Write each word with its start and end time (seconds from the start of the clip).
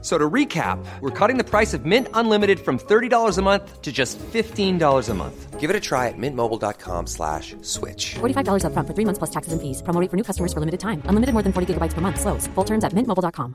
So 0.00 0.16
to 0.16 0.30
recap, 0.30 0.78
we're 1.00 1.10
cutting 1.10 1.38
the 1.38 1.44
price 1.44 1.74
of 1.74 1.84
Mint 1.84 2.06
Unlimited 2.14 2.60
from 2.60 2.78
$30 2.78 3.36
a 3.36 3.42
month 3.42 3.82
to 3.82 3.90
just 3.90 4.16
$15 4.18 5.08
a 5.08 5.14
month. 5.14 5.58
Give 5.58 5.70
it 5.70 5.74
a 5.74 5.80
try 5.80 6.06
at 6.06 6.14
mintmobile.com 6.16 7.08
slash 7.08 7.56
switch. 7.62 8.14
$45 8.20 8.62
upfront 8.62 8.86
for 8.86 8.94
three 8.94 9.04
months 9.04 9.18
plus 9.18 9.30
taxes 9.30 9.52
and 9.52 9.60
fees. 9.60 9.82
Promo 9.82 10.00
rate 10.00 10.08
for 10.08 10.16
new 10.16 10.22
customers 10.22 10.52
for 10.52 10.60
limited 10.60 10.78
time. 10.78 11.02
Unlimited 11.06 11.32
more 11.32 11.42
than 11.42 11.52
40 11.52 11.74
gigabytes 11.74 11.94
per 11.94 12.00
month. 12.00 12.20
Slows. 12.20 12.46
Full 12.54 12.64
terms 12.64 12.84
at 12.84 12.92
mintmobile.com. 12.92 13.54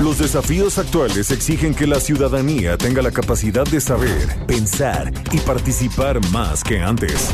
Los 0.00 0.18
desafíos 0.18 0.76
actuales 0.76 1.30
exigen 1.30 1.74
que 1.74 1.86
la 1.86 1.98
ciudadanía 1.98 2.76
tenga 2.76 3.00
la 3.00 3.10
capacidad 3.10 3.64
de 3.64 3.80
saber, 3.80 4.28
pensar 4.46 5.10
y 5.32 5.38
participar 5.38 6.20
más 6.30 6.62
que 6.62 6.80
antes. 6.80 7.32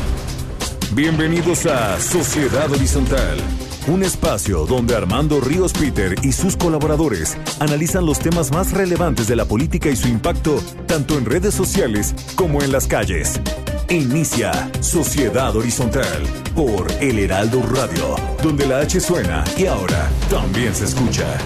Bienvenidos 0.93 1.67
a 1.67 2.01
Sociedad 2.01 2.69
Horizontal, 2.73 3.39
un 3.87 4.03
espacio 4.03 4.67
donde 4.67 4.97
Armando 4.97 5.41
Ríos 5.41 5.73
Peter 5.73 6.17
y 6.25 6.33
sus 6.33 6.57
colaboradores 6.57 7.39
analizan 7.61 8.05
los 8.05 8.19
temas 8.19 8.51
más 8.51 8.73
relevantes 8.73 9.29
de 9.29 9.37
la 9.37 9.45
política 9.45 9.89
y 9.89 9.95
su 9.95 10.09
impacto 10.09 10.61
tanto 10.87 11.17
en 11.17 11.27
redes 11.27 11.55
sociales 11.55 12.13
como 12.35 12.61
en 12.61 12.73
las 12.73 12.89
calles. 12.89 13.41
Inicia 13.89 14.69
Sociedad 14.81 15.55
Horizontal 15.55 16.25
por 16.57 16.91
El 17.01 17.21
Heraldo 17.21 17.63
Radio, 17.63 18.17
donde 18.43 18.67
la 18.67 18.79
H 18.79 18.99
suena 18.99 19.45
y 19.57 19.67
ahora 19.67 20.11
también 20.29 20.75
se 20.75 20.87
escucha. 20.87 21.39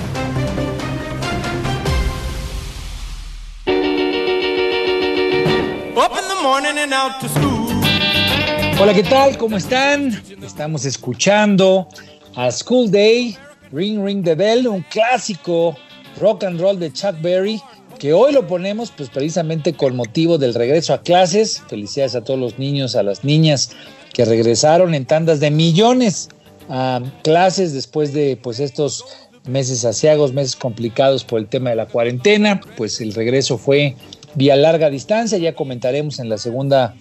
Hola, 8.80 8.92
¿qué 8.92 9.04
tal? 9.04 9.38
¿Cómo 9.38 9.56
están? 9.56 10.20
Estamos 10.42 10.84
escuchando 10.84 11.88
a 12.34 12.50
School 12.50 12.90
Day, 12.90 13.36
Ring 13.70 14.04
Ring 14.04 14.24
the 14.24 14.34
Bell, 14.34 14.66
un 14.66 14.82
clásico 14.90 15.76
rock 16.20 16.42
and 16.42 16.60
roll 16.60 16.78
de 16.78 16.92
Chuck 16.92 17.20
Berry, 17.22 17.62
que 18.00 18.12
hoy 18.12 18.32
lo 18.32 18.46
ponemos 18.46 18.90
pues 18.90 19.08
precisamente 19.08 19.74
con 19.74 19.94
motivo 19.94 20.38
del 20.38 20.54
regreso 20.54 20.92
a 20.92 21.02
clases. 21.02 21.62
Felicidades 21.68 22.16
a 22.16 22.24
todos 22.24 22.38
los 22.40 22.58
niños, 22.58 22.96
a 22.96 23.04
las 23.04 23.22
niñas 23.22 23.70
que 24.12 24.24
regresaron 24.24 24.94
en 24.94 25.06
tandas 25.06 25.38
de 25.38 25.52
millones 25.52 26.28
a 26.68 27.00
clases 27.22 27.74
después 27.74 28.12
de 28.12 28.36
pues 28.42 28.58
estos 28.58 29.04
meses 29.46 29.84
asiagos, 29.84 30.32
meses 30.32 30.56
complicados 30.56 31.22
por 31.22 31.38
el 31.38 31.46
tema 31.46 31.70
de 31.70 31.76
la 31.76 31.86
cuarentena, 31.86 32.60
pues 32.76 33.00
el 33.00 33.14
regreso 33.14 33.56
fue 33.56 33.94
vía 34.34 34.56
larga 34.56 34.90
distancia. 34.90 35.38
Ya 35.38 35.54
comentaremos 35.54 36.18
en 36.18 36.28
la 36.28 36.38
segunda 36.38 36.94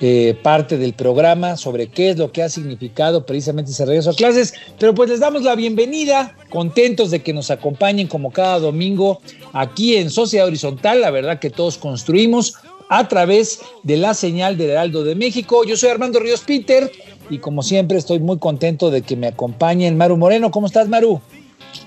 eh, 0.00 0.36
parte 0.42 0.78
del 0.78 0.92
programa 0.92 1.56
sobre 1.56 1.88
qué 1.88 2.10
es 2.10 2.18
lo 2.18 2.32
que 2.32 2.42
ha 2.42 2.48
significado 2.48 3.26
precisamente 3.26 3.70
ese 3.70 3.86
regreso 3.86 4.10
a 4.10 4.14
clases. 4.14 4.54
Pero 4.78 4.94
pues 4.94 5.10
les 5.10 5.20
damos 5.20 5.42
la 5.42 5.54
bienvenida, 5.54 6.36
contentos 6.48 7.10
de 7.10 7.22
que 7.22 7.32
nos 7.32 7.50
acompañen 7.50 8.06
como 8.06 8.30
cada 8.30 8.58
domingo 8.58 9.20
aquí 9.52 9.96
en 9.96 10.10
Sociedad 10.10 10.46
Horizontal. 10.46 11.00
La 11.00 11.10
verdad 11.10 11.38
que 11.38 11.50
todos 11.50 11.78
construimos 11.78 12.54
a 12.88 13.06
través 13.08 13.60
de 13.84 13.96
la 13.96 14.14
señal 14.14 14.58
del 14.58 14.70
Heraldo 14.70 15.04
de 15.04 15.14
México. 15.14 15.64
Yo 15.64 15.76
soy 15.76 15.90
Armando 15.90 16.18
Ríos 16.18 16.40
Peter 16.40 16.90
y 17.30 17.38
como 17.38 17.62
siempre 17.62 17.96
estoy 17.96 18.18
muy 18.18 18.38
contento 18.38 18.90
de 18.90 19.02
que 19.02 19.16
me 19.16 19.28
acompañen 19.28 19.96
Maru 19.96 20.16
Moreno. 20.16 20.50
¿Cómo 20.50 20.66
estás, 20.66 20.88
Maru? 20.88 21.20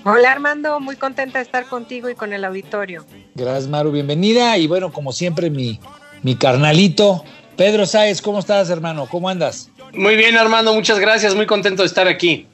Hola 0.06 0.32
Armando, 0.32 0.80
muy 0.80 0.96
contenta 0.96 1.38
de 1.38 1.44
estar 1.44 1.64
contigo 1.64 2.10
y 2.10 2.14
con 2.14 2.34
el 2.34 2.44
auditorio. 2.44 3.06
Gracias 3.34 3.68
Maru, 3.68 3.90
bienvenida. 3.90 4.58
Y 4.58 4.66
bueno, 4.66 4.92
como 4.92 5.12
siempre, 5.12 5.48
mi, 5.48 5.80
mi 6.22 6.36
carnalito, 6.36 7.24
Pedro 7.56 7.86
Sáez, 7.86 8.20
¿cómo 8.20 8.40
estás 8.40 8.68
hermano? 8.68 9.08
¿Cómo 9.10 9.30
andas? 9.30 9.70
Muy 9.94 10.16
bien 10.16 10.36
Armando, 10.36 10.74
muchas 10.74 10.98
gracias, 10.98 11.34
muy 11.34 11.46
contento 11.46 11.82
de 11.82 11.86
estar 11.86 12.06
aquí. 12.06 12.46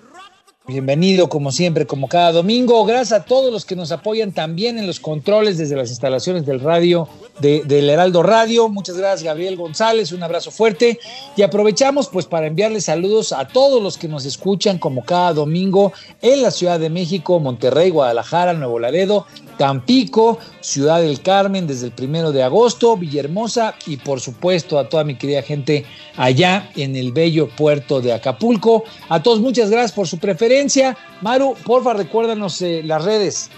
Bienvenido 0.70 1.28
como 1.28 1.50
siempre, 1.50 1.84
como 1.84 2.06
cada 2.06 2.30
domingo. 2.30 2.84
Gracias 2.84 3.20
a 3.20 3.24
todos 3.24 3.52
los 3.52 3.64
que 3.64 3.74
nos 3.74 3.90
apoyan 3.90 4.30
también 4.30 4.78
en 4.78 4.86
los 4.86 5.00
controles 5.00 5.58
desde 5.58 5.74
las 5.74 5.90
instalaciones 5.90 6.46
del 6.46 6.60
radio, 6.60 7.08
de, 7.40 7.64
del 7.64 7.90
Heraldo 7.90 8.22
Radio. 8.22 8.68
Muchas 8.68 8.96
gracias 8.96 9.24
Gabriel 9.24 9.56
González, 9.56 10.12
un 10.12 10.22
abrazo 10.22 10.52
fuerte. 10.52 11.00
Y 11.36 11.42
aprovechamos 11.42 12.08
pues 12.08 12.26
para 12.26 12.46
enviarles 12.46 12.84
saludos 12.84 13.32
a 13.32 13.48
todos 13.48 13.82
los 13.82 13.98
que 13.98 14.06
nos 14.06 14.24
escuchan 14.24 14.78
como 14.78 15.04
cada 15.04 15.32
domingo 15.32 15.92
en 16.22 16.40
la 16.40 16.52
Ciudad 16.52 16.78
de 16.78 16.88
México, 16.88 17.40
Monterrey, 17.40 17.90
Guadalajara, 17.90 18.52
Nuevo 18.52 18.78
Laredo, 18.78 19.26
Tampico, 19.60 20.38
Ciudad 20.62 21.02
del 21.02 21.20
Carmen 21.20 21.66
desde 21.66 21.88
el 21.88 21.92
primero 21.92 22.32
de 22.32 22.42
agosto, 22.42 22.96
Villahermosa 22.96 23.74
y 23.86 23.98
por 23.98 24.18
supuesto 24.18 24.78
a 24.78 24.88
toda 24.88 25.04
mi 25.04 25.16
querida 25.16 25.42
gente 25.42 25.84
allá 26.16 26.70
en 26.76 26.96
el 26.96 27.12
bello 27.12 27.46
puerto 27.46 28.00
de 28.00 28.14
Acapulco. 28.14 28.84
A 29.10 29.22
todos 29.22 29.38
muchas 29.38 29.68
gracias 29.68 29.92
por 29.92 30.08
su 30.08 30.16
preferencia. 30.16 30.96
Maru, 31.20 31.56
porfa, 31.66 31.92
recuérdanos 31.92 32.62
eh, 32.62 32.80
las 32.82 33.04
redes. 33.04 33.50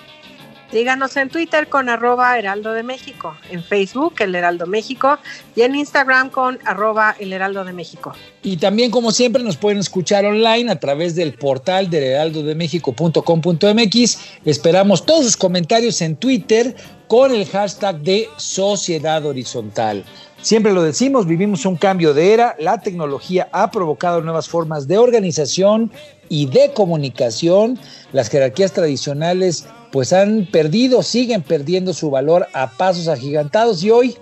Síganos 0.72 1.16
en 1.18 1.28
Twitter 1.28 1.68
con 1.68 1.90
arroba 1.90 2.38
Heraldo 2.38 2.72
de 2.72 2.82
México, 2.82 3.36
en 3.50 3.62
Facebook 3.62 4.14
El 4.20 4.34
Heraldo 4.34 4.66
México 4.66 5.18
y 5.54 5.60
en 5.60 5.74
Instagram 5.74 6.30
con 6.30 6.58
arroba 6.64 7.14
El 7.18 7.34
Heraldo 7.34 7.62
de 7.62 7.74
México. 7.74 8.14
Y 8.42 8.56
también, 8.56 8.90
como 8.90 9.12
siempre, 9.12 9.42
nos 9.42 9.58
pueden 9.58 9.80
escuchar 9.80 10.24
online 10.24 10.72
a 10.72 10.80
través 10.80 11.14
del 11.14 11.34
portal 11.34 11.90
del 11.90 12.04
heraldodemexico.com.mx. 12.04 14.18
Esperamos 14.46 15.04
todos 15.04 15.26
sus 15.26 15.36
comentarios 15.36 16.00
en 16.00 16.16
Twitter 16.16 16.74
con 17.06 17.34
el 17.34 17.46
hashtag 17.48 18.00
de 18.00 18.30
Sociedad 18.38 19.26
Horizontal. 19.26 20.02
Siempre 20.40 20.72
lo 20.72 20.82
decimos, 20.82 21.26
vivimos 21.26 21.66
un 21.66 21.76
cambio 21.76 22.14
de 22.14 22.32
era, 22.32 22.56
la 22.58 22.80
tecnología 22.80 23.50
ha 23.52 23.70
provocado 23.70 24.22
nuevas 24.22 24.48
formas 24.48 24.88
de 24.88 24.96
organización 24.96 25.92
y 26.30 26.46
de 26.46 26.72
comunicación, 26.72 27.78
las 28.12 28.30
jerarquías 28.30 28.72
tradicionales 28.72 29.66
pues 29.92 30.12
han 30.14 30.46
perdido, 30.50 31.02
siguen 31.02 31.42
perdiendo 31.42 31.92
su 31.92 32.10
valor 32.10 32.48
a 32.54 32.72
pasos 32.72 33.08
agigantados. 33.08 33.84
Y 33.84 33.90
hoy 33.90 34.16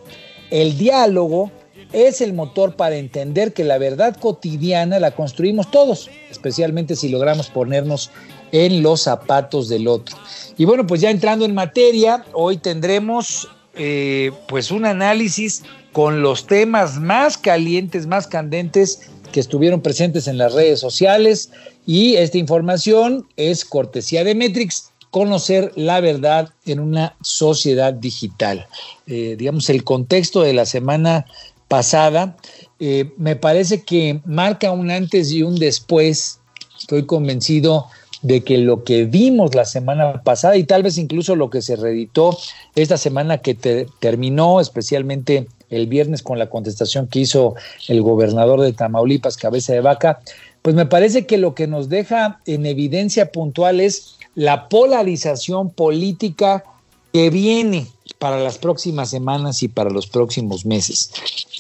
el 0.51 0.77
diálogo 0.77 1.51
es 1.93 2.21
el 2.21 2.35
motor 2.35 2.77
para 2.77 2.97
entender 2.97 3.53
que 3.53 3.65
la 3.65 3.79
verdad 3.79 4.17
cotidiana 4.17 4.99
la 4.99 5.13
construimos 5.13 5.71
todos, 5.71 6.11
especialmente 6.31 6.97
si 6.97 7.09
logramos 7.09 7.49
ponernos 7.49 8.11
en 8.53 8.83
los 8.83 9.03
zapatos 9.03 9.69
del 9.69 9.87
otro. 9.87 10.17
Y 10.59 10.65
bueno, 10.65 10.87
pues 10.87 11.01
ya 11.01 11.11
entrando 11.11 11.45
en 11.45 11.55
materia, 11.55 12.25
hoy 12.33 12.57
tendremos 12.57 13.49
eh, 13.75 14.33
pues 14.49 14.73
un 14.73 14.85
análisis 14.85 15.63
con 15.93 16.21
los 16.21 16.47
temas 16.47 16.99
más 16.99 17.39
calientes, 17.39 18.07
más 18.07 18.27
candentes 18.27 19.09
que 19.31 19.39
estuvieron 19.39 19.81
presentes 19.81 20.27
en 20.27 20.37
las 20.37 20.53
redes 20.53 20.81
sociales. 20.81 21.51
Y 21.87 22.17
esta 22.17 22.39
información 22.39 23.27
es 23.37 23.65
cortesía 23.65 24.25
de 24.25 24.35
Metrix 24.35 24.91
conocer 25.11 25.73
la 25.77 26.01
verdad 26.01 26.51
en 26.65 26.81
una 26.81 27.17
sociedad 27.21 27.93
digital. 27.93 28.67
Eh, 29.07 29.37
digamos, 29.39 29.69
el 29.71 29.85
contexto 29.85 30.43
de 30.43 30.53
la 30.53 30.67
semana 30.67 31.27
pasada 31.69 32.37
eh, 32.79 33.13
me 33.17 33.37
parece 33.37 33.83
que 33.83 34.21
marca 34.25 34.73
un 34.73 34.91
antes 34.91 35.33
y 35.33 35.43
un 35.43 35.57
después. 35.57 36.41
Estoy 36.79 37.05
convencido 37.07 37.87
de 38.23 38.43
que 38.43 38.59
lo 38.59 38.85
que 38.85 39.05
vimos 39.05 39.55
la 39.55 39.65
semana 39.65 40.23
pasada 40.23 40.57
y 40.57 40.65
tal 40.65 40.83
vez 40.83 40.99
incluso 40.99 41.37
lo 41.37 41.51
que 41.51 41.63
se 41.63 41.77
reeditó 41.77 42.37
esta 42.75 42.97
semana 42.97 43.39
que 43.39 43.55
terminó, 43.55 44.61
especialmente 44.61 45.47
el 45.71 45.87
viernes 45.87 46.23
con 46.23 46.39
la 46.39 46.51
contestación 46.51 47.07
que 47.07 47.21
hizo 47.21 47.55
el 47.89 48.03
gobernador 48.03 48.61
de 48.61 48.73
Tamaulipas, 48.73 49.37
cabeza 49.37 49.73
de 49.73 49.81
vaca, 49.81 50.21
pues 50.63 50.75
me 50.75 50.87
parece 50.87 51.27
que 51.27 51.39
lo 51.39 51.55
que 51.55 51.67
nos 51.67 51.89
deja 51.89 52.41
en 52.45 52.67
evidencia 52.67 53.33
puntual 53.33 53.81
es 53.81 54.19
la 54.35 54.69
polarización 54.69 55.71
política 55.71 56.65
que 57.13 57.31
viene 57.31 57.89
para 58.19 58.39
las 58.39 58.59
próximas 58.59 59.11
semanas 59.11 59.63
y 59.63 59.69
para 59.69 59.91
los 59.91 60.07
próximos 60.07 60.65
meses. 60.67 61.11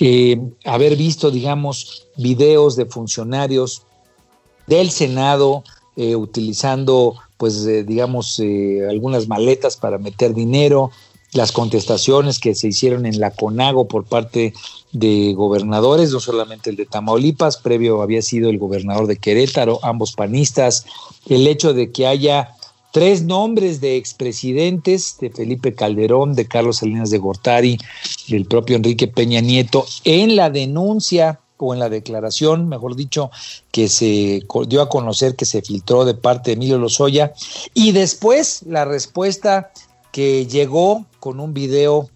Eh, 0.00 0.40
haber 0.64 0.96
visto, 0.96 1.30
digamos, 1.30 2.06
videos 2.16 2.76
de 2.76 2.86
funcionarios 2.86 3.82
del 4.66 4.90
Senado 4.90 5.64
eh, 5.96 6.14
utilizando, 6.16 7.16
pues, 7.36 7.64
eh, 7.66 7.82
digamos, 7.82 8.40
algunas 8.88 9.26
maletas 9.26 9.76
para 9.76 9.98
meter 9.98 10.34
dinero, 10.34 10.90
las 11.32 11.52
contestaciones 11.52 12.38
que 12.38 12.54
se 12.54 12.68
hicieron 12.68 13.06
en 13.06 13.20
la 13.20 13.30
CONAGO 13.30 13.86
por 13.86 14.04
parte 14.04 14.52
de 14.92 15.32
gobernadores, 15.34 16.10
no 16.10 16.20
solamente 16.20 16.70
el 16.70 16.76
de 16.76 16.86
Tamaulipas, 16.86 17.56
previo 17.56 18.02
había 18.02 18.20
sido 18.20 18.50
el 18.50 18.58
gobernador 18.58 19.06
de 19.06 19.16
Querétaro, 19.16 19.78
ambos 19.82 20.12
panistas, 20.12 20.84
el 21.26 21.46
hecho 21.46 21.72
de 21.72 21.92
que 21.92 22.06
haya 22.06 22.56
tres 22.92 23.22
nombres 23.22 23.80
de 23.80 23.96
expresidentes, 23.96 25.16
de 25.20 25.30
Felipe 25.30 25.74
Calderón, 25.74 26.34
de 26.34 26.46
Carlos 26.46 26.78
Salinas 26.78 27.10
de 27.10 27.18
Gortari, 27.18 27.78
del 28.28 28.46
propio 28.46 28.76
Enrique 28.76 29.08
Peña 29.08 29.40
Nieto, 29.40 29.86
en 30.04 30.36
la 30.36 30.50
denuncia 30.50 31.40
o 31.56 31.74
en 31.74 31.80
la 31.80 31.88
declaración, 31.88 32.68
mejor 32.68 32.96
dicho, 32.96 33.30
que 33.70 33.88
se 33.88 34.42
dio 34.66 34.82
a 34.82 34.88
conocer 34.88 35.36
que 35.36 35.44
se 35.44 35.62
filtró 35.62 36.04
de 36.04 36.14
parte 36.14 36.50
de 36.50 36.54
Emilio 36.56 36.78
Lozoya, 36.78 37.32
y 37.74 37.92
después 37.92 38.62
la 38.66 38.84
respuesta 38.84 39.70
que 40.10 40.46
llegó 40.46 41.06
con 41.20 41.38
un 41.38 41.54
video 41.54 42.08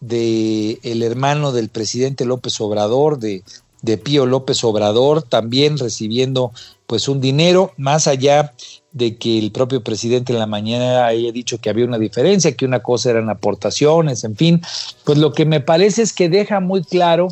de 0.00 0.78
el 0.82 1.02
hermano 1.02 1.52
del 1.52 1.68
presidente 1.68 2.24
López 2.24 2.60
Obrador, 2.60 3.18
de, 3.18 3.42
de 3.82 3.98
Pío 3.98 4.26
López 4.26 4.64
Obrador, 4.64 5.22
también 5.22 5.78
recibiendo 5.78 6.52
pues 6.86 7.08
un 7.08 7.20
dinero, 7.20 7.72
más 7.76 8.06
allá 8.06 8.52
de 8.92 9.16
que 9.16 9.38
el 9.38 9.52
propio 9.52 9.82
presidente 9.82 10.32
en 10.32 10.38
la 10.38 10.46
mañana 10.46 11.06
haya 11.06 11.32
dicho 11.32 11.58
que 11.58 11.70
había 11.70 11.86
una 11.86 11.98
diferencia, 11.98 12.56
que 12.56 12.66
una 12.66 12.80
cosa 12.80 13.10
eran 13.10 13.30
aportaciones, 13.30 14.24
en 14.24 14.36
fin, 14.36 14.62
pues 15.04 15.18
lo 15.18 15.32
que 15.32 15.46
me 15.46 15.60
parece 15.60 16.02
es 16.02 16.12
que 16.12 16.28
deja 16.28 16.60
muy 16.60 16.82
claro 16.84 17.28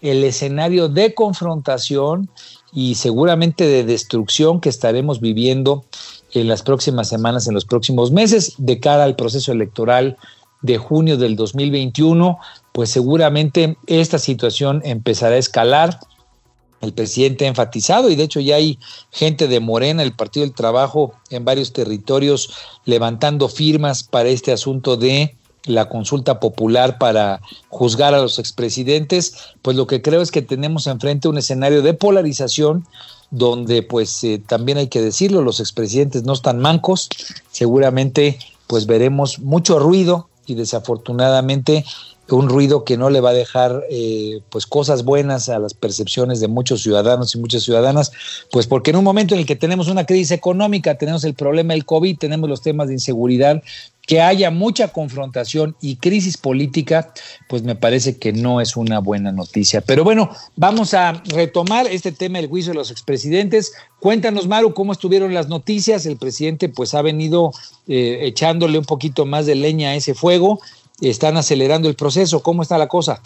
el 0.00 0.24
escenario 0.24 0.88
de 0.88 1.14
confrontación 1.14 2.30
y 2.72 2.94
seguramente 2.94 3.66
de 3.66 3.84
destrucción 3.84 4.60
que 4.60 4.68
estaremos 4.68 5.20
viviendo 5.20 5.84
en 6.32 6.48
las 6.48 6.62
próximas 6.62 7.08
semanas, 7.08 7.48
en 7.48 7.54
los 7.54 7.64
próximos 7.64 8.12
meses, 8.12 8.54
de 8.58 8.78
cara 8.78 9.04
al 9.04 9.16
proceso 9.16 9.52
electoral 9.52 10.16
de 10.62 10.78
junio 10.78 11.16
del 11.16 11.36
2021, 11.36 12.38
pues 12.72 12.90
seguramente 12.90 13.76
esta 13.86 14.18
situación 14.18 14.82
empezará 14.84 15.34
a 15.34 15.38
escalar 15.38 15.98
el 16.80 16.92
presidente 16.92 17.44
ha 17.44 17.48
enfatizado 17.48 18.10
y 18.10 18.16
de 18.16 18.24
hecho 18.24 18.40
ya 18.40 18.56
hay 18.56 18.78
gente 19.10 19.48
de 19.48 19.60
Morena, 19.60 20.02
el 20.02 20.12
Partido 20.12 20.46
del 20.46 20.54
Trabajo, 20.54 21.14
en 21.30 21.44
varios 21.44 21.72
territorios 21.72 22.50
levantando 22.84 23.48
firmas 23.48 24.02
para 24.02 24.28
este 24.30 24.52
asunto 24.52 24.96
de 24.96 25.36
la 25.64 25.88
consulta 25.88 26.40
popular 26.40 26.98
para 26.98 27.40
juzgar 27.68 28.14
a 28.14 28.22
los 28.22 28.38
expresidentes, 28.38 29.34
pues 29.62 29.76
lo 29.76 29.86
que 29.86 30.00
creo 30.00 30.22
es 30.22 30.30
que 30.30 30.42
tenemos 30.42 30.86
enfrente 30.86 31.28
un 31.28 31.38
escenario 31.38 31.82
de 31.82 31.94
polarización 31.94 32.86
donde 33.30 33.82
pues 33.82 34.24
eh, 34.24 34.42
también 34.44 34.78
hay 34.78 34.88
que 34.88 35.02
decirlo, 35.02 35.42
los 35.42 35.60
expresidentes 35.60 36.24
no 36.24 36.32
están 36.32 36.58
mancos, 36.58 37.08
seguramente 37.52 38.38
pues 38.66 38.86
veremos 38.86 39.38
mucho 39.38 39.78
ruido 39.78 40.28
y 40.46 40.54
desafortunadamente 40.54 41.84
un 42.34 42.48
ruido 42.48 42.84
que 42.84 42.96
no 42.96 43.10
le 43.10 43.20
va 43.20 43.30
a 43.30 43.34
dejar 43.34 43.84
eh, 43.90 44.40
pues 44.50 44.66
cosas 44.66 45.04
buenas 45.04 45.48
a 45.48 45.58
las 45.58 45.74
percepciones 45.74 46.40
de 46.40 46.48
muchos 46.48 46.82
ciudadanos 46.82 47.34
y 47.34 47.38
muchas 47.38 47.62
ciudadanas, 47.62 48.12
pues 48.50 48.66
porque 48.66 48.90
en 48.90 48.96
un 48.96 49.04
momento 49.04 49.34
en 49.34 49.40
el 49.40 49.46
que 49.46 49.56
tenemos 49.56 49.88
una 49.88 50.06
crisis 50.06 50.30
económica, 50.30 50.96
tenemos 50.96 51.24
el 51.24 51.34
problema 51.34 51.74
del 51.74 51.84
COVID, 51.84 52.18
tenemos 52.18 52.48
los 52.48 52.62
temas 52.62 52.88
de 52.88 52.94
inseguridad, 52.94 53.62
que 54.10 54.20
haya 54.20 54.50
mucha 54.50 54.88
confrontación 54.88 55.76
y 55.80 55.94
crisis 55.94 56.36
política, 56.36 57.12
pues 57.48 57.62
me 57.62 57.76
parece 57.76 58.18
que 58.18 58.32
no 58.32 58.60
es 58.60 58.76
una 58.76 58.98
buena 58.98 59.30
noticia. 59.30 59.82
Pero 59.82 60.02
bueno, 60.02 60.30
vamos 60.56 60.94
a 60.94 61.22
retomar 61.26 61.86
este 61.86 62.10
tema 62.10 62.38
del 62.38 62.48
juicio 62.48 62.72
de 62.72 62.78
los 62.78 62.90
expresidentes. 62.90 63.72
Cuéntanos, 64.00 64.48
Maru, 64.48 64.74
cómo 64.74 64.90
estuvieron 64.90 65.32
las 65.32 65.48
noticias. 65.48 66.06
El 66.06 66.16
presidente 66.16 66.68
pues 66.68 66.94
ha 66.94 67.02
venido 67.02 67.52
eh, 67.86 68.18
echándole 68.22 68.78
un 68.78 68.84
poquito 68.84 69.26
más 69.26 69.46
de 69.46 69.54
leña 69.54 69.90
a 69.90 69.94
ese 69.94 70.14
fuego 70.14 70.60
están 71.08 71.36
acelerando 71.36 71.88
el 71.88 71.94
proceso. 71.94 72.42
¿Cómo 72.42 72.62
está 72.62 72.76
la 72.76 72.88
cosa? 72.88 73.20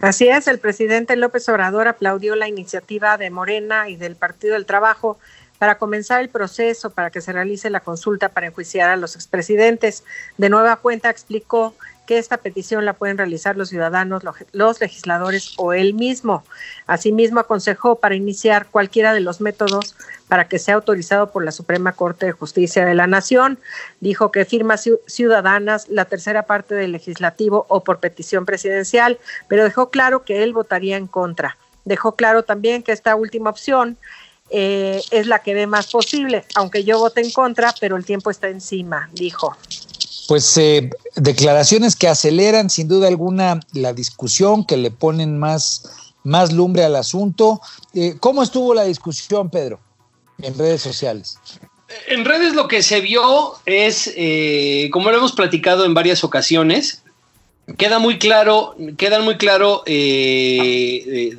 Así 0.00 0.28
es, 0.28 0.46
el 0.46 0.58
presidente 0.58 1.16
López 1.16 1.48
Obrador 1.48 1.88
aplaudió 1.88 2.36
la 2.36 2.48
iniciativa 2.48 3.16
de 3.16 3.30
Morena 3.30 3.88
y 3.88 3.96
del 3.96 4.14
Partido 4.14 4.54
del 4.54 4.66
Trabajo 4.66 5.18
para 5.58 5.78
comenzar 5.78 6.20
el 6.20 6.28
proceso 6.28 6.90
para 6.90 7.10
que 7.10 7.20
se 7.20 7.32
realice 7.32 7.70
la 7.70 7.80
consulta 7.80 8.28
para 8.28 8.48
enjuiciar 8.48 8.90
a 8.90 8.96
los 8.96 9.16
expresidentes. 9.16 10.04
De 10.36 10.50
nueva 10.50 10.76
cuenta 10.76 11.10
explicó 11.10 11.74
que 12.06 12.18
esta 12.18 12.38
petición 12.38 12.84
la 12.84 12.94
pueden 12.94 13.18
realizar 13.18 13.56
los 13.56 13.68
ciudadanos, 13.68 14.22
los 14.52 14.80
legisladores 14.80 15.54
o 15.58 15.72
él 15.72 15.94
mismo. 15.94 16.44
Asimismo, 16.86 17.40
aconsejó 17.40 17.96
para 17.96 18.14
iniciar 18.14 18.66
cualquiera 18.66 19.12
de 19.12 19.20
los 19.20 19.40
métodos 19.40 19.96
para 20.28 20.48
que 20.48 20.58
sea 20.58 20.76
autorizado 20.76 21.30
por 21.30 21.44
la 21.44 21.52
Suprema 21.52 21.92
Corte 21.92 22.26
de 22.26 22.32
Justicia 22.32 22.84
de 22.84 22.94
la 22.94 23.06
Nación. 23.06 23.58
Dijo 24.00 24.30
que 24.30 24.44
firmas 24.44 24.88
ciudadanas, 25.06 25.88
la 25.88 26.06
tercera 26.06 26.44
parte 26.44 26.74
del 26.74 26.92
legislativo 26.92 27.66
o 27.68 27.84
por 27.84 27.98
petición 27.98 28.46
presidencial, 28.46 29.18
pero 29.48 29.64
dejó 29.64 29.90
claro 29.90 30.24
que 30.24 30.42
él 30.42 30.52
votaría 30.52 30.96
en 30.96 31.06
contra. 31.06 31.56
Dejó 31.84 32.16
claro 32.16 32.42
también 32.42 32.82
que 32.82 32.92
esta 32.92 33.14
última 33.14 33.50
opción 33.50 33.96
eh, 34.50 35.02
es 35.10 35.26
la 35.26 35.40
que 35.40 35.54
ve 35.54 35.66
más 35.66 35.90
posible, 35.90 36.44
aunque 36.54 36.84
yo 36.84 36.98
vote 36.98 37.20
en 37.20 37.32
contra, 37.32 37.74
pero 37.80 37.96
el 37.96 38.04
tiempo 38.04 38.30
está 38.30 38.48
encima, 38.48 39.08
dijo 39.12 39.56
pues 40.26 40.56
eh, 40.56 40.90
declaraciones 41.14 41.96
que 41.96 42.08
aceleran 42.08 42.70
sin 42.70 42.88
duda 42.88 43.08
alguna 43.08 43.60
la 43.72 43.92
discusión, 43.92 44.64
que 44.64 44.76
le 44.76 44.90
ponen 44.90 45.38
más, 45.38 46.12
más 46.24 46.52
lumbre 46.52 46.84
al 46.84 46.96
asunto. 46.96 47.60
Eh, 47.94 48.16
¿Cómo 48.20 48.42
estuvo 48.42 48.74
la 48.74 48.84
discusión, 48.84 49.50
Pedro, 49.50 49.80
en 50.42 50.56
redes 50.58 50.82
sociales? 50.82 51.38
En 52.08 52.24
redes 52.24 52.54
lo 52.54 52.66
que 52.66 52.82
se 52.82 53.00
vio 53.00 53.54
es, 53.64 54.12
eh, 54.16 54.88
como 54.92 55.10
lo 55.10 55.18
hemos 55.18 55.32
platicado 55.32 55.84
en 55.84 55.94
varias 55.94 56.24
ocasiones, 56.24 57.02
queda 57.78 57.98
muy 57.98 58.18
claro, 58.18 58.74
quedan 58.96 59.24
muy 59.24 59.36
claro 59.36 59.82
de, 59.86 61.34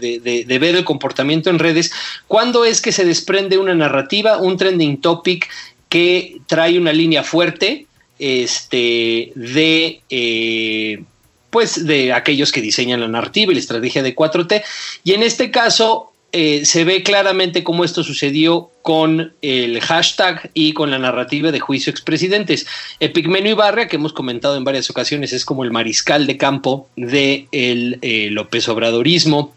de, 0.48 0.60
ver 0.60 0.76
el 0.76 0.86
comportamiento 0.86 1.50
en 1.50 1.60
redes, 1.60 1.92
cuando 2.28 2.66
es 2.66 2.82
que 2.82 2.92
se 2.92 3.06
desprende 3.06 3.58
una 3.58 3.76
narrativa, 3.76 4.38
un 4.38 4.58
trending 4.58 5.00
topic 5.02 5.50
que 5.90 6.42
trae 6.48 6.78
una 6.78 6.92
línea 6.92 7.24
fuerte, 7.24 7.88
este, 8.20 9.32
de, 9.36 10.02
eh, 10.10 11.04
pues 11.50 11.86
de 11.86 12.14
aquellos 12.14 12.52
que 12.52 12.62
diseñan 12.62 13.02
la 13.02 13.08
narrativa 13.08 13.52
y 13.52 13.56
la 13.56 13.62
estrategia 13.62 14.04
de 14.04 14.16
4T. 14.16 14.64
Y 15.04 15.14
en 15.14 15.24
este 15.24 15.52
caso 15.52 16.12
eh, 16.34 16.66
se 16.66 16.84
ve 16.84 17.04
claramente 17.04 17.64
cómo 17.64 17.86
esto 17.86 18.04
sucedió 18.04 18.70
con 18.82 19.34
el 19.42 19.80
hashtag 19.80 20.52
y 20.54 20.74
con 20.74 20.92
la 20.92 21.00
narrativa 21.00 21.52
de 21.52 21.60
juicio 21.60 21.90
expresidentes. 21.90 22.68
Epigmenio 23.00 23.52
Ibarra, 23.52 23.88
que 23.88 23.96
hemos 23.96 24.14
comentado 24.14 24.58
en 24.58 24.66
varias 24.66 24.90
ocasiones, 24.90 25.32
es 25.32 25.46
como 25.46 25.64
el 25.64 25.72
mariscal 25.72 26.28
de 26.28 26.38
campo 26.38 26.90
del 26.98 27.10
de 27.12 28.00
eh, 28.02 28.30
López 28.32 28.68
Obradorismo. 28.68 29.56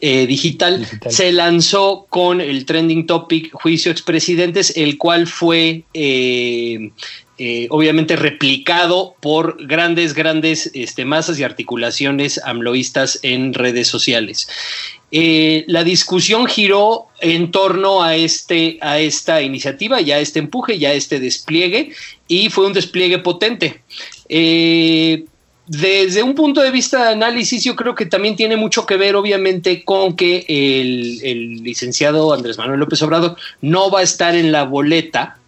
digital, 0.00 0.86
se 1.08 1.32
lanzó 1.32 2.06
con 2.08 2.40
el 2.40 2.64
trending 2.64 3.06
topic 3.06 3.52
juicio 3.52 3.90
expresidentes, 3.90 4.72
el 4.76 4.96
cual 4.96 5.26
fue 5.26 5.82
eh, 5.92 6.92
obviamente 7.70 8.16
replicado 8.16 9.14
por 9.20 9.64
grandes, 9.66 10.14
grandes 10.14 10.70
este, 10.74 11.04
masas 11.04 11.38
y 11.38 11.44
articulaciones 11.44 12.40
amloístas 12.44 13.20
en 13.22 13.54
redes 13.54 13.86
sociales. 13.86 14.48
Eh, 15.10 15.64
la 15.68 15.84
discusión 15.84 16.46
giró 16.46 17.06
en 17.20 17.50
torno 17.50 18.02
a, 18.02 18.14
este, 18.16 18.78
a 18.82 18.98
esta 18.98 19.40
iniciativa, 19.40 20.00
ya 20.00 20.18
este 20.18 20.38
empuje, 20.38 20.78
ya 20.78 20.92
este 20.92 21.18
despliegue, 21.18 21.92
y 22.26 22.50
fue 22.50 22.66
un 22.66 22.74
despliegue 22.74 23.18
potente. 23.18 23.82
Eh, 24.28 25.24
desde 25.66 26.22
un 26.22 26.34
punto 26.34 26.60
de 26.60 26.70
vista 26.70 27.04
de 27.04 27.12
análisis, 27.12 27.64
yo 27.64 27.74
creo 27.74 27.94
que 27.94 28.06
también 28.06 28.36
tiene 28.36 28.56
mucho 28.56 28.84
que 28.84 28.96
ver, 28.96 29.16
obviamente, 29.16 29.84
con 29.84 30.14
que 30.14 30.44
el, 30.48 31.20
el 31.22 31.62
licenciado 31.62 32.32
Andrés 32.32 32.58
Manuel 32.58 32.80
López 32.80 33.00
Obrador 33.02 33.36
no 33.62 33.90
va 33.90 34.00
a 34.00 34.02
estar 34.02 34.34
en 34.34 34.52
la 34.52 34.64
boleta 34.64 35.38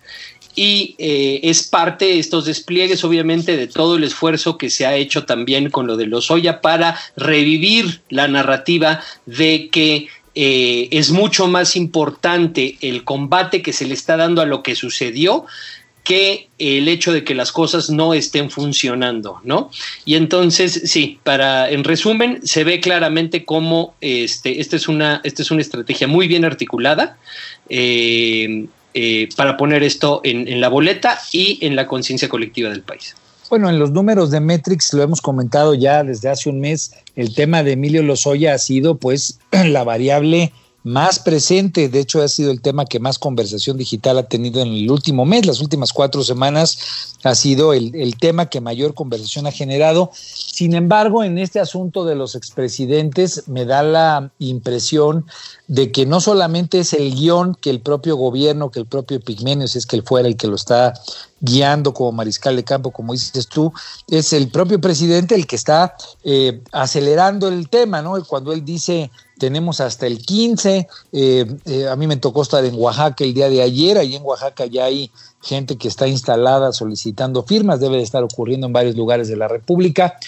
y 0.54 0.94
eh, 0.98 1.40
es 1.44 1.62
parte 1.62 2.06
de 2.06 2.18
estos 2.18 2.44
despliegues, 2.44 3.04
obviamente, 3.04 3.56
de 3.56 3.66
todo 3.66 3.96
el 3.96 4.04
esfuerzo 4.04 4.58
que 4.58 4.70
se 4.70 4.86
ha 4.86 4.96
hecho 4.96 5.24
también 5.24 5.70
con 5.70 5.86
lo 5.86 5.96
de 5.96 6.06
los 6.06 6.28
Lozoya 6.28 6.60
para 6.60 6.98
revivir 7.16 8.00
la 8.08 8.28
narrativa 8.28 9.00
de 9.26 9.68
que 9.70 10.08
eh, 10.34 10.88
es 10.90 11.10
mucho 11.10 11.48
más 11.48 11.76
importante 11.76 12.76
el 12.80 13.04
combate 13.04 13.62
que 13.62 13.72
se 13.72 13.86
le 13.86 13.94
está 13.94 14.16
dando 14.16 14.42
a 14.42 14.46
lo 14.46 14.62
que 14.62 14.74
sucedió 14.74 15.46
que 16.04 16.48
el 16.58 16.88
hecho 16.88 17.12
de 17.12 17.24
que 17.24 17.34
las 17.34 17.52
cosas 17.52 17.90
no 17.90 18.14
estén 18.14 18.50
funcionando, 18.50 19.40
¿no? 19.44 19.70
Y 20.04 20.16
entonces, 20.16 20.82
sí, 20.86 21.20
para, 21.22 21.70
en 21.70 21.84
resumen, 21.84 22.40
se 22.42 22.64
ve 22.64 22.80
claramente 22.80 23.44
cómo 23.44 23.94
este, 24.00 24.60
esta 24.60 24.76
es 24.76 24.88
una, 24.88 25.20
esta 25.24 25.42
es 25.42 25.50
una 25.50 25.60
estrategia 25.60 26.06
muy 26.08 26.26
bien 26.26 26.44
articulada. 26.44 27.18
Eh, 27.68 28.66
eh, 28.94 29.28
para 29.36 29.56
poner 29.56 29.82
esto 29.82 30.20
en, 30.24 30.60
la 30.60 30.68
boleta 30.68 31.18
y 31.32 31.58
en 31.64 31.76
la 31.76 31.86
conciencia 31.86 32.28
colectiva 32.28 32.70
del 32.70 32.82
país. 32.82 33.14
Bueno, 33.48 33.68
en 33.68 33.78
los 33.78 33.90
números 33.90 34.30
de 34.30 34.40
Metrix 34.40 34.92
lo 34.92 35.02
hemos 35.02 35.20
comentado 35.20 35.74
ya 35.74 36.04
desde 36.04 36.28
hace 36.28 36.48
un 36.48 36.60
mes, 36.60 36.92
el 37.16 37.34
tema 37.34 37.62
de 37.62 37.72
Emilio 37.72 38.02
Lozoya 38.02 38.54
ha 38.54 38.58
sido 38.58 38.96
pues 38.96 39.38
la 39.52 39.84
variable 39.84 40.52
más 40.82 41.18
presente. 41.18 41.88
De 41.88 42.00
hecho, 42.00 42.22
ha 42.22 42.28
sido 42.28 42.50
el 42.50 42.60
tema 42.60 42.84
que 42.84 43.00
más 43.00 43.18
conversación 43.18 43.76
digital 43.76 44.18
ha 44.18 44.22
tenido 44.22 44.60
en 44.60 44.68
el 44.68 44.90
último 44.90 45.24
mes. 45.24 45.46
Las 45.46 45.60
últimas 45.60 45.92
cuatro 45.92 46.22
semanas 46.24 47.16
ha 47.22 47.34
sido 47.34 47.72
el, 47.72 47.94
el 47.94 48.16
tema 48.16 48.46
que 48.46 48.60
mayor 48.60 48.94
conversación 48.94 49.46
ha 49.46 49.52
generado. 49.52 50.10
Sin 50.14 50.74
embargo, 50.74 51.22
en 51.22 51.38
este 51.38 51.60
asunto 51.60 52.04
de 52.04 52.14
los 52.14 52.34
expresidentes, 52.34 53.44
me 53.46 53.64
da 53.64 53.82
la 53.82 54.32
impresión 54.38 55.26
de 55.68 55.92
que 55.92 56.06
no 56.06 56.20
solamente 56.20 56.80
es 56.80 56.92
el 56.92 57.14
guion 57.14 57.54
que 57.54 57.70
el 57.70 57.80
propio 57.80 58.16
gobierno, 58.16 58.70
que 58.70 58.80
el 58.80 58.86
propio 58.86 59.20
Pigmenio, 59.20 59.68
si 59.68 59.78
es 59.78 59.86
que 59.86 59.96
él 59.96 60.02
fuera 60.02 60.28
el 60.28 60.36
que 60.36 60.48
lo 60.48 60.56
está 60.56 60.94
guiando 61.40 61.94
como 61.94 62.12
mariscal 62.12 62.56
de 62.56 62.64
campo, 62.64 62.90
como 62.90 63.12
dices 63.12 63.46
tú, 63.46 63.72
es 64.08 64.32
el 64.32 64.50
propio 64.50 64.80
presidente 64.80 65.34
el 65.34 65.46
que 65.46 65.56
está 65.56 65.94
eh, 66.24 66.60
acelerando 66.72 67.48
el 67.48 67.68
tema, 67.68 68.02
¿no? 68.02 68.22
Cuando 68.24 68.52
él 68.52 68.64
dice 68.64 69.10
tenemos 69.40 69.80
hasta 69.80 70.06
el 70.06 70.18
15, 70.18 70.86
eh, 71.12 71.46
eh, 71.64 71.88
a 71.88 71.96
mí 71.96 72.06
me 72.06 72.16
tocó 72.16 72.42
estar 72.42 72.64
en 72.64 72.74
Oaxaca 72.76 73.24
el 73.24 73.34
día 73.34 73.48
de 73.48 73.62
ayer, 73.62 73.98
ahí 73.98 74.14
en 74.14 74.22
Oaxaca 74.22 74.66
ya 74.66 74.84
hay 74.84 75.10
gente 75.42 75.76
que 75.76 75.88
está 75.88 76.06
instalada 76.06 76.72
solicitando 76.72 77.42
firmas, 77.42 77.80
debe 77.80 77.96
de 77.96 78.02
estar 78.02 78.22
ocurriendo 78.22 78.68
en 78.68 78.72
varios 78.72 78.94
lugares 78.94 79.26
de 79.26 79.36
la 79.36 79.48
República. 79.48 80.18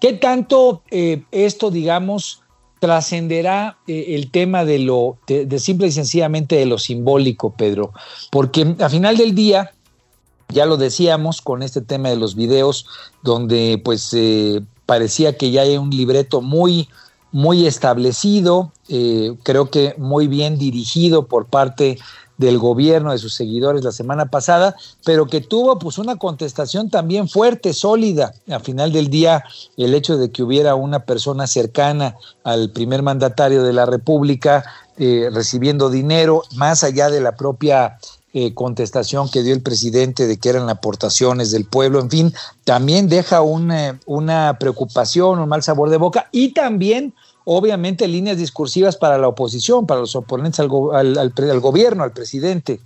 ¿Qué 0.00 0.12
tanto 0.12 0.82
esto, 0.90 1.70
digamos, 1.70 2.42
trascenderá 2.78 3.78
el 3.86 4.30
tema 4.30 4.64
de 4.64 4.78
lo, 4.80 5.16
de, 5.26 5.58
simple 5.58 5.88
y 5.88 5.92
sencillamente 5.92 6.56
de 6.56 6.66
lo 6.66 6.78
simbólico, 6.78 7.54
Pedro? 7.54 7.92
Porque 8.30 8.76
a 8.80 8.88
final 8.88 9.16
del 9.16 9.34
día, 9.34 9.72
ya 10.48 10.66
lo 10.66 10.76
decíamos 10.76 11.42
con 11.42 11.62
este 11.62 11.80
tema 11.80 12.08
de 12.08 12.16
los 12.16 12.34
videos, 12.34 12.86
donde 13.22 13.80
pues 13.84 14.10
eh, 14.14 14.62
parecía 14.86 15.36
que 15.36 15.50
ya 15.50 15.62
hay 15.62 15.76
un 15.76 15.90
libreto 15.90 16.40
muy, 16.40 16.88
muy 17.32 17.66
establecido, 17.66 18.72
eh, 18.88 19.34
creo 19.42 19.70
que 19.70 19.94
muy 19.98 20.26
bien 20.28 20.58
dirigido 20.58 21.26
por 21.26 21.46
parte 21.46 21.98
del 22.38 22.58
gobierno, 22.58 23.10
de 23.10 23.18
sus 23.18 23.34
seguidores 23.34 23.82
la 23.82 23.92
semana 23.92 24.26
pasada, 24.26 24.76
pero 25.04 25.26
que 25.26 25.40
tuvo 25.40 25.78
pues 25.78 25.98
una 25.98 26.16
contestación 26.16 26.88
también 26.88 27.28
fuerte, 27.28 27.72
sólida. 27.74 28.32
Al 28.48 28.60
final 28.60 28.92
del 28.92 29.10
día, 29.10 29.44
el 29.76 29.92
hecho 29.92 30.16
de 30.16 30.30
que 30.30 30.44
hubiera 30.44 30.76
una 30.76 31.00
persona 31.00 31.46
cercana 31.48 32.16
al 32.44 32.70
primer 32.70 33.02
mandatario 33.02 33.64
de 33.64 33.72
la 33.72 33.86
República 33.86 34.64
eh, 34.96 35.30
recibiendo 35.32 35.90
dinero, 35.90 36.42
más 36.54 36.84
allá 36.84 37.10
de 37.10 37.20
la 37.20 37.36
propia 37.36 37.98
eh, 38.34 38.54
contestación 38.54 39.28
que 39.30 39.42
dio 39.42 39.54
el 39.54 39.62
presidente 39.62 40.26
de 40.26 40.38
que 40.38 40.48
eran 40.48 40.68
aportaciones 40.68 41.50
del 41.50 41.64
pueblo, 41.64 42.00
en 42.00 42.10
fin, 42.10 42.34
también 42.64 43.08
deja 43.08 43.42
una, 43.42 43.98
una 44.06 44.58
preocupación, 44.58 45.38
un 45.38 45.48
mal 45.48 45.62
sabor 45.62 45.90
de 45.90 45.96
boca 45.96 46.28
y 46.32 46.52
también, 46.52 47.14
obviamente, 47.44 48.08
líneas 48.08 48.36
discursivas 48.36 48.96
para 48.96 49.18
la 49.18 49.28
oposición, 49.28 49.86
para 49.86 50.00
los 50.00 50.16
oponentes 50.16 50.60
al, 50.60 50.70
al, 50.92 51.18
al, 51.18 51.32
al 51.36 51.60
gobierno, 51.60 52.02
al 52.04 52.12
presidente. 52.12 52.80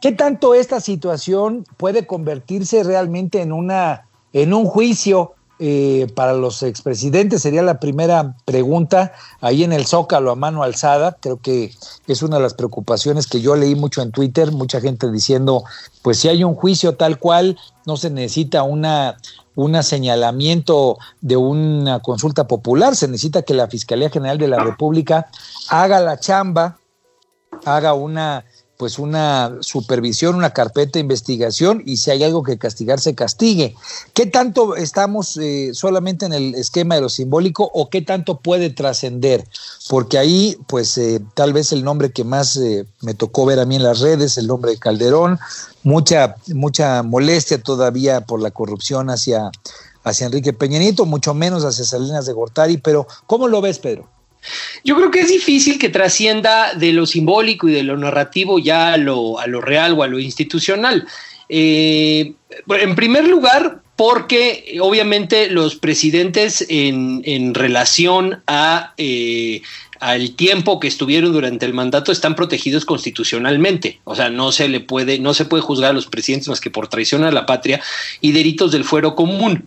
¿Qué 0.00 0.12
tanto 0.12 0.54
esta 0.54 0.80
situación 0.80 1.64
puede 1.76 2.06
convertirse 2.06 2.82
realmente 2.82 3.40
en, 3.40 3.52
una, 3.52 4.06
en 4.32 4.52
un 4.52 4.66
juicio 4.66 5.33
eh, 5.58 6.08
para 6.14 6.32
los 6.32 6.62
expresidentes 6.62 7.42
sería 7.42 7.62
la 7.62 7.78
primera 7.78 8.34
pregunta 8.44 9.12
ahí 9.40 9.62
en 9.62 9.72
el 9.72 9.86
Zócalo 9.86 10.32
a 10.32 10.34
mano 10.34 10.62
alzada. 10.62 11.16
Creo 11.20 11.36
que 11.36 11.72
es 12.06 12.22
una 12.22 12.36
de 12.36 12.42
las 12.42 12.54
preocupaciones 12.54 13.26
que 13.26 13.40
yo 13.40 13.54
leí 13.54 13.74
mucho 13.74 14.02
en 14.02 14.10
Twitter, 14.10 14.50
mucha 14.50 14.80
gente 14.80 15.10
diciendo, 15.10 15.64
pues 16.02 16.18
si 16.18 16.28
hay 16.28 16.42
un 16.42 16.54
juicio 16.54 16.96
tal 16.96 17.18
cual, 17.18 17.58
no 17.86 17.96
se 17.96 18.10
necesita 18.10 18.62
una 18.62 19.16
un 19.56 19.80
señalamiento 19.82 20.98
de 21.20 21.36
una 21.36 22.00
consulta 22.00 22.48
popular, 22.48 22.96
se 22.96 23.06
necesita 23.06 23.42
que 23.42 23.54
la 23.54 23.68
Fiscalía 23.68 24.10
General 24.10 24.36
de 24.36 24.48
la 24.48 24.58
República 24.58 25.28
haga 25.68 26.00
la 26.00 26.18
chamba, 26.18 26.78
haga 27.64 27.94
una 27.94 28.44
pues 28.76 28.98
una 28.98 29.56
supervisión, 29.60 30.34
una 30.34 30.50
carpeta 30.50 30.92
de 30.94 31.00
investigación 31.00 31.82
y 31.86 31.98
si 31.98 32.10
hay 32.10 32.24
algo 32.24 32.42
que 32.42 32.58
castigar, 32.58 33.00
se 33.00 33.14
castigue. 33.14 33.74
¿Qué 34.12 34.26
tanto 34.26 34.76
estamos 34.76 35.36
eh, 35.36 35.70
solamente 35.74 36.26
en 36.26 36.32
el 36.32 36.54
esquema 36.54 36.96
de 36.96 37.02
lo 37.02 37.08
simbólico 37.08 37.70
o 37.72 37.88
qué 37.88 38.02
tanto 38.02 38.40
puede 38.40 38.70
trascender? 38.70 39.44
Porque 39.88 40.18
ahí, 40.18 40.58
pues 40.66 40.98
eh, 40.98 41.20
tal 41.34 41.52
vez 41.52 41.72
el 41.72 41.84
nombre 41.84 42.10
que 42.10 42.24
más 42.24 42.56
eh, 42.56 42.84
me 43.00 43.14
tocó 43.14 43.46
ver 43.46 43.60
a 43.60 43.64
mí 43.64 43.76
en 43.76 43.84
las 43.84 44.00
redes, 44.00 44.38
el 44.38 44.48
nombre 44.48 44.72
de 44.72 44.78
Calderón, 44.78 45.38
mucha, 45.82 46.36
mucha 46.48 47.02
molestia 47.02 47.62
todavía 47.62 48.22
por 48.22 48.40
la 48.40 48.50
corrupción 48.50 49.08
hacia, 49.10 49.50
hacia 50.02 50.26
Enrique 50.26 50.52
Peñanito, 50.52 51.06
mucho 51.06 51.32
menos 51.34 51.64
hacia 51.64 51.84
Salinas 51.84 52.26
de 52.26 52.32
Gortari, 52.32 52.78
pero 52.78 53.06
¿cómo 53.26 53.46
lo 53.46 53.60
ves, 53.60 53.78
Pedro? 53.78 54.13
Yo 54.84 54.96
creo 54.96 55.10
que 55.10 55.20
es 55.20 55.28
difícil 55.28 55.78
que 55.78 55.88
trascienda 55.88 56.74
de 56.74 56.92
lo 56.92 57.06
simbólico 57.06 57.68
y 57.68 57.72
de 57.72 57.82
lo 57.82 57.96
narrativo 57.96 58.58
ya 58.58 58.92
a 58.92 58.96
lo, 58.96 59.38
a 59.38 59.46
lo 59.46 59.60
real 59.60 59.94
o 59.98 60.02
a 60.02 60.08
lo 60.08 60.18
institucional. 60.18 61.06
Eh, 61.48 62.34
en 62.68 62.94
primer 62.94 63.28
lugar, 63.28 63.82
porque 63.96 64.78
obviamente 64.80 65.48
los 65.48 65.76
presidentes 65.76 66.64
en, 66.68 67.22
en 67.24 67.54
relación 67.54 68.42
a 68.46 68.92
eh, 68.96 69.62
al 70.04 70.32
tiempo 70.32 70.80
que 70.80 70.88
estuvieron 70.88 71.32
durante 71.32 71.64
el 71.64 71.72
mandato 71.72 72.12
están 72.12 72.34
protegidos 72.34 72.84
constitucionalmente. 72.84 74.00
O 74.04 74.14
sea, 74.14 74.28
no 74.28 74.52
se 74.52 74.68
le 74.68 74.80
puede, 74.80 75.18
no 75.18 75.32
se 75.32 75.46
puede 75.46 75.62
juzgar 75.62 75.90
a 75.90 75.94
los 75.94 76.06
presidentes 76.06 76.48
más 76.48 76.60
que 76.60 76.70
por 76.70 76.88
traición 76.88 77.24
a 77.24 77.30
la 77.30 77.46
patria 77.46 77.80
y 78.20 78.32
delitos 78.32 78.72
del 78.72 78.84
fuero 78.84 79.14
común. 79.14 79.64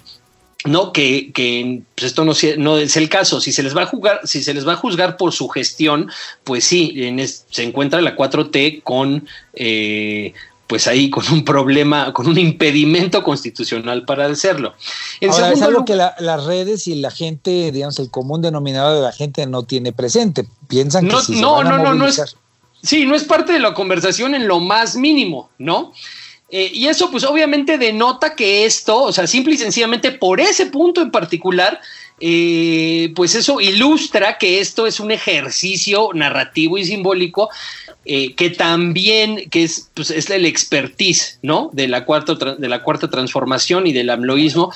¿No? 0.67 0.91
Que, 0.91 1.31
que 1.31 1.81
pues 1.95 2.07
esto 2.07 2.25
no, 2.25 2.33
no, 2.57 2.77
es 2.77 2.97
el 2.97 3.09
caso. 3.09 3.41
Si 3.41 3.51
se 3.51 3.63
les 3.63 3.75
va 3.75 3.83
a 3.83 3.85
juzgar, 3.87 4.21
si 4.23 4.43
se 4.43 4.53
les 4.53 4.67
va 4.67 4.73
a 4.73 4.77
juzgar 4.77 5.17
por 5.17 5.33
su 5.33 5.47
gestión, 5.47 6.09
pues 6.43 6.63
sí, 6.63 6.93
en 6.95 7.19
es, 7.19 7.45
se 7.49 7.63
encuentra 7.63 8.01
la 8.01 8.15
4T 8.15 8.83
con 8.83 9.27
eh, 9.53 10.33
pues 10.67 10.87
ahí 10.87 11.09
con 11.09 11.23
un 11.31 11.45
problema, 11.45 12.13
con 12.13 12.27
un 12.27 12.37
impedimento 12.37 13.23
constitucional 13.23 14.03
para 14.05 14.25
hacerlo. 14.25 14.73
En 15.21 15.31
Ahora, 15.31 15.53
es 15.53 15.61
algo 15.61 15.85
que 15.85 15.95
la, 15.95 16.15
las 16.19 16.43
redes 16.45 16.87
y 16.87 16.95
la 16.95 17.09
gente, 17.09 17.71
digamos, 17.71 17.97
el 17.99 18.11
común 18.11 18.41
denominador 18.41 18.95
de 18.95 19.01
la 19.01 19.13
gente 19.13 19.45
no 19.47 19.63
tiene 19.63 19.93
presente. 19.93 20.45
Piensan 20.67 21.07
no, 21.07 21.19
que 21.19 21.25
si 21.25 21.41
no, 21.41 21.57
se 21.57 21.63
van 21.63 21.67
a 21.67 21.77
no, 21.77 21.83
no, 21.83 21.93
no 21.95 22.07
es, 22.07 22.35
sí, 22.83 23.05
no 23.05 23.15
es 23.15 23.23
parte 23.23 23.53
de 23.53 23.59
la 23.59 23.73
conversación 23.73 24.35
en 24.35 24.47
lo 24.47 24.59
más 24.59 24.97
mínimo, 24.97 25.49
¿no? 25.57 25.93
Eh, 26.49 26.71
y 26.73 26.87
eso, 26.87 27.11
pues 27.11 27.25
obviamente 27.25 27.77
denota 27.77 28.33
que 28.35 28.65
esto, 28.65 29.03
o 29.03 29.11
sea, 29.11 29.27
simple 29.27 29.55
y 29.55 29.57
sencillamente 29.57 30.11
por 30.11 30.39
ese 30.39 30.67
punto 30.67 31.01
en 31.01 31.11
particular, 31.11 31.81
eh, 32.21 33.11
pues 33.15 33.35
eso 33.35 33.59
ilustra 33.59 34.37
que 34.37 34.61
esto 34.61 34.87
es 34.87 34.99
un 34.99 35.11
ejercicio 35.11 36.09
narrativo 36.13 36.77
y 36.77 36.85
simbólico 36.85 37.49
eh, 38.05 38.33
que 38.35 38.49
también, 38.49 39.49
que 39.49 39.65
es, 39.65 39.89
pues, 39.93 40.09
es 40.09 40.29
el 40.29 40.45
expertise, 40.45 41.39
¿no? 41.41 41.69
De 41.73 41.89
la 41.89 42.05
cuarta, 42.05 42.35
de 42.35 42.69
la 42.69 42.81
cuarta 42.81 43.09
transformación 43.09 43.85
y 43.85 43.91
del 43.91 44.09
amloísmo. 44.09 44.71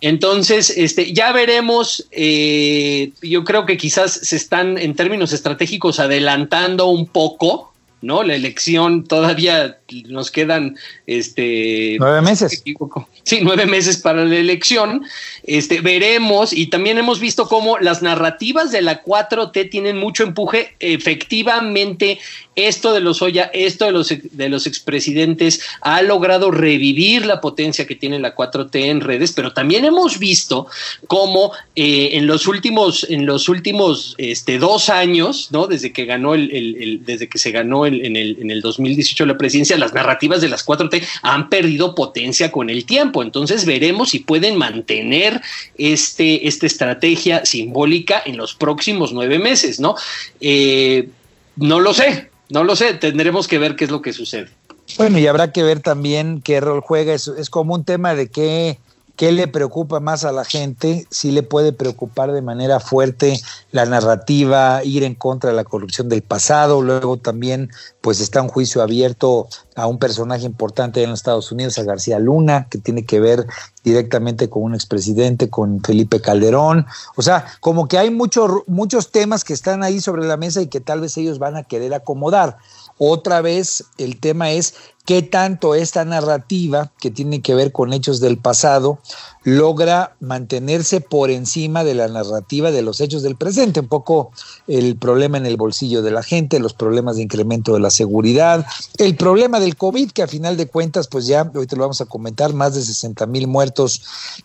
Entonces, 0.00 0.70
este, 0.70 1.12
ya 1.12 1.32
veremos, 1.32 2.08
yo 2.12 3.44
creo 3.44 3.66
que 3.66 3.76
quizás 3.76 4.12
se 4.12 4.36
están 4.36 4.78
en 4.78 4.94
términos 4.94 5.32
estratégicos 5.32 5.98
adelantando 5.98 6.86
un 6.86 7.06
poco, 7.06 7.72
¿no? 8.00 8.22
La 8.22 8.34
elección 8.34 9.04
todavía 9.04 9.78
nos 10.06 10.30
quedan 10.30 10.76
este 11.06 11.96
Nueve 11.98 12.22
meses. 12.22 12.62
me. 12.64 13.08
Sí, 13.24 13.40
nueve 13.42 13.66
meses 13.66 13.98
para 13.98 14.24
la 14.24 14.36
elección. 14.36 15.02
Este, 15.44 15.80
veremos, 15.80 16.52
y 16.52 16.66
también 16.68 16.96
hemos 16.98 17.20
visto 17.20 17.46
cómo 17.46 17.78
las 17.78 18.00
narrativas 18.02 18.70
de 18.72 18.82
la 18.82 19.02
4T 19.04 19.70
tienen 19.70 19.96
mucho 19.98 20.22
empuje. 20.22 20.74
Efectivamente, 20.80 22.18
esto 22.56 22.92
de 22.92 23.00
los 23.00 23.22
Oya, 23.22 23.50
esto 23.54 23.84
de 23.84 23.92
los, 23.92 24.08
de 24.32 24.48
los 24.48 24.66
expresidentes 24.66 25.60
ha 25.80 26.02
logrado 26.02 26.50
revivir 26.50 27.24
la 27.26 27.40
potencia 27.40 27.86
que 27.86 27.94
tiene 27.94 28.18
la 28.18 28.34
4T 28.34 28.70
en 28.86 29.00
redes, 29.00 29.32
pero 29.32 29.52
también 29.52 29.84
hemos 29.84 30.18
visto 30.18 30.66
cómo 31.06 31.52
eh, 31.76 32.10
en 32.12 32.26
los 32.26 32.46
últimos, 32.48 33.06
en 33.08 33.26
los 33.26 33.48
últimos 33.48 34.14
este, 34.18 34.58
dos 34.58 34.88
años, 34.88 35.48
¿no? 35.52 35.66
Desde 35.66 35.92
que 35.92 36.04
ganó 36.04 36.34
el, 36.34 36.50
el- 36.50 36.82
el- 36.82 37.04
desde 37.04 37.28
que 37.28 37.38
se 37.38 37.50
ganó 37.52 37.86
en, 37.88 38.16
el, 38.16 38.38
en 38.40 38.50
el 38.50 38.60
2018 38.60 39.26
la 39.26 39.38
presidencia, 39.38 39.76
las 39.76 39.92
narrativas 39.92 40.40
de 40.40 40.48
las 40.48 40.66
4T 40.66 41.02
han 41.22 41.48
perdido 41.48 41.94
potencia 41.94 42.52
con 42.52 42.70
el 42.70 42.84
tiempo. 42.84 43.22
Entonces 43.22 43.64
veremos 43.64 44.10
si 44.10 44.20
pueden 44.20 44.56
mantener 44.56 45.40
este, 45.76 46.46
esta 46.48 46.66
estrategia 46.66 47.44
simbólica 47.44 48.22
en 48.24 48.36
los 48.36 48.54
próximos 48.54 49.12
nueve 49.12 49.38
meses, 49.38 49.80
¿no? 49.80 49.96
Eh, 50.40 51.08
no 51.56 51.80
lo 51.80 51.94
sé, 51.94 52.30
no 52.50 52.64
lo 52.64 52.76
sé. 52.76 52.94
Tendremos 52.94 53.48
que 53.48 53.58
ver 53.58 53.76
qué 53.76 53.84
es 53.84 53.90
lo 53.90 54.02
que 54.02 54.12
sucede. 54.12 54.48
Bueno, 54.96 55.18
y 55.18 55.26
habrá 55.26 55.52
que 55.52 55.62
ver 55.62 55.80
también 55.80 56.40
qué 56.42 56.60
rol 56.60 56.80
juega. 56.80 57.12
Es, 57.12 57.28
es 57.28 57.50
como 57.50 57.74
un 57.74 57.84
tema 57.84 58.14
de 58.14 58.28
qué, 58.28 58.78
¿Qué 59.18 59.32
le 59.32 59.48
preocupa 59.48 59.98
más 59.98 60.24
a 60.24 60.30
la 60.30 60.44
gente? 60.44 61.04
Sí 61.10 61.32
le 61.32 61.42
puede 61.42 61.72
preocupar 61.72 62.30
de 62.30 62.40
manera 62.40 62.78
fuerte 62.78 63.40
la 63.72 63.84
narrativa, 63.84 64.84
ir 64.84 65.02
en 65.02 65.16
contra 65.16 65.50
de 65.50 65.56
la 65.56 65.64
corrupción 65.64 66.08
del 66.08 66.22
pasado. 66.22 66.82
Luego 66.82 67.16
también, 67.16 67.68
pues 68.08 68.20
está 68.20 68.40
un 68.40 68.48
juicio 68.48 68.80
abierto 68.80 69.48
a 69.76 69.86
un 69.86 69.98
personaje 69.98 70.46
importante 70.46 71.02
en 71.02 71.10
los 71.10 71.18
Estados 71.18 71.52
Unidos, 71.52 71.78
a 71.78 71.82
García 71.82 72.18
Luna, 72.18 72.66
que 72.70 72.78
tiene 72.78 73.04
que 73.04 73.20
ver 73.20 73.46
directamente 73.84 74.48
con 74.48 74.62
un 74.62 74.74
expresidente, 74.74 75.50
con 75.50 75.82
Felipe 75.82 76.18
Calderón. 76.22 76.86
O 77.16 77.22
sea, 77.22 77.44
como 77.60 77.86
que 77.86 77.98
hay 77.98 78.10
muchos, 78.10 78.62
muchos 78.66 79.10
temas 79.10 79.44
que 79.44 79.52
están 79.52 79.82
ahí 79.82 80.00
sobre 80.00 80.26
la 80.26 80.38
mesa 80.38 80.62
y 80.62 80.68
que 80.68 80.80
tal 80.80 81.02
vez 81.02 81.18
ellos 81.18 81.38
van 81.38 81.56
a 81.56 81.64
querer 81.64 81.92
acomodar. 81.92 82.56
Otra 82.96 83.42
vez 83.42 83.84
el 83.98 84.18
tema 84.18 84.52
es 84.52 84.74
qué 85.08 85.22
tanto 85.22 85.74
esta 85.74 86.04
narrativa, 86.04 86.92
que 87.00 87.10
tiene 87.10 87.40
que 87.40 87.54
ver 87.54 87.72
con 87.72 87.94
hechos 87.94 88.20
del 88.20 88.36
pasado, 88.36 88.98
logra 89.42 90.16
mantenerse 90.20 91.00
por 91.00 91.30
encima 91.30 91.82
de 91.82 91.94
la 91.94 92.08
narrativa 92.08 92.70
de 92.70 92.82
los 92.82 93.00
hechos 93.00 93.22
del 93.22 93.36
presente. 93.36 93.80
Un 93.80 93.88
poco 93.88 94.32
el 94.66 94.96
problema 94.96 95.38
en 95.38 95.46
el 95.46 95.56
bolsillo 95.56 96.02
de 96.02 96.10
la 96.10 96.22
gente, 96.22 96.58
los 96.58 96.74
problemas 96.74 97.16
de 97.16 97.22
incremento 97.22 97.72
de 97.72 97.80
la 97.80 97.88
seguridad, 97.98 98.64
el 98.96 99.16
problema 99.16 99.60
del 99.60 99.76
COVID, 99.76 100.12
que 100.12 100.22
a 100.22 100.26
final 100.26 100.56
de 100.56 100.68
cuentas, 100.68 101.08
pues 101.08 101.26
ya, 101.26 101.44
te 101.50 101.76
lo 101.76 101.82
vamos 101.82 102.00
a 102.00 102.06
comentar, 102.06 102.54
más 102.54 102.74
de 102.74 102.82
60 102.82 103.26
mil 103.26 103.46
muertos 103.46 104.02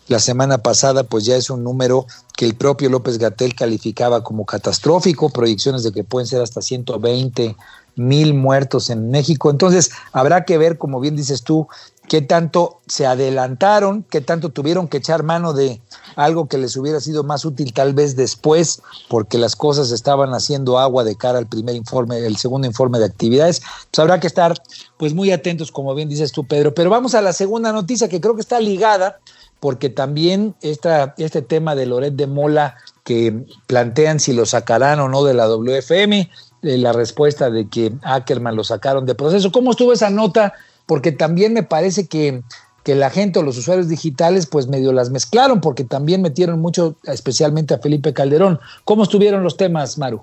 la 0.08 0.18
semana 0.18 0.58
pasada, 0.58 1.04
pues 1.04 1.24
ya 1.24 1.36
es 1.36 1.50
un 1.50 1.64
número 1.64 2.06
que 2.36 2.44
el 2.44 2.54
propio 2.54 2.90
López 2.90 3.18
Gatel 3.18 3.54
calificaba 3.54 4.22
como 4.22 4.44
catastrófico, 4.44 5.30
proyecciones 5.30 5.84
de 5.84 5.92
que 5.92 6.04
pueden 6.04 6.26
ser 6.26 6.42
hasta 6.42 6.60
120 6.60 7.56
mil 7.96 8.34
muertos 8.34 8.90
en 8.90 9.10
México. 9.10 9.50
Entonces, 9.50 9.90
habrá 10.12 10.44
que 10.44 10.58
ver, 10.58 10.78
como 10.78 11.00
bien 11.00 11.16
dices 11.16 11.42
tú, 11.42 11.68
qué 12.08 12.22
tanto 12.22 12.80
se 12.86 13.06
adelantaron, 13.06 14.04
qué 14.10 14.20
tanto 14.20 14.50
tuvieron 14.50 14.88
que 14.88 14.98
echar 14.98 15.22
mano 15.22 15.52
de 15.52 15.80
algo 16.16 16.46
que 16.46 16.58
les 16.58 16.76
hubiera 16.76 17.00
sido 17.00 17.24
más 17.24 17.44
útil 17.44 17.72
tal 17.72 17.94
vez 17.94 18.16
después, 18.16 18.82
porque 19.08 19.38
las 19.38 19.56
cosas 19.56 19.90
estaban 19.90 20.34
haciendo 20.34 20.78
agua 20.78 21.04
de 21.04 21.16
cara 21.16 21.38
al 21.38 21.46
primer 21.46 21.74
informe, 21.74 22.18
el 22.18 22.36
segundo 22.36 22.66
informe 22.66 22.98
de 22.98 23.06
actividades. 23.06 23.60
Pues 23.90 23.98
habrá 23.98 24.20
que 24.20 24.26
estar 24.26 24.54
pues 24.96 25.14
muy 25.14 25.30
atentos, 25.32 25.72
como 25.72 25.94
bien 25.94 26.08
dices 26.08 26.32
tú, 26.32 26.46
Pedro. 26.46 26.74
Pero 26.74 26.90
vamos 26.90 27.14
a 27.14 27.22
la 27.22 27.32
segunda 27.32 27.72
noticia 27.72 28.08
que 28.08 28.20
creo 28.20 28.34
que 28.34 28.40
está 28.40 28.60
ligada, 28.60 29.18
porque 29.60 29.88
también 29.88 30.54
esta, 30.60 31.14
este 31.18 31.42
tema 31.42 31.74
de 31.74 31.86
Loret 31.86 32.14
de 32.14 32.26
Mola 32.26 32.76
que 33.04 33.46
plantean 33.66 34.20
si 34.20 34.32
lo 34.32 34.46
sacarán 34.46 35.00
o 35.00 35.08
no 35.08 35.24
de 35.24 35.34
la 35.34 35.48
WFM, 35.48 36.30
la 36.62 36.92
respuesta 36.92 37.50
de 37.50 37.68
que 37.68 37.92
Ackerman 38.02 38.56
lo 38.56 38.64
sacaron 38.64 39.06
de 39.06 39.14
proceso. 39.14 39.52
¿Cómo 39.52 39.70
estuvo 39.70 39.92
esa 39.92 40.10
nota? 40.10 40.54
Porque 40.86 41.12
también 41.12 41.52
me 41.52 41.62
parece 41.62 42.06
que, 42.06 42.42
que 42.84 42.94
la 42.94 43.10
gente 43.10 43.38
o 43.38 43.42
los 43.42 43.58
usuarios 43.58 43.88
digitales 43.88 44.46
pues 44.46 44.68
medio 44.68 44.92
las 44.92 45.10
mezclaron 45.10 45.60
porque 45.60 45.84
también 45.84 46.22
metieron 46.22 46.60
mucho, 46.60 46.94
especialmente 47.04 47.74
a 47.74 47.78
Felipe 47.78 48.12
Calderón. 48.12 48.60
¿Cómo 48.84 49.02
estuvieron 49.02 49.42
los 49.42 49.56
temas, 49.56 49.98
Maru? 49.98 50.22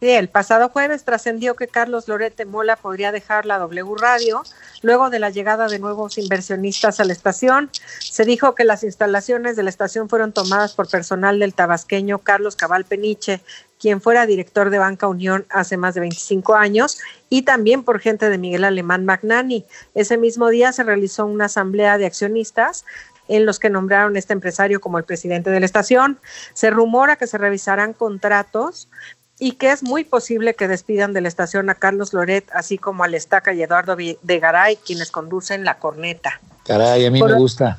Sí, 0.00 0.10
el 0.10 0.28
pasado 0.28 0.68
jueves 0.68 1.04
trascendió 1.04 1.56
que 1.56 1.66
Carlos 1.66 2.06
Lorete 2.06 2.44
Mola 2.44 2.76
podría 2.76 3.10
dejar 3.10 3.46
la 3.46 3.58
W 3.58 3.96
Radio 4.00 4.44
luego 4.80 5.10
de 5.10 5.18
la 5.18 5.30
llegada 5.30 5.66
de 5.66 5.80
nuevos 5.80 6.18
inversionistas 6.18 7.00
a 7.00 7.04
la 7.04 7.12
estación. 7.12 7.68
Se 7.98 8.24
dijo 8.24 8.54
que 8.54 8.62
las 8.62 8.84
instalaciones 8.84 9.56
de 9.56 9.64
la 9.64 9.70
estación 9.70 10.08
fueron 10.08 10.32
tomadas 10.32 10.74
por 10.74 10.88
personal 10.88 11.40
del 11.40 11.52
tabasqueño 11.52 12.18
Carlos 12.18 12.54
Cabal 12.54 12.84
Peniche, 12.84 13.40
quien 13.78 14.00
fuera 14.00 14.26
director 14.26 14.70
de 14.70 14.78
Banca 14.78 15.06
Unión 15.06 15.46
hace 15.50 15.76
más 15.76 15.94
de 15.94 16.00
25 16.00 16.54
años, 16.54 16.98
y 17.30 17.42
también 17.42 17.84
por 17.84 18.00
gente 18.00 18.28
de 18.30 18.38
Miguel 18.38 18.64
Alemán 18.64 19.04
Magnani. 19.04 19.64
Ese 19.94 20.16
mismo 20.16 20.48
día 20.48 20.72
se 20.72 20.82
realizó 20.82 21.26
una 21.26 21.46
asamblea 21.46 21.98
de 21.98 22.06
accionistas 22.06 22.84
en 23.28 23.46
los 23.46 23.58
que 23.58 23.70
nombraron 23.70 24.16
a 24.16 24.18
este 24.18 24.32
empresario 24.32 24.80
como 24.80 24.98
el 24.98 25.04
presidente 25.04 25.50
de 25.50 25.60
la 25.60 25.66
estación. 25.66 26.18
Se 26.54 26.70
rumora 26.70 27.16
que 27.16 27.26
se 27.26 27.38
revisarán 27.38 27.92
contratos 27.92 28.88
y 29.38 29.52
que 29.52 29.70
es 29.70 29.82
muy 29.82 30.04
posible 30.04 30.54
que 30.54 30.66
despidan 30.66 31.12
de 31.12 31.20
la 31.20 31.28
estación 31.28 31.70
a 31.70 31.74
Carlos 31.74 32.12
Loret, 32.12 32.48
así 32.52 32.78
como 32.78 33.04
al 33.04 33.14
Estaca 33.14 33.52
y 33.52 33.62
Eduardo 33.62 33.96
de 33.96 34.38
Garay, 34.40 34.76
quienes 34.76 35.10
conducen 35.10 35.64
la 35.64 35.78
corneta. 35.78 36.40
Caray, 36.64 37.06
a 37.06 37.10
mí 37.10 37.22
me 37.22 37.34
gusta. 37.34 37.78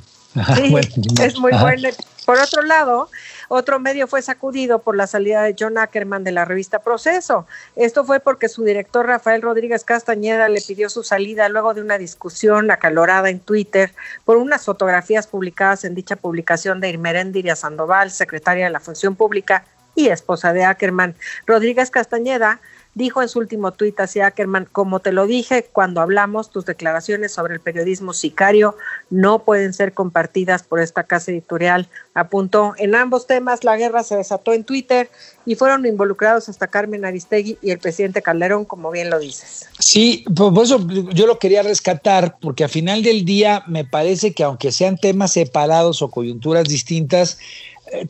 Sí, 0.55 0.75
es 1.21 1.37
muy 1.37 1.51
bueno. 1.59 1.89
Por 2.29 2.37
otro 2.37 2.61
lado, 2.61 3.09
otro 3.47 3.79
medio 3.79 4.05
fue 4.05 4.21
sacudido 4.21 4.77
por 4.77 4.95
la 4.95 5.07
salida 5.07 5.41
de 5.41 5.55
John 5.59 5.79
Ackerman 5.79 6.23
de 6.23 6.31
la 6.31 6.45
revista 6.45 6.77
Proceso. 6.77 7.47
Esto 7.75 8.05
fue 8.05 8.19
porque 8.19 8.49
su 8.49 8.63
director 8.63 9.07
Rafael 9.07 9.41
Rodríguez 9.41 9.83
Castañeda 9.83 10.47
le 10.47 10.61
pidió 10.61 10.91
su 10.91 11.01
salida 11.01 11.49
luego 11.49 11.73
de 11.73 11.81
una 11.81 11.97
discusión 11.97 12.69
acalorada 12.69 13.31
en 13.31 13.39
Twitter 13.39 13.95
por 14.25 14.37
unas 14.37 14.63
fotografías 14.63 15.25
publicadas 15.25 15.85
en 15.85 15.95
dicha 15.95 16.17
publicación 16.17 16.79
de 16.79 16.89
Irmeréndiria 16.89 17.55
Sandoval, 17.55 18.11
secretaria 18.11 18.65
de 18.65 18.71
la 18.73 18.79
Función 18.79 19.15
Pública 19.15 19.65
y 19.95 20.09
esposa 20.09 20.53
de 20.53 20.65
Ackerman. 20.65 21.15
Rodríguez 21.47 21.89
Castañeda 21.89 22.59
dijo 22.95 23.21
en 23.21 23.29
su 23.29 23.39
último 23.39 23.71
tuit 23.71 23.99
hacia 23.99 24.27
Ackerman, 24.27 24.67
como 24.71 24.99
te 24.99 25.11
lo 25.11 25.25
dije 25.25 25.67
cuando 25.71 26.01
hablamos, 26.01 26.49
tus 26.49 26.65
declaraciones 26.65 27.31
sobre 27.31 27.53
el 27.53 27.59
periodismo 27.59 28.13
sicario 28.13 28.75
no 29.09 29.39
pueden 29.39 29.73
ser 29.73 29.93
compartidas 29.93 30.63
por 30.63 30.79
esta 30.79 31.03
casa 31.03 31.31
editorial. 31.31 31.87
Apuntó, 32.13 32.73
en 32.77 32.95
ambos 32.95 33.27
temas 33.27 33.63
la 33.63 33.77
guerra 33.77 34.03
se 34.03 34.15
desató 34.17 34.53
en 34.53 34.63
Twitter 34.63 35.09
y 35.45 35.55
fueron 35.55 35.85
involucrados 35.85 36.49
hasta 36.49 36.67
Carmen 36.67 37.05
Aristegui 37.05 37.57
y 37.61 37.71
el 37.71 37.79
presidente 37.79 38.21
Calderón, 38.21 38.65
como 38.65 38.91
bien 38.91 39.09
lo 39.09 39.17
dices. 39.17 39.67
Sí, 39.79 40.25
por 40.35 40.63
eso 40.63 40.85
yo 40.87 41.25
lo 41.25 41.39
quería 41.39 41.63
rescatar, 41.63 42.37
porque 42.39 42.65
al 42.65 42.69
final 42.69 43.01
del 43.01 43.25
día 43.25 43.63
me 43.67 43.85
parece 43.85 44.33
que 44.33 44.43
aunque 44.43 44.71
sean 44.71 44.97
temas 44.97 45.33
separados 45.33 46.01
o 46.01 46.11
coyunturas 46.11 46.65
distintas, 46.65 47.39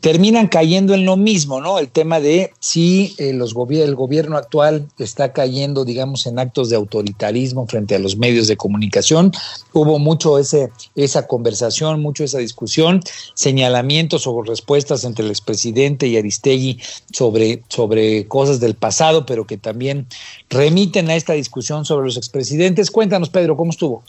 terminan 0.00 0.48
cayendo 0.48 0.94
en 0.94 1.04
lo 1.04 1.16
mismo, 1.16 1.60
¿no? 1.60 1.78
El 1.78 1.88
tema 1.88 2.20
de 2.20 2.52
si 2.60 3.14
eh, 3.18 3.32
los 3.32 3.54
el 3.70 3.94
gobierno 3.94 4.36
actual 4.36 4.86
está 4.98 5.32
cayendo, 5.32 5.84
digamos, 5.84 6.26
en 6.26 6.38
actos 6.38 6.70
de 6.70 6.76
autoritarismo 6.76 7.66
frente 7.66 7.94
a 7.94 7.98
los 7.98 8.16
medios 8.16 8.46
de 8.48 8.56
comunicación. 8.56 9.32
Hubo 9.72 9.98
mucho 9.98 10.38
ese, 10.38 10.70
esa 10.96 11.26
conversación, 11.26 12.00
mucho 12.00 12.24
esa 12.24 12.38
discusión, 12.38 13.02
señalamientos 13.34 14.26
o 14.26 14.42
respuestas 14.42 15.04
entre 15.04 15.24
el 15.24 15.30
expresidente 15.30 16.06
y 16.06 16.16
Aristegui 16.16 16.78
sobre, 17.12 17.62
sobre 17.68 18.26
cosas 18.26 18.60
del 18.60 18.74
pasado, 18.74 19.26
pero 19.26 19.46
que 19.46 19.56
también 19.56 20.06
remiten 20.48 21.10
a 21.10 21.16
esta 21.16 21.34
discusión 21.34 21.84
sobre 21.84 22.06
los 22.06 22.16
expresidentes. 22.16 22.90
Cuéntanos, 22.90 23.28
Pedro, 23.28 23.56
¿cómo 23.56 23.70
estuvo? 23.70 24.02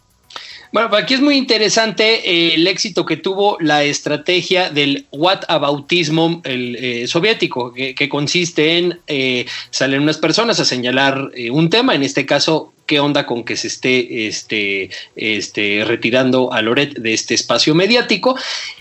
Bueno, 0.72 0.96
aquí 0.96 1.16
es 1.16 1.22
muy 1.22 1.36
interesante 1.36 2.30
eh, 2.30 2.54
el 2.54 2.66
éxito 2.66 3.06
que 3.06 3.18
tuvo 3.18 3.58
la 3.60 3.84
estrategia 3.84 4.70
del 4.70 5.06
whataboutismo 5.12 6.42
el, 6.46 6.78
eh, 6.78 7.08
soviético, 7.08 7.74
que, 7.74 8.10
consiste 8.10 8.78
en 8.78 9.00
eh, 9.08 9.46
salen 9.70 10.02
unas 10.02 10.18
personas 10.18 10.62
a 10.62 10.66
señalar 10.66 11.32
un 11.52 11.70
tema, 11.70 11.94
en 11.94 12.04
este 12.04 12.26
caso 12.26 12.74
qué 12.86 13.00
onda 13.00 13.26
con 13.26 13.44
que 13.44 13.58
se 13.58 13.68
esté 13.68 14.28
este, 14.28 14.90
este, 15.16 15.84
retirando 15.86 16.52
a 16.52 16.62
Loret 16.62 16.98
de 16.98 17.14
este 17.14 17.34
espacio 17.34 17.76
mediático. 17.76 18.38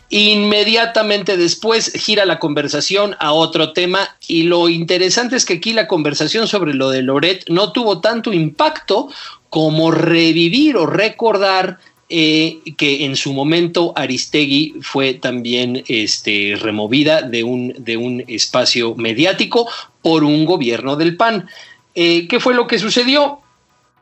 Inmediatamente 0.08 1.36
después 1.36 1.92
gira 1.92 2.24
la 2.24 2.40
conversación 2.40 3.14
a 3.20 3.32
otro 3.32 3.72
tema 3.72 4.16
y 4.26 4.44
lo 4.44 4.68
interesante 4.68 5.36
es 5.36 5.44
que 5.44 5.54
aquí 5.54 5.72
la 5.72 5.86
conversación 5.86 6.48
sobre 6.48 6.74
lo 6.74 6.90
de 6.90 7.02
Loret 7.02 7.44
no 7.48 7.70
tuvo 7.70 8.00
tanto 8.00 8.32
impacto 8.32 9.08
como 9.50 9.90
revivir 9.90 10.76
o 10.76 10.86
recordar 10.86 11.78
eh, 12.08 12.58
que 12.76 13.04
en 13.04 13.14
su 13.14 13.32
momento 13.32 13.92
Aristegui 13.94 14.74
fue 14.80 15.14
también 15.14 15.84
este, 15.86 16.56
removida 16.60 17.22
de 17.22 17.44
un, 17.44 17.74
de 17.78 17.96
un 17.96 18.24
espacio 18.26 18.94
mediático 18.96 19.68
por 20.02 20.24
un 20.24 20.44
gobierno 20.44 20.96
del 20.96 21.16
PAN. 21.16 21.48
Eh, 21.94 22.26
¿Qué 22.26 22.40
fue 22.40 22.54
lo 22.54 22.66
que 22.66 22.78
sucedió? 22.80 23.40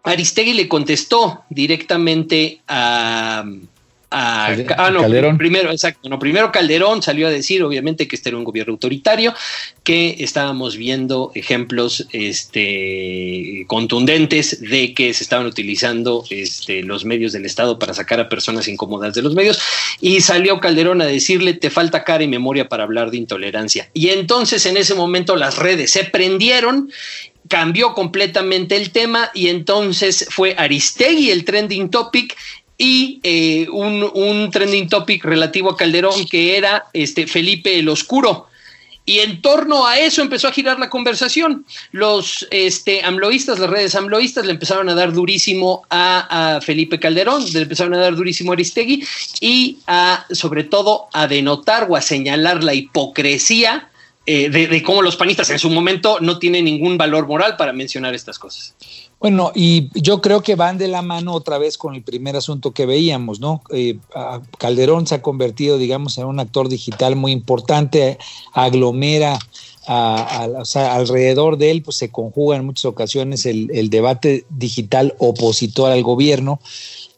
Aristegui 0.05 0.55
le 0.55 0.69
contestó 0.69 1.43
directamente 1.51 2.63
a, 2.67 3.45
Ah, 4.11 4.57
no, 4.91 5.03
Calderón. 5.03 5.37
primero, 5.37 5.71
exacto, 5.71 6.09
no, 6.09 6.19
primero 6.19 6.51
Calderón 6.51 7.03
salió 7.03 7.27
a 7.27 7.31
decir, 7.31 7.63
obviamente, 7.63 8.09
que 8.09 8.17
este 8.17 8.31
era 8.31 8.39
un 8.39 8.45
gobierno 8.45 8.73
autoritario, 8.73 9.35
que 9.85 10.17
estábamos 10.21 10.79
viendo 10.79 11.31
ejemplos 11.35 12.09
este, 12.13 13.65
contundentes 13.67 14.63
de 14.63 14.95
que 14.95 15.13
se 15.13 15.25
estaban 15.25 15.45
utilizando 15.45 16.25
este, 16.31 16.83
los 16.83 17.05
medios 17.05 17.33
del 17.33 17.45
Estado 17.45 17.79
para 17.79 17.93
sacar 17.93 18.19
a 18.19 18.31
personas 18.31 18.67
incómodas 18.67 19.13
de 19.13 19.21
los 19.21 19.35
medios, 19.35 19.61
y 20.01 20.23
salió 20.23 20.59
Calderón 20.59 21.03
a 21.03 21.07
decirle, 21.07 21.53
te 21.53 21.69
falta 21.69 22.05
cara 22.05 22.25
y 22.25 22.29
memoria 22.29 22.67
para 22.67 22.85
hablar 22.85 23.11
de 23.11 23.19
intolerancia. 23.19 23.91
Y 23.93 24.09
entonces 24.09 24.65
en 24.65 24.79
ese 24.79 24.95
momento 24.95 25.37
las 25.37 25.59
redes 25.59 25.91
se 25.91 26.05
prendieron 26.05 26.91
cambió 27.49 27.95
completamente 27.95 28.77
el 28.77 28.91
tema 28.91 29.31
y 29.35 29.49
entonces 29.49 30.27
fue 30.31 30.55
Aristegui 30.57 31.31
el 31.31 31.45
trending 31.45 31.91
topic 31.91 32.37
y 32.79 33.19
eh, 33.25 33.67
un, 33.71 34.51
trending 34.53 34.89
topic 34.89 35.25
relativo 35.25 35.71
a 35.71 35.77
Calderón 35.77 36.25
que 36.27 36.57
era 36.57 36.87
este 36.93 37.27
Felipe 37.27 37.79
el 37.79 37.89
Oscuro. 37.89 38.47
Y 39.05 39.21
en 39.21 39.41
torno 39.41 39.87
a 39.87 39.99
eso 39.99 40.21
empezó 40.21 40.49
a 40.49 40.53
girar 40.53 40.79
la 40.79 40.91
conversación. 40.91 41.65
Los 41.93 42.47
este, 42.51 43.03
amloístas, 43.03 43.59
las 43.59 43.71
redes 43.71 43.95
amloístas, 43.95 44.45
le 44.45 44.53
empezaron 44.53 44.91
a 44.91 44.95
dar 44.95 45.15
durísimo 45.15 45.83
a, 45.89 46.61
Felipe 46.63 47.01
Calderón, 47.01 47.43
le 47.51 47.63
empezaron 47.63 47.95
a 47.95 47.99
dar 47.99 48.15
durísimo 48.15 48.53
a 48.53 48.55
Aristegui 48.55 49.03
y 49.41 49.79
a, 49.87 50.27
sobre 50.31 50.65
todo, 50.65 51.07
a 51.15 51.27
denotar 51.27 51.87
o 51.89 51.97
a 51.97 52.03
señalar 52.03 52.63
la 52.63 52.75
hipocresía 52.75 53.89
eh, 54.27 54.51
de, 54.51 54.83
cómo 54.83 55.01
los 55.01 55.17
panistas 55.17 55.49
en 55.49 55.59
su 55.59 55.71
momento 55.71 56.19
no 56.21 56.39
tienen 56.39 56.67
ningún 56.67 56.99
valor 56.99 57.27
moral 57.27 57.57
para 57.57 57.73
mencionar 57.73 58.15
estas 58.15 58.39
cosas. 58.39 58.75
Bueno, 59.21 59.51
y 59.53 59.91
yo 60.01 60.21
creo 60.21 60.43
que 60.43 60.55
van 60.55 60.79
de 60.79 60.87
la 60.87 61.03
mano 61.03 61.33
otra 61.33 61.59
vez 61.59 61.77
con 61.77 61.97
el 61.97 62.03
primer 62.03 62.37
asunto 62.37 62.71
que 62.71 62.87
veíamos, 62.87 63.41
¿no? 63.41 63.63
Eh, 63.71 63.99
Calderón 64.59 65.09
se 65.09 65.17
ha 65.17 65.23
convertido, 65.23 65.77
digamos, 65.77 66.19
en 66.19 66.27
un 66.27 66.39
actor 66.39 66.69
digital 66.69 67.17
muy 67.17 67.33
importante, 67.33 68.17
aglomera 68.53 69.39
a, 69.89 70.49
o 70.61 70.65
sea, 70.65 70.95
alrededor 70.95 71.59
de 71.59 71.73
él, 71.73 71.83
pues 71.83 71.97
se 71.97 72.11
conjuga 72.11 72.57
en 72.57 72.67
muchas 72.67 72.85
ocasiones 72.85 73.45
el, 73.47 73.71
el 73.73 73.91
debate 73.91 74.45
digital 74.51 75.15
opositor 75.19 75.91
al 75.91 76.03
gobierno. 76.05 76.61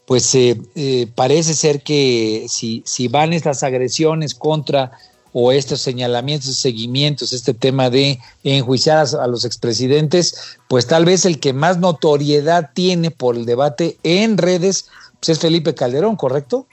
Pues 0.05 0.33
eh, 0.33 0.59
eh, 0.75 1.07
parece 1.13 1.53
ser 1.53 1.83
que 1.83 2.45
si, 2.49 2.81
si 2.85 3.09
van 3.09 3.31
estas 3.31 3.61
agresiones 3.61 4.33
contra 4.33 4.91
o 5.33 5.51
estos 5.51 5.81
señalamientos, 5.81 6.55
seguimientos, 6.57 7.33
este 7.33 7.53
tema 7.53 7.89
de 7.89 8.19
enjuiciar 8.43 8.97
a, 8.97 9.23
a, 9.23 9.27
los 9.27 9.45
expresidentes, 9.45 10.57
pues 10.67 10.87
tal 10.87 11.05
vez 11.05 11.25
el 11.25 11.39
que 11.39 11.53
más 11.53 11.77
notoriedad 11.77 12.71
tiene 12.73 13.11
por 13.11 13.35
el 13.35 13.45
debate 13.45 13.97
en 14.03 14.37
redes 14.37 14.89
pues 15.21 15.37
es 15.37 15.39
Felipe 15.39 15.75
Calderón, 15.75 16.15
¿correcto? 16.15 16.67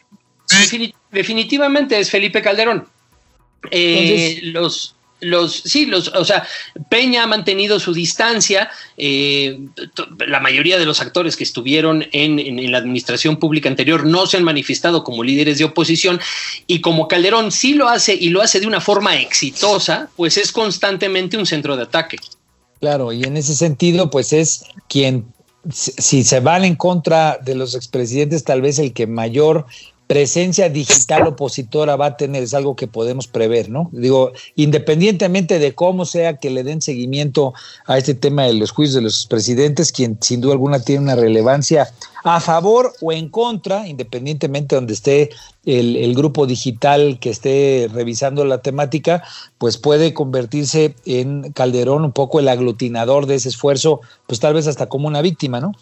Definitivamente 1.12 2.00
es 2.00 2.10
Felipe 2.10 2.40
Calderón. 2.40 2.88
Eh, 3.70 4.38
Entonces, 4.40 4.52
los, 4.54 4.94
los, 5.20 5.54
sí, 5.54 5.86
los, 5.86 6.08
o 6.08 6.24
sea, 6.24 6.46
Peña 6.88 7.24
ha 7.24 7.26
mantenido 7.26 7.80
su 7.80 7.92
distancia. 7.92 8.70
Eh, 8.96 9.58
la 10.26 10.40
mayoría 10.40 10.78
de 10.78 10.86
los 10.86 11.00
actores 11.00 11.36
que 11.36 11.44
estuvieron 11.44 12.06
en, 12.12 12.38
en, 12.38 12.70
la 12.70 12.78
administración 12.78 13.36
pública 13.36 13.68
anterior 13.68 14.06
no 14.06 14.26
se 14.26 14.36
han 14.36 14.44
manifestado 14.44 15.04
como 15.04 15.22
líderes 15.22 15.58
de 15.58 15.64
oposición. 15.64 16.20
Y 16.66 16.80
como 16.80 17.08
Calderón 17.08 17.50
sí 17.50 17.74
lo 17.74 17.88
hace 17.88 18.14
y 18.14 18.30
lo 18.30 18.42
hace 18.42 18.60
de 18.60 18.66
una 18.66 18.80
forma 18.80 19.16
exitosa, 19.16 20.08
pues 20.16 20.36
es 20.36 20.52
constantemente 20.52 21.36
un 21.36 21.46
centro 21.46 21.76
de 21.76 21.82
ataque. 21.82 22.18
Claro, 22.80 23.12
y 23.12 23.24
en 23.24 23.36
ese 23.36 23.56
sentido, 23.56 24.10
pues 24.10 24.32
es 24.32 24.64
quien, 24.88 25.26
si 25.70 26.22
se 26.22 26.40
van 26.40 26.64
en 26.64 26.76
contra 26.76 27.38
de 27.38 27.56
los 27.56 27.74
expresidentes, 27.74 28.44
tal 28.44 28.62
vez 28.62 28.78
el 28.78 28.92
que 28.92 29.06
mayor 29.06 29.66
presencia 30.08 30.70
digital 30.70 31.26
opositora 31.26 31.94
va 31.94 32.06
a 32.06 32.16
tener, 32.16 32.42
es 32.42 32.54
algo 32.54 32.74
que 32.74 32.88
podemos 32.88 33.28
prever, 33.28 33.68
¿no? 33.68 33.90
Digo, 33.92 34.32
independientemente 34.56 35.58
de 35.58 35.74
cómo 35.74 36.06
sea 36.06 36.38
que 36.38 36.48
le 36.48 36.64
den 36.64 36.80
seguimiento 36.80 37.52
a 37.86 37.98
este 37.98 38.14
tema 38.14 38.44
de 38.44 38.54
los 38.54 38.70
juicios 38.70 38.94
de 38.94 39.02
los 39.02 39.26
presidentes, 39.26 39.92
quien 39.92 40.18
sin 40.20 40.40
duda 40.40 40.54
alguna 40.54 40.80
tiene 40.80 41.02
una 41.02 41.14
relevancia 41.14 41.92
a 42.24 42.40
favor 42.40 42.92
o 43.00 43.12
en 43.12 43.28
contra, 43.28 43.86
independientemente 43.86 44.74
de 44.74 44.80
donde 44.80 44.94
esté 44.94 45.30
el, 45.64 45.96
el, 45.96 46.14
grupo 46.14 46.46
digital 46.46 47.18
que 47.20 47.30
esté 47.30 47.88
revisando 47.92 48.44
la 48.44 48.58
temática, 48.58 49.22
pues 49.58 49.76
puede 49.76 50.14
convertirse 50.14 50.94
en 51.04 51.52
Calderón 51.52 52.04
un 52.04 52.12
poco 52.12 52.40
el 52.40 52.48
aglutinador 52.48 53.26
de 53.26 53.36
ese 53.36 53.50
esfuerzo, 53.50 54.00
pues 54.26 54.40
tal 54.40 54.54
vez 54.54 54.66
hasta 54.66 54.86
como 54.86 55.08
una 55.08 55.22
víctima, 55.22 55.60
¿no? 55.60 55.74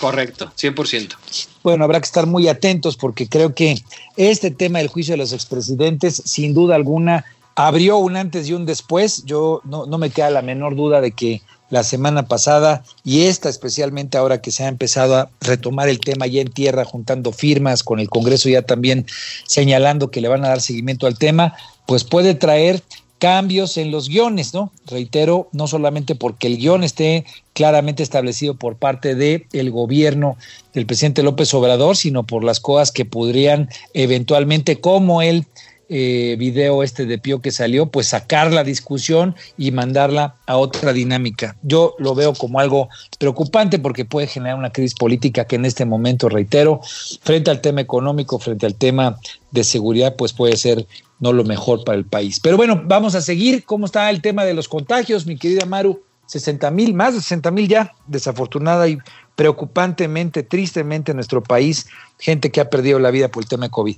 Correcto, 0.00 0.50
100%. 0.56 1.14
Bueno, 1.62 1.84
habrá 1.84 2.00
que 2.00 2.06
estar 2.06 2.26
muy 2.26 2.48
atentos 2.48 2.96
porque 2.96 3.28
creo 3.28 3.54
que 3.54 3.76
este 4.16 4.50
tema 4.50 4.78
del 4.78 4.88
juicio 4.88 5.12
de 5.12 5.18
los 5.18 5.32
expresidentes, 5.32 6.22
sin 6.24 6.54
duda 6.54 6.74
alguna, 6.74 7.24
abrió 7.54 7.98
un 7.98 8.16
antes 8.16 8.48
y 8.48 8.52
un 8.52 8.66
después. 8.66 9.24
Yo 9.24 9.60
no, 9.64 9.86
no 9.86 9.98
me 9.98 10.10
queda 10.10 10.30
la 10.30 10.42
menor 10.42 10.76
duda 10.76 11.00
de 11.00 11.12
que 11.12 11.42
la 11.74 11.82
semana 11.82 12.28
pasada 12.28 12.84
y 13.02 13.22
esta 13.22 13.48
especialmente 13.48 14.16
ahora 14.16 14.40
que 14.40 14.52
se 14.52 14.62
ha 14.62 14.68
empezado 14.68 15.16
a 15.16 15.28
retomar 15.40 15.88
el 15.88 15.98
tema 15.98 16.28
ya 16.28 16.40
en 16.40 16.52
tierra, 16.52 16.84
juntando 16.84 17.32
firmas 17.32 17.82
con 17.82 17.98
el 17.98 18.08
Congreso 18.08 18.48
ya 18.48 18.62
también 18.62 19.06
señalando 19.48 20.12
que 20.12 20.20
le 20.20 20.28
van 20.28 20.44
a 20.44 20.50
dar 20.50 20.60
seguimiento 20.60 21.08
al 21.08 21.18
tema, 21.18 21.56
pues 21.84 22.04
puede 22.04 22.36
traer 22.36 22.80
cambios 23.18 23.76
en 23.76 23.90
los 23.90 24.08
guiones, 24.08 24.54
¿no? 24.54 24.70
Reitero, 24.86 25.48
no 25.50 25.66
solamente 25.66 26.14
porque 26.14 26.46
el 26.46 26.58
guion 26.58 26.84
esté 26.84 27.24
claramente 27.54 28.04
establecido 28.04 28.54
por 28.54 28.76
parte 28.76 29.16
del 29.16 29.46
el 29.52 29.72
gobierno 29.72 30.36
del 30.74 30.86
presidente 30.86 31.24
López 31.24 31.52
Obrador, 31.54 31.96
sino 31.96 32.22
por 32.22 32.44
las 32.44 32.60
cosas 32.60 32.92
que 32.92 33.04
podrían 33.04 33.68
eventualmente, 33.94 34.80
como 34.80 35.22
él 35.22 35.44
eh, 35.88 36.36
video 36.38 36.82
este 36.82 37.06
de 37.06 37.18
Pío 37.18 37.40
que 37.40 37.50
salió, 37.50 37.86
pues 37.86 38.08
sacar 38.08 38.52
la 38.52 38.64
discusión 38.64 39.34
y 39.56 39.70
mandarla 39.70 40.36
a 40.46 40.56
otra 40.56 40.92
dinámica. 40.92 41.56
Yo 41.62 41.94
lo 41.98 42.14
veo 42.14 42.34
como 42.34 42.60
algo 42.60 42.88
preocupante 43.18 43.78
porque 43.78 44.04
puede 44.04 44.26
generar 44.26 44.58
una 44.58 44.70
crisis 44.70 44.94
política 44.94 45.44
que 45.46 45.56
en 45.56 45.64
este 45.64 45.84
momento, 45.84 46.28
reitero, 46.28 46.80
frente 47.22 47.50
al 47.50 47.60
tema 47.60 47.80
económico, 47.80 48.38
frente 48.38 48.66
al 48.66 48.74
tema 48.74 49.18
de 49.50 49.64
seguridad, 49.64 50.16
pues 50.16 50.32
puede 50.32 50.56
ser 50.56 50.86
no 51.20 51.32
lo 51.32 51.44
mejor 51.44 51.84
para 51.84 51.98
el 51.98 52.04
país. 52.04 52.40
Pero 52.40 52.56
bueno, 52.56 52.82
vamos 52.84 53.14
a 53.14 53.20
seguir. 53.20 53.64
¿Cómo 53.64 53.86
está 53.86 54.10
el 54.10 54.20
tema 54.20 54.44
de 54.44 54.54
los 54.54 54.68
contagios, 54.68 55.26
mi 55.26 55.36
querida 55.36 55.66
Maru? 55.66 56.02
60 56.26 56.70
mil, 56.70 56.94
más 56.94 57.14
de 57.14 57.20
60 57.20 57.50
mil 57.50 57.68
ya, 57.68 57.94
desafortunada 58.06 58.88
y 58.88 58.98
preocupantemente, 59.36 60.42
tristemente 60.42 61.12
en 61.12 61.16
nuestro 61.16 61.42
país, 61.42 61.86
gente 62.18 62.50
que 62.50 62.60
ha 62.60 62.70
perdido 62.70 62.98
la 62.98 63.10
vida 63.10 63.28
por 63.28 63.42
el 63.42 63.48
tema 63.48 63.66
de 63.66 63.70
COVID. 63.70 63.96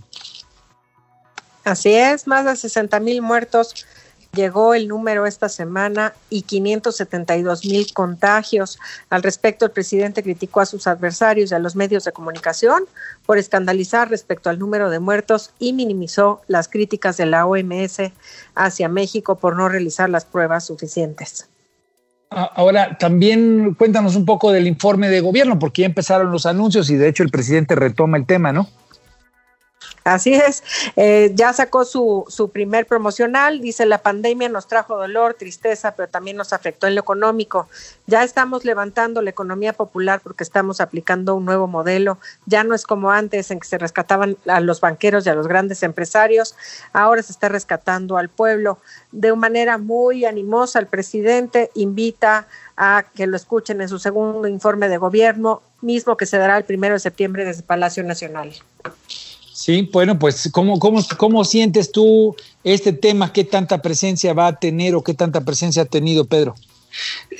Así 1.67 1.93
es, 1.93 2.29
más 2.29 2.45
de 2.45 2.55
60 2.55 3.01
mil 3.01 3.23
muertos 3.23 3.75
llegó 4.33 4.75
el 4.75 4.87
número 4.87 5.27
esta 5.27 5.49
semana 5.49 6.13
y 6.31 6.43
572 6.43 7.65
mil 7.65 7.93
contagios. 7.93 8.79
Al 9.11 9.25
respecto, 9.25 9.65
el 9.65 9.73
presidente 9.73 10.23
criticó 10.23 10.61
a 10.61 10.67
sus 10.67 10.87
adversarios 10.87 11.51
y 11.51 11.55
a 11.57 11.59
los 11.59 11.75
medios 11.75 12.05
de 12.05 12.13
comunicación 12.13 12.85
por 13.27 13.37
escandalizar 13.37 14.09
respecto 14.09 14.49
al 14.49 14.61
número 14.61 14.91
de 14.91 15.01
muertos 15.01 15.51
y 15.59 15.73
minimizó 15.73 16.41
las 16.47 16.69
críticas 16.69 17.17
de 17.17 17.27
la 17.27 17.47
OMS 17.47 18.13
hacia 18.55 18.89
México 18.89 19.35
por 19.35 19.57
no 19.57 19.69
realizar 19.69 20.09
las 20.09 20.25
pruebas 20.25 20.67
suficientes. 20.67 21.49
Ahora, 22.31 22.97
también 22.97 23.75
cuéntanos 23.75 24.15
un 24.15 24.25
poco 24.25 24.53
del 24.53 24.69
informe 24.69 25.09
de 25.09 25.21
gobierno, 25.21 25.59
porque 25.59 25.83
ya 25.83 25.87
empezaron 25.87 26.31
los 26.31 26.47
anuncios 26.47 26.91
y 26.91 26.97
de 26.97 27.09
hecho 27.09 27.25
el 27.25 27.31
presidente 27.31 27.75
retoma 27.75 28.19
el 28.19 28.27
tema, 28.27 28.53
¿no? 28.53 28.69
Así 30.07 30.35
es, 30.35 30.63
eh, 30.95 31.33
ya 31.35 31.53
sacó 31.53 31.85
su, 31.85 32.25
su 32.29 32.51
primer 32.51 32.87
promocional, 32.87 33.61
dice 33.61 33.85
la 33.87 33.99
pandemia 33.99 34.49
nos 34.49 34.69
trajo 34.69 34.97
dolor, 34.97 35.35
tristeza, 35.35 35.97
pero 35.97 36.09
también 36.09 36.37
nos 36.37 36.53
afectó 36.53 36.87
en 36.87 36.95
lo 36.95 37.01
económico. 37.01 37.69
Ya 38.07 38.23
estamos 38.23 38.65
levantando 38.65 39.21
la 39.21 39.31
economía 39.31 39.73
popular 39.73 40.21
porque 40.23 40.45
estamos 40.45 40.81
aplicando 40.81 41.35
un 41.35 41.45
nuevo 41.45 41.67
modelo. 41.67 42.19
Ya 42.45 42.63
no 42.63 42.77
es 42.77 42.85
como 42.85 43.11
antes 43.11 43.51
en 43.51 43.59
que 43.59 43.67
se 43.67 43.79
rescataban 43.79 44.37
a 44.47 44.61
los 44.61 44.81
banqueros 44.81 45.27
y 45.27 45.31
a 45.31 45.35
los 45.35 45.49
grandes 45.49 45.83
empresarios, 45.83 46.55
ahora 46.93 47.21
se 47.25 47.33
está 47.33 47.49
rescatando 47.49 48.17
al 48.17 48.29
pueblo. 48.29 48.79
De 49.11 49.35
manera 49.35 49.77
muy 49.77 50.25
animosa, 50.25 50.79
el 50.79 50.87
presidente 50.87 51.73
invita 51.75 52.47
a 52.77 53.07
que 53.13 53.27
lo 53.27 53.37
escuchen 53.37 53.81
en 53.81 53.89
su 53.89 53.99
segundo 53.99 54.47
informe 54.47 54.89
de 54.89 54.99
gobierno, 54.99 55.63
mismo 55.81 56.17
que 56.17 56.27
se 56.27 56.39
dará 56.39 56.57
el 56.57 56.65
primero 56.65 56.95
de 56.95 57.01
septiembre 57.01 57.45
desde 57.45 57.65
Palacio 57.65 58.05
Nacional. 58.05 58.53
Sí, 59.67 59.91
bueno, 59.93 60.17
pues 60.17 60.49
¿cómo, 60.53 60.79
cómo, 60.79 61.05
¿cómo 61.17 61.45
sientes 61.45 61.91
tú 61.91 62.37
este 62.63 62.93
tema? 62.93 63.33
¿Qué 63.33 63.43
tanta 63.43 63.83
presencia 63.83 64.33
va 64.33 64.47
a 64.47 64.61
tener 64.61 64.95
o 64.95 65.03
qué 65.03 65.13
tanta 65.13 65.41
presencia 65.41 65.83
ha 65.83 65.87
tenido 65.87 66.25
Pedro? 66.25 66.55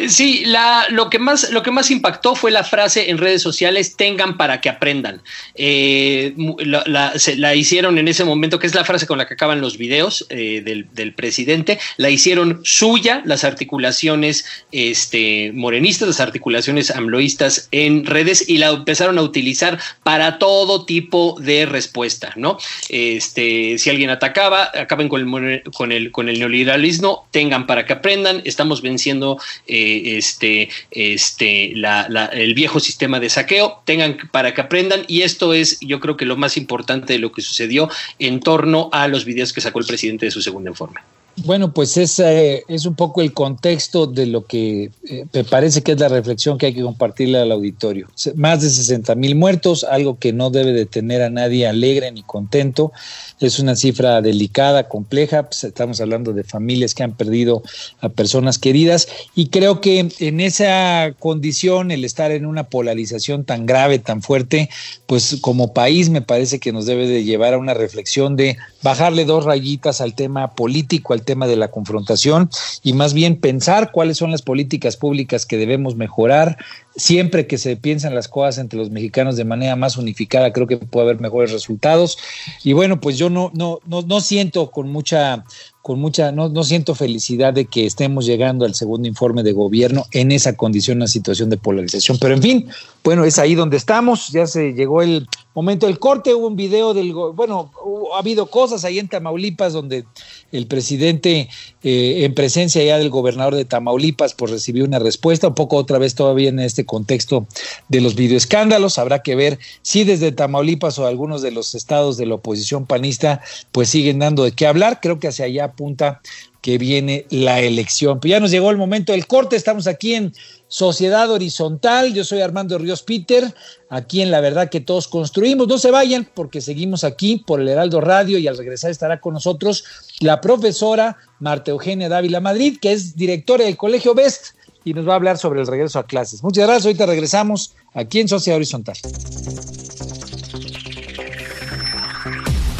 Sí, 0.09 0.45
lo, 0.91 1.09
que 1.09 1.19
más, 1.19 1.51
lo 1.51 1.63
que 1.63 1.71
más 1.71 1.91
impactó 1.91 2.35
fue 2.35 2.51
la 2.51 2.65
frase 2.65 3.09
en 3.11 3.19
redes 3.19 3.41
sociales, 3.41 3.97
tengan 3.97 4.37
para 4.37 4.61
que 4.61 4.69
aprendan. 4.69 5.23
Eh, 5.55 6.35
la, 6.65 7.55
hicieron 7.55 7.97
en 7.99 8.09
ese 8.09 8.25
momento, 8.25 8.59
que 8.59 8.67
es 8.67 8.75
la 8.75 8.85
frase 8.85 9.07
con 9.07 9.17
la 9.17 9.27
que 9.27 9.35
acaban 9.35 9.61
los 9.61 9.79
videos 9.79 10.27
eh, 10.29 10.63
del, 10.63 11.15
presidente, 11.15 11.79
la 11.97 12.11
hicieron 12.11 12.61
suya 12.63 13.23
las 13.25 13.45
articulaciones 13.45 14.45
este, 14.71 15.53
morenistas, 15.55 16.09
las 16.09 16.21
articulaciones 16.21 16.91
amloístas 16.91 17.69
en 17.71 18.05
redes 18.05 18.49
y 18.49 18.59
la 18.59 18.69
empezaron 18.71 19.19
a 19.19 19.23
utilizar 19.23 19.79
para 20.03 20.39
todo 20.39 20.85
tipo 20.85 21.39
de 21.41 21.65
respuesta, 21.65 22.33
¿no? 22.37 22.59
Este, 22.91 23.79
si 23.79 23.89
alguien 23.89 24.11
atacaba, 24.11 24.71
acaben 24.75 25.09
con 25.09 25.93
el, 25.93 26.11
con 26.11 26.29
el 26.29 26.39
neoliberalismo, 26.39 27.29
tengan 27.31 27.67
para 27.67 27.87
que 27.87 27.95
aprendan, 27.95 28.43
estamos 28.45 28.83
venciendo 28.83 29.39
eh, 29.67 30.17
este, 30.17 30.69
este, 30.91 31.73
la, 31.75 32.07
la, 32.09 32.27
el 32.27 32.55
viejo 32.55 32.81
sistema 32.81 33.21
de 33.21 33.29
saqueo, 33.29 33.83
tengan 33.85 34.19
para 34.31 34.55
que 34.55 34.61
aprendan 34.61 35.05
y 35.09 35.23
esto 35.23 35.55
es 35.55 35.79
yo 35.81 36.01
creo 36.01 36.17
que 36.17 36.25
lo 36.25 36.37
más 36.37 36.57
importante 36.57 37.15
de 37.15 37.19
lo 37.19 37.33
que 37.33 37.43
sucedió 37.43 37.89
en 38.19 38.41
torno 38.41 38.89
a 38.93 39.09
los 39.09 39.25
videos 39.25 39.53
que 39.53 39.61
sacó 39.61 39.79
el 39.79 39.87
presidente 39.87 40.27
de 40.27 40.31
su 40.31 40.43
segundo 40.43 40.71
informe. 40.71 41.01
Bueno, 41.45 41.75
pues 41.75 41.99
es, 41.99 42.19
eh, 42.19 42.65
es 42.67 42.87
un 42.87 42.95
poco 42.95 43.21
el 43.21 43.35
contexto 43.35 44.07
de 44.07 44.25
lo 44.25 44.47
que 44.47 44.91
eh, 45.09 45.27
me 45.35 45.45
parece 45.45 45.83
que 45.83 45.93
es 45.93 46.01
la 46.01 46.09
reflexión 46.09 46.57
que 46.57 46.67
hay 46.67 46.75
que 46.75 46.83
compartirle 46.83 47.39
al 47.39 47.53
auditorio. 47.53 48.09
Más 48.37 48.63
de 48.63 48.71
60 48.71 49.15
mil 49.17 49.35
muertos, 49.35 49.85
algo 49.85 50.19
que 50.19 50.33
no 50.33 50.49
debe 50.49 50.73
de 50.73 50.87
tener 50.87 51.21
a 51.21 51.29
nadie 51.29 51.67
alegre 51.67 52.11
ni 52.11 52.23
contento. 52.23 52.91
Es 53.39 53.59
una 53.59 53.77
cifra 53.77 54.23
delicada, 54.23 54.89
compleja. 54.89 55.43
Pues 55.43 55.63
estamos 55.65 56.01
hablando 56.01 56.33
de 56.33 56.43
familias 56.43 56.95
que 56.95 57.03
han 57.03 57.15
perdido 57.15 57.63
a 58.01 58.09
personas 58.09 58.59
queridas 58.59 59.07
y 59.35 59.49
creo 59.49 59.83
que 59.83 60.09
en 60.19 60.41
esa 60.41 61.15
condición, 61.19 61.91
el 61.91 62.07
estar 62.07 62.31
en 62.31 62.47
una 62.47 62.65
polarización 62.65 63.45
tan 63.45 63.67
grave, 63.67 63.99
tan 63.99 64.23
fuerte, 64.23 64.71
pues 65.07 65.37
como 65.43 65.75
país 65.75 66.09
me 66.09 66.23
parece 66.23 66.61
que 66.61 66.73
nos 66.73 66.87
debe 66.87 67.07
de 67.07 67.25
llevar 67.25 67.53
a 67.53 67.59
una 67.59 67.75
reflexión 67.75 68.37
de 68.37 68.57
bajarle 68.83 69.27
dos 69.27 69.45
rayitas 69.45 70.01
al 70.01 70.15
tema 70.15 70.55
político, 70.55 71.13
al 71.13 71.26
tema 71.27 71.47
de 71.47 71.57
la 71.57 71.69
confrontación 71.69 72.49
y 72.83 72.95
más 72.95 73.13
bien 73.13 73.37
pensar 73.37 73.93
cuáles 73.93 74.17
son 74.17 74.31
las 74.31 74.41
políticas 74.41 74.97
públicas 74.97 75.45
que 75.45 75.59
debemos 75.59 75.97
mejorar. 75.97 76.57
Siempre 76.97 77.47
que 77.47 77.59
se 77.59 77.77
piensan 77.77 78.15
las 78.15 78.29
cosas 78.29 78.57
entre 78.57 78.79
los 78.79 78.89
mexicanos 78.89 79.37
de 79.37 79.45
manera 79.45 79.77
más 79.77 79.99
unificada, 79.99 80.55
creo 80.55 80.67
que 80.67 80.79
puede 80.79 81.05
haber 81.05 81.21
mejores 81.21 81.53
resultados. 81.53 82.17
Y 82.65 82.73
bueno, 82.73 83.01
pues 83.01 83.19
yo 83.19 83.29
no, 83.29 83.51
no, 83.53 83.81
no, 83.85 84.01
no 84.01 84.21
siento 84.23 84.71
con 84.71 84.91
mucha 84.91 85.45
con 85.87 86.01
mucha, 86.01 86.33
no, 86.33 86.49
no 86.49 86.65
siento 86.65 86.97
felicidad 86.97 87.55
de 87.55 87.67
que 87.67 87.87
estemos 87.87 88.27
llegando 88.27 88.65
al 88.65 88.75
segundo 88.75 89.07
informe 89.07 89.45
de 89.45 89.53
gobierno 89.53 90.05
en 90.11 90.33
esa 90.33 90.57
condición, 90.57 90.97
una 90.97 91.07
situación 91.07 91.49
de 91.49 91.59
polarización. 91.59 92.19
Pero 92.21 92.35
en 92.35 92.43
fin, 92.43 92.69
bueno, 93.05 93.25
es 93.25 93.39
ahí 93.39 93.55
donde 93.55 93.77
estamos, 93.77 94.31
ya 94.33 94.49
se 94.49 94.73
llegó 94.73 95.01
el 95.01 95.29
momento 95.55 95.87
del 95.87 95.99
corte, 95.99 96.35
hubo 96.35 96.49
un 96.49 96.57
video 96.57 96.93
del, 96.93 97.15
bueno, 97.15 97.71
ha 98.15 98.19
habido 98.19 98.47
cosas 98.47 98.85
ahí 98.85 98.99
en 98.99 99.09
Tamaulipas 99.09 99.73
donde 99.73 100.05
el 100.53 100.67
presidente 100.67 101.49
eh, 101.83 102.25
en 102.25 102.35
presencia 102.35 102.85
ya 102.85 102.99
del 102.99 103.09
gobernador 103.09 103.55
de 103.55 103.65
Tamaulipas 103.65 104.35
pues 104.35 104.51
recibió 104.51 104.85
una 104.85 104.99
respuesta, 104.99 105.49
un 105.49 105.55
poco 105.55 105.77
otra 105.77 105.99
vez 105.99 106.15
todavía 106.15 106.51
en 106.51 106.59
este 106.61 106.85
contexto 106.85 107.47
de 107.89 108.03
los 108.03 108.17
videoescándalos, 108.17 108.99
habrá 108.99 109.23
que 109.23 109.35
ver 109.35 109.59
si 109.81 110.05
desde 110.05 110.31
Tamaulipas 110.31 110.99
o 110.99 111.07
algunos 111.07 111.41
de 111.41 111.53
los 111.53 111.75
estados 111.75 112.19
de 112.19 112.27
la 112.27 112.35
oposición 112.35 112.85
panista 112.85 113.41
pues 113.73 113.89
siguen 113.89 114.19
dando 114.19 114.45
de 114.45 114.53
qué 114.53 114.67
hablar, 114.67 115.01
creo 115.01 115.19
que 115.19 115.29
hacia 115.29 115.47
allá 115.47 115.73
apunta 115.77 116.23
que 116.63 116.79
viene 116.79 117.27
la 117.31 117.61
elección. 117.61 118.19
Pero 118.19 118.33
ya 118.33 118.41
nos 118.41 118.51
llegó 118.51 118.71
el 118.71 118.79
momento 118.79 119.13
del 119.13 119.27
corte, 119.27 119.55
estamos 119.55 119.87
aquí 119.87 120.15
en 120.15 120.33
Sociedad 120.69 121.31
Horizontal, 121.31 122.13
yo 122.13 122.25
soy 122.25 122.41
Armando 122.41 122.77
Ríos 122.79 123.03
Peter, 123.03 123.55
aquí 123.89 124.23
en 124.23 124.31
La 124.33 124.41
Verdad 124.41 124.69
que 124.69 124.81
todos 124.81 125.07
construimos, 125.07 125.69
no 125.69 125.79
se 125.79 125.93
vayan 125.93 126.29
porque 126.35 126.61
seguimos 126.61 127.05
aquí 127.05 127.45
por 127.47 127.61
el 127.61 127.69
Heraldo 127.69 128.01
Radio 128.01 128.39
y 128.39 128.49
al 128.49 128.59
regresar 128.59 128.91
estará 128.91 129.21
con 129.21 129.35
nosotros 129.35 129.85
la 130.19 130.41
profesora 130.41 131.19
Marta 131.39 131.71
Eugenia 131.71 132.09
Dávila 132.09 132.41
Madrid, 132.41 132.79
que 132.81 132.93
es 132.93 133.17
directora 133.17 133.65
del 133.65 133.77
Colegio 133.77 134.15
Best 134.15 134.57
y 134.83 134.95
nos 134.95 135.07
va 135.07 135.13
a 135.13 135.17
hablar 135.17 135.39
sobre 135.39 135.61
el 135.61 135.67
regreso 135.67 135.99
a 135.99 136.07
clases. 136.07 136.43
Muchas 136.43 136.65
gracias, 136.65 136.87
ahorita 136.87 137.07
regresamos 137.07 137.75
aquí 137.93 138.19
en 138.19 138.29
Sociedad 138.29 138.57
Horizontal. 138.57 138.97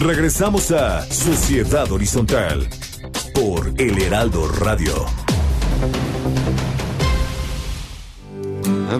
Regresamos 0.00 0.70
a 0.70 1.02
Sociedad 1.12 1.92
Horizontal 1.92 2.66
por 3.34 3.68
El 3.76 4.00
Heraldo 4.00 4.48
Radio. 4.48 4.94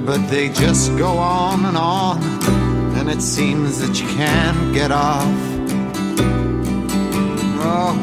But 0.05 0.29
they 0.29 0.51
just 0.51 0.91
go 0.99 1.17
on 1.17 1.65
and 1.65 1.77
on, 1.79 2.19
and 2.99 3.09
it 3.09 3.23
seems 3.23 3.79
that 3.81 3.99
you 3.99 4.07
can't 4.09 4.75
get 4.75 4.93
off. 4.93 5.25
Oh, 7.63 7.97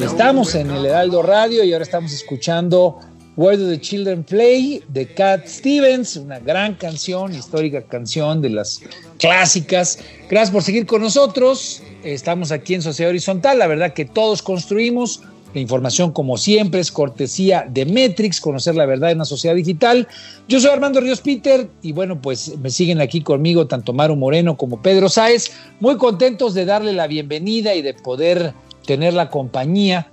Estamos 0.00 0.54
en 0.54 0.70
el 0.70 0.86
Heraldo 0.86 1.22
Radio 1.22 1.64
y 1.64 1.72
ahora 1.72 1.82
estamos 1.84 2.12
escuchando 2.12 3.00
Where 3.36 3.56
Do 3.56 3.68
the 3.68 3.80
Children 3.80 4.24
Play 4.24 4.82
de 4.88 5.06
Cat 5.06 5.46
Stevens, 5.46 6.16
una 6.16 6.40
gran 6.40 6.74
canción, 6.74 7.32
histórica 7.34 7.80
canción 7.82 8.42
de 8.42 8.50
las 8.50 8.80
clásicas. 9.18 9.98
Gracias 10.28 10.50
por 10.50 10.62
seguir 10.62 10.84
con 10.84 11.00
nosotros. 11.00 11.82
Estamos 12.02 12.50
aquí 12.50 12.74
en 12.74 12.82
Sociedad 12.82 13.10
Horizontal. 13.10 13.58
La 13.58 13.66
verdad 13.66 13.94
que 13.94 14.04
todos 14.04 14.42
construimos. 14.42 15.22
La 15.54 15.60
información, 15.60 16.12
como 16.12 16.36
siempre, 16.38 16.80
es 16.80 16.92
cortesía 16.92 17.66
de 17.68 17.84
Metrix, 17.84 18.40
conocer 18.40 18.76
la 18.76 18.86
verdad 18.86 19.10
en 19.10 19.18
una 19.18 19.24
sociedad 19.24 19.56
digital. 19.56 20.06
Yo 20.46 20.60
soy 20.60 20.70
Armando 20.70 21.00
Ríos 21.00 21.20
Peter 21.20 21.68
y 21.82 21.92
bueno, 21.92 22.20
pues 22.20 22.56
me 22.58 22.70
siguen 22.70 23.00
aquí 23.00 23.20
conmigo 23.20 23.66
tanto 23.66 23.92
Maru 23.92 24.14
Moreno 24.14 24.56
como 24.56 24.80
Pedro 24.80 25.08
Sáez. 25.08 25.50
Muy 25.80 25.96
contentos 25.96 26.54
de 26.54 26.66
darle 26.66 26.92
la 26.92 27.08
bienvenida 27.08 27.74
y 27.74 27.82
de 27.82 27.94
poder 27.94 28.54
tener 28.86 29.14
la 29.14 29.28
compañía 29.28 30.10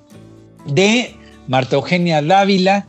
de 0.66 1.16
Marta 1.48 1.76
Eugenia 1.76 2.22
Dávila, 2.22 2.88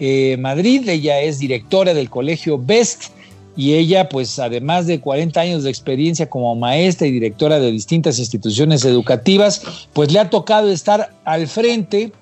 eh, 0.00 0.36
Madrid. 0.38 0.88
Ella 0.88 1.20
es 1.20 1.38
directora 1.38 1.94
del 1.94 2.10
colegio 2.10 2.58
Best 2.58 3.12
y 3.56 3.74
ella, 3.74 4.08
pues 4.08 4.38
además 4.38 4.86
de 4.86 5.00
40 5.00 5.40
años 5.40 5.64
de 5.64 5.70
experiencia 5.70 6.30
como 6.30 6.54
maestra 6.56 7.06
y 7.06 7.12
directora 7.12 7.60
de 7.60 7.70
distintas 7.70 8.18
instituciones 8.18 8.84
educativas, 8.84 9.62
pues 9.92 10.10
le 10.12 10.18
ha 10.18 10.30
tocado 10.30 10.70
estar 10.70 11.14
al 11.24 11.46
frente 11.46 12.12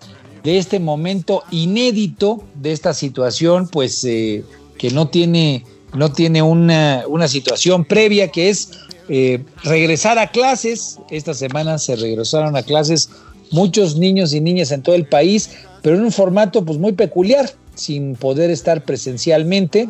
de 0.42 0.58
este 0.58 0.80
momento 0.80 1.44
inédito, 1.50 2.42
de 2.54 2.72
esta 2.72 2.94
situación, 2.94 3.68
pues 3.68 4.04
eh, 4.04 4.42
que 4.78 4.90
no 4.90 5.08
tiene, 5.08 5.64
no 5.94 6.12
tiene 6.12 6.42
una, 6.42 7.04
una 7.06 7.28
situación 7.28 7.84
previa, 7.84 8.28
que 8.28 8.48
es 8.48 8.70
eh, 9.08 9.42
regresar 9.64 10.18
a 10.18 10.30
clases. 10.30 10.98
Esta 11.10 11.34
semana 11.34 11.78
se 11.78 11.96
regresaron 11.96 12.56
a 12.56 12.62
clases 12.62 13.10
muchos 13.50 13.96
niños 13.96 14.32
y 14.32 14.40
niñas 14.40 14.72
en 14.72 14.82
todo 14.82 14.94
el 14.94 15.06
país, 15.06 15.50
pero 15.82 15.96
en 15.96 16.02
un 16.02 16.12
formato 16.12 16.64
pues 16.64 16.78
muy 16.78 16.92
peculiar, 16.92 17.50
sin 17.78 18.16
poder 18.16 18.50
estar 18.50 18.84
presencialmente. 18.84 19.88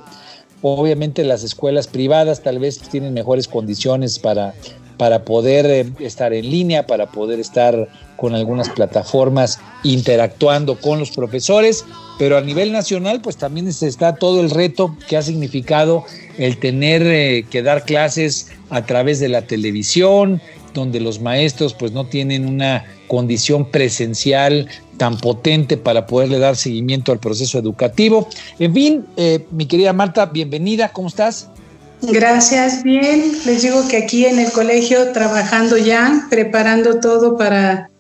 Obviamente 0.63 1.25
las 1.25 1.45
escuelas 1.45 1.87
privadas 1.87 2.43
tal 2.43 2.59
vez 2.59 2.79
tienen 2.79 3.15
mejores 3.15 3.49
condiciones 3.49 4.19
para, 4.19 4.55
para 4.97 5.25
poder 5.25 5.67
eh, 5.67 5.93
estar 6.01 6.33
en 6.33 6.51
línea, 6.51 6.87
para 6.87 7.07
poder 7.07 7.41
estar 7.41 7.89
con 8.17 8.35
algunas 8.35 8.69
plataformas 8.69 9.61
interactuando 9.85 10.79
con 10.81 10.99
los 10.99 11.13
profesores, 11.13 11.85
pero 12.19 12.37
a 12.37 12.41
nivel 12.41 12.73
nacional 12.73 13.21
pues 13.21 13.37
también 13.37 13.69
está 13.69 14.17
todo 14.17 14.41
el 14.41 14.51
reto 14.51 14.97
que 15.09 15.17
ha 15.17 15.23
significado 15.23 16.05
el 16.37 16.59
tener 16.59 17.03
eh, 17.07 17.47
que 17.49 17.63
dar 17.63 17.85
clases 17.85 18.49
a 18.71 18.85
través 18.85 19.21
de 19.21 19.29
la 19.29 19.43
televisión, 19.43 20.43
donde 20.79 21.01
los 21.01 21.21
maestros 21.21 21.75
pues 21.75 21.93
no 21.93 22.07
tienen 22.07 22.47
una 22.47 22.85
condición 23.07 23.71
presencial 23.71 24.69
tan 24.97 25.17
potente 25.19 25.77
para 25.77 26.07
poderle 26.07 26.39
dar 26.39 26.57
seguimiento 26.57 27.13
al 27.13 27.19
proceso 27.19 27.59
educativo. 27.59 28.29
En 28.59 28.75
fin, 28.75 29.07
eh, 29.17 29.47
mi 29.51 29.67
querida 29.67 29.93
Marta, 29.93 30.27
bienvenida, 30.27 30.93
¿cómo 30.93 31.09
estás? 31.09 31.49
Gracias, 32.03 32.83
bien. 32.85 33.33
Les 33.45 33.63
digo 33.63 33.87
que 33.89 33.97
aquí 33.97 34.25
en 34.27 34.39
el 34.39 34.53
colegio 34.53 35.13
trabajando 35.13 35.77
ya, 35.77 36.27
preparando 36.31 37.01
todo 37.01 37.37
para 37.37 37.91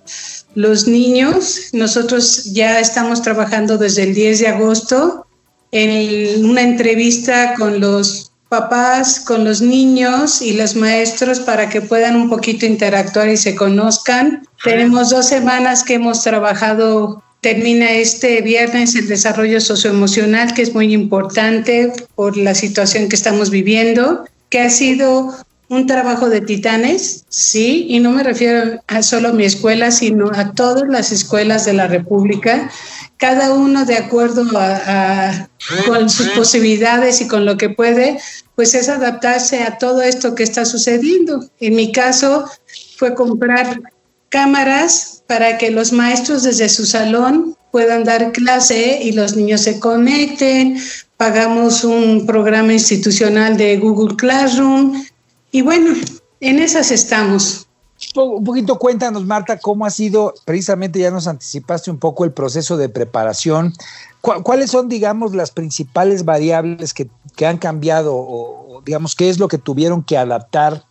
los 0.55 0.87
niños. 0.87 1.71
Nosotros 1.73 2.45
ya 2.53 2.81
estamos 2.81 3.23
trabajando 3.23 3.77
desde 3.79 4.05
el 4.05 4.15
10 4.15 4.41
de 4.41 4.49
agosto 4.49 5.27
en 5.73 6.45
una 6.45 6.63
entrevista 6.63 7.55
con 7.55 7.81
los 7.81 8.33
papás, 8.49 9.21
con 9.21 9.45
los 9.45 9.61
niños 9.61 10.41
y 10.41 10.55
los 10.55 10.75
maestros 10.75 11.41
para 11.41 11.69
que 11.69 11.81
puedan 11.81 12.17
un 12.17 12.31
poquito 12.31 12.67
interactuar 12.67 13.29
y 13.29 13.37
se 13.37 13.55
conozcan. 13.55 14.47
Tenemos 14.65 15.11
dos 15.11 15.29
semanas 15.29 15.85
que 15.85 15.95
hemos 15.95 16.23
trabajado, 16.23 17.23
termina 17.41 17.91
este 17.91 18.41
viernes 18.41 18.95
el 18.95 19.07
desarrollo 19.09 19.61
socioemocional, 19.61 20.55
que 20.55 20.63
es 20.63 20.75
muy 20.75 20.93
importante 20.93 21.93
por 22.15 22.37
la 22.37 22.55
situación 22.55 23.09
que 23.09 23.17
estamos 23.17 23.51
viviendo, 23.51 24.25
que 24.49 24.61
ha 24.61 24.71
sido 24.71 25.35
un 25.69 25.87
trabajo 25.87 26.31
de 26.31 26.41
titanes, 26.41 27.27
sí, 27.29 27.87
y 27.91 28.01
no 28.01 28.11
me 28.11 28.23
refiero 28.23 28.81
a 28.87 29.03
solo 29.03 29.35
mi 29.35 29.45
escuela, 29.45 29.91
sino 29.91 30.31
a 30.33 30.53
todas 30.53 30.89
las 30.89 31.13
escuelas 31.13 31.67
de 31.67 31.75
la 31.75 31.87
República, 31.87 32.71
cada 33.19 33.53
uno 33.53 33.85
de 33.85 33.97
acuerdo 33.97 34.47
a, 34.55 35.49
con 35.87 36.09
sus 36.09 36.29
posibilidades 36.29 37.21
y 37.21 37.27
con 37.29 37.45
lo 37.45 37.57
que 37.57 37.69
puede, 37.69 38.19
pues 38.55 38.75
es 38.75 38.89
adaptarse 38.89 39.63
a 39.63 39.77
todo 39.79 40.03
esto 40.03 40.35
que 40.35 40.45
está 40.45 40.65
sucediendo. 40.65 41.49
En 41.61 41.75
mi 41.75 41.93
caso 41.93 42.49
fue 42.97 43.15
comprar 43.15 43.81
cámaras 44.29 45.23
para 45.27 45.59
que 45.59 45.71
los 45.71 45.93
maestros 45.93 46.45
desde 46.45 46.69
su 46.69 46.87
salón 46.87 47.57
puedan 47.73 48.05
dar 48.05 48.33
clase 48.33 49.01
y 49.03 49.13
los 49.13 49.37
niños 49.37 49.63
se 49.63 49.81
conecten. 49.81 50.81
Pagamos 51.17 51.85
un 51.85 52.25
programa 52.25 52.73
institucional 52.73 53.57
de 53.57 53.77
Google 53.79 54.17
Classroom 54.17 55.05
y 55.51 55.63
bueno, 55.63 55.95
en 56.41 56.61
esas 56.61 56.93
estamos. 56.93 57.68
Un 58.15 58.45
poquito 58.45 58.79
cuéntanos, 58.79 59.25
Marta, 59.27 59.59
cómo 59.59 59.85
ha 59.85 59.91
sido, 59.91 60.35
precisamente 60.45 61.01
ya 61.01 61.11
nos 61.11 61.27
anticipaste 61.27 61.91
un 61.91 61.99
poco 61.99 62.25
el 62.25 62.33
proceso 62.33 62.77
de 62.77 62.89
preparación. 62.89 63.75
¿Cuáles 64.21 64.71
son, 64.71 64.89
digamos, 64.89 65.35
las 65.35 65.51
principales 65.51 66.25
variables 66.25 66.95
que, 66.95 67.09
que 67.37 67.47
han 67.47 67.59
cambiado 67.59 68.15
o, 68.15 68.83
digamos, 68.85 69.15
qué 69.15 69.29
es 69.29 69.39
lo 69.39 69.49
que 69.49 69.59
tuvieron 69.59 70.03
que 70.03 70.17
adaptar 70.17 70.85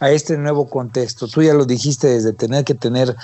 a 0.00 0.10
este 0.10 0.36
nuevo 0.36 0.68
contexto? 0.68 1.28
Tú 1.28 1.42
ya 1.42 1.54
lo 1.54 1.64
dijiste 1.64 2.08
desde 2.08 2.32
tener 2.32 2.64
que 2.64 2.74
tener 2.74 3.16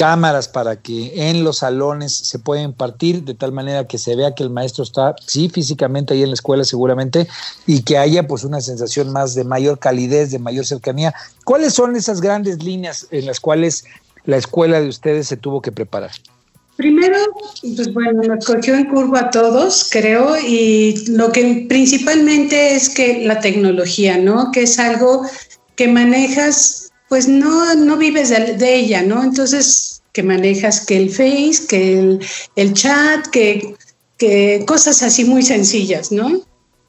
cámaras 0.00 0.48
para 0.48 0.76
que 0.76 1.28
en 1.28 1.44
los 1.44 1.58
salones 1.58 2.14
se 2.14 2.38
pueda 2.38 2.62
impartir 2.62 3.22
de 3.22 3.34
tal 3.34 3.52
manera 3.52 3.86
que 3.86 3.98
se 3.98 4.16
vea 4.16 4.34
que 4.34 4.42
el 4.42 4.48
maestro 4.48 4.82
está, 4.82 5.14
sí, 5.26 5.50
físicamente 5.50 6.14
ahí 6.14 6.22
en 6.22 6.30
la 6.30 6.34
escuela 6.36 6.64
seguramente, 6.64 7.28
y 7.66 7.82
que 7.82 7.98
haya 7.98 8.26
pues 8.26 8.44
una 8.44 8.62
sensación 8.62 9.12
más 9.12 9.34
de 9.34 9.44
mayor 9.44 9.78
calidez, 9.78 10.30
de 10.30 10.38
mayor 10.38 10.64
cercanía. 10.64 11.12
¿Cuáles 11.44 11.74
son 11.74 11.96
esas 11.96 12.22
grandes 12.22 12.62
líneas 12.62 13.08
en 13.10 13.26
las 13.26 13.40
cuales 13.40 13.84
la 14.24 14.38
escuela 14.38 14.80
de 14.80 14.88
ustedes 14.88 15.28
se 15.28 15.36
tuvo 15.36 15.60
que 15.60 15.70
preparar? 15.70 16.12
Primero, 16.76 17.18
pues 17.60 17.92
bueno, 17.92 18.22
nos 18.22 18.46
cogió 18.46 18.76
en 18.76 18.86
curva 18.86 19.20
a 19.20 19.30
todos, 19.30 19.86
creo, 19.90 20.34
y 20.38 21.08
lo 21.08 21.30
que 21.30 21.66
principalmente 21.68 22.74
es 22.74 22.88
que 22.88 23.26
la 23.26 23.40
tecnología, 23.40 24.16
¿no? 24.16 24.50
Que 24.50 24.62
es 24.62 24.78
algo 24.78 25.26
que 25.76 25.88
manejas 25.88 26.89
pues 27.10 27.26
no, 27.26 27.74
no 27.74 27.96
vives 27.96 28.28
de, 28.28 28.74
ella, 28.76 29.02
¿no? 29.02 29.24
Entonces, 29.24 30.00
que 30.12 30.22
manejas 30.22 30.86
que 30.86 30.96
el 30.96 31.10
Face, 31.10 31.66
que 31.68 32.20
el, 32.54 32.72
chat, 32.72 33.26
que, 33.32 33.74
que, 34.16 34.62
cosas 34.64 35.02
así 35.02 35.24
muy 35.24 35.42
sencillas, 35.42 36.12
¿no? 36.12 36.40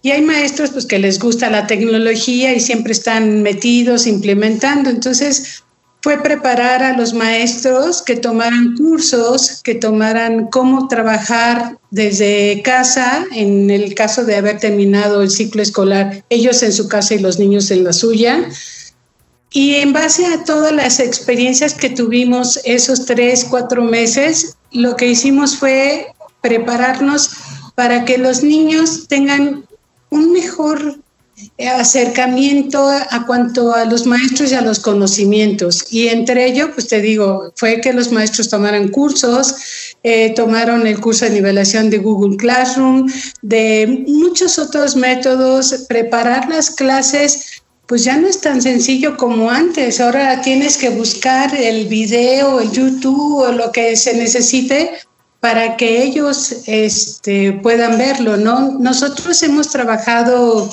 Y 0.03 0.12
hay 0.12 0.21
maestros 0.21 0.69
pues 0.69 0.86
que 0.86 0.99
les 0.99 1.17
gusta 1.17 1.49
la 1.49 1.65
tecnología 1.65 2.53
y 2.53 2.60
siempre 2.60 2.91
están 2.93 3.41
metidos, 3.41 4.05
implementando. 4.05 4.91
Entonces, 4.91 5.63
fue 6.03 6.21
preparar 6.21 6.84
a 6.84 6.95
los 6.95 7.15
maestros 7.15 8.03
que 8.03 8.15
tomaran 8.15 8.75
cursos, 8.77 9.62
que 9.63 9.73
tomaran 9.73 10.49
cómo 10.49 10.88
trabajar 10.88 11.79
desde 11.89 12.62
casa, 12.63 13.25
en 13.31 13.71
el 13.71 13.95
caso 13.95 14.23
de 14.23 14.36
haber 14.36 14.60
terminado 14.60 15.23
el 15.23 15.31
ciclo 15.31 15.63
escolar, 15.63 16.23
ellos 16.29 16.62
en 16.62 16.73
su 16.73 16.88
casa 16.88 17.15
y 17.15 17.19
los 17.19 17.39
niños 17.39 17.71
en 17.71 17.84
la 17.84 17.93
suya 17.93 18.47
y 19.53 19.75
en 19.75 19.91
base 19.91 20.25
a 20.25 20.43
todas 20.43 20.71
las 20.71 20.99
experiencias 20.99 21.73
que 21.73 21.89
tuvimos 21.89 22.59
esos 22.63 23.05
tres, 23.05 23.45
cuatro 23.49 23.83
meses, 23.83 24.55
lo 24.71 24.95
que 24.95 25.07
hicimos 25.07 25.57
fue 25.57 26.07
prepararnos 26.41 27.31
para 27.75 28.05
que 28.05 28.17
los 28.17 28.43
niños 28.43 29.07
tengan 29.07 29.65
un 30.09 30.31
mejor 30.31 30.99
acercamiento 31.75 32.87
a 32.87 33.25
cuanto 33.25 33.73
a 33.73 33.85
los 33.85 34.05
maestros 34.05 34.51
y 34.51 34.55
a 34.55 34.61
los 34.61 34.79
conocimientos. 34.79 35.85
Y 35.91 36.07
entre 36.07 36.45
ello, 36.45 36.71
pues 36.73 36.87
te 36.87 37.01
digo, 37.01 37.51
fue 37.55 37.81
que 37.81 37.93
los 37.93 38.11
maestros 38.11 38.49
tomaran 38.49 38.89
cursos, 38.89 39.55
eh, 40.03 40.33
tomaron 40.35 40.85
el 40.87 40.99
curso 40.99 41.25
de 41.25 41.31
nivelación 41.31 41.89
de 41.89 41.97
Google 41.97 42.37
Classroom, 42.37 43.07
de 43.41 44.03
muchos 44.07 44.59
otros 44.59 44.95
métodos, 44.95 45.85
preparar 45.87 46.47
las 46.49 46.69
clases 46.71 47.61
pues 47.91 48.06
ya 48.06 48.15
no 48.15 48.25
es 48.30 48.39
tan 48.39 48.62
sencillo 48.62 49.17
como 49.17 49.51
antes. 49.51 49.99
Ahora 49.99 50.41
tienes 50.41 50.77
que 50.77 50.88
buscar 50.91 51.54
el 51.54 51.88
video, 51.88 52.62
el 52.62 52.71
YouTube 52.71 53.41
o 53.41 53.51
lo 53.51 53.73
que 53.73 53.97
se 53.97 54.15
necesite 54.15 54.91
para 55.41 55.75
que 55.75 56.01
ellos 56.01 56.56
este, 56.67 57.51
puedan 57.51 57.97
verlo, 57.97 58.38
¿no? 58.38 58.80
Nosotros 58.80 59.43
hemos 59.43 59.71
trabajado 59.71 60.69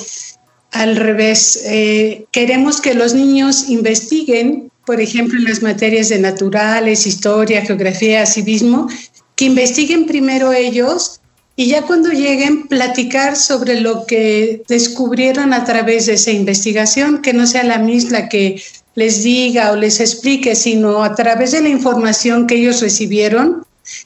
al 0.71 0.95
revés. 0.95 1.63
Eh, 1.65 2.23
queremos 2.31 2.79
que 2.79 2.93
los 2.93 3.13
niños 3.13 3.67
investiguen, 3.67 4.71
por 4.85 5.01
ejemplo, 5.01 5.39
en 5.39 5.43
las 5.43 5.61
materias 5.61 6.07
de 6.07 6.19
naturales, 6.19 7.05
historia, 7.05 7.65
geografía, 7.65 8.25
civismo, 8.25 8.87
que 9.35 9.43
investiguen 9.43 10.05
primero 10.05 10.53
ellos 10.53 11.18
y 11.59 11.67
ya 11.67 11.81
cuando 11.81 12.11
lleguen 12.11 12.69
platicar 12.69 13.35
sobre 13.35 13.81
lo 13.81 14.05
que 14.05 14.63
descubrieron 14.69 15.51
a 15.51 15.65
través 15.65 16.05
de 16.05 16.13
esa 16.13 16.31
investigación, 16.31 17.21
que 17.21 17.33
no 17.33 17.45
sea 17.45 17.65
la 17.65 17.79
misma 17.79 18.29
que 18.29 18.61
les 18.95 19.23
diga 19.23 19.73
o 19.73 19.75
les 19.75 19.99
explique, 19.99 20.55
sino 20.55 21.03
a 21.03 21.15
través 21.15 21.51
de 21.51 21.59
la 21.59 21.67
información 21.67 22.47
que 22.47 22.55
ellos 22.55 22.79
recibieron, 22.79 23.65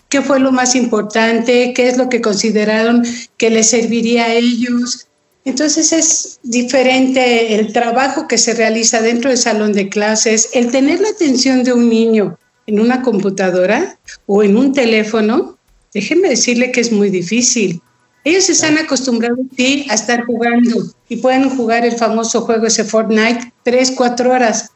qué 0.09 0.23
fue 0.23 0.39
lo 0.39 0.51
más 0.51 0.73
importante, 0.73 1.73
qué 1.75 1.89
es 1.89 1.95
lo 1.95 2.09
que 2.09 2.21
consideraron 2.21 3.05
que 3.37 3.51
les 3.51 3.69
serviría 3.69 4.25
a 4.25 4.33
ellos. 4.33 5.05
Entonces 5.45 5.93
es 5.93 6.39
diferente 6.41 7.53
el 7.53 7.71
trabajo 7.71 8.27
que 8.27 8.39
se 8.39 8.55
realiza 8.55 8.99
dentro 8.99 9.29
del 9.29 9.37
salón 9.37 9.73
de 9.73 9.89
clases, 9.89 10.49
el 10.53 10.71
tener 10.71 11.01
la 11.01 11.09
atención 11.09 11.63
de 11.63 11.73
un 11.73 11.87
niño 11.87 12.35
en 12.65 12.79
una 12.79 13.03
computadora 13.03 13.99
o 14.25 14.41
en 14.41 14.57
un 14.57 14.73
teléfono, 14.73 15.59
déjenme 15.93 16.29
decirle 16.29 16.71
que 16.71 16.82
es 16.82 16.91
muy 16.91 17.10
difícil. 17.10 17.82
Ellos 18.23 18.49
están 18.49 18.77
acostumbrados 18.77 19.39
sí, 19.58 19.86
a 19.89 19.95
estar 19.95 20.25
jugando 20.25 20.84
y 21.10 21.17
pueden 21.17 21.49
jugar 21.49 21.86
el 21.86 21.93
famoso 21.93 22.41
juego 22.41 22.67
ese 22.67 22.86
Fortnite 22.86 23.51
tres, 23.63 23.91
cuatro 23.91 24.32
horas. 24.32 24.71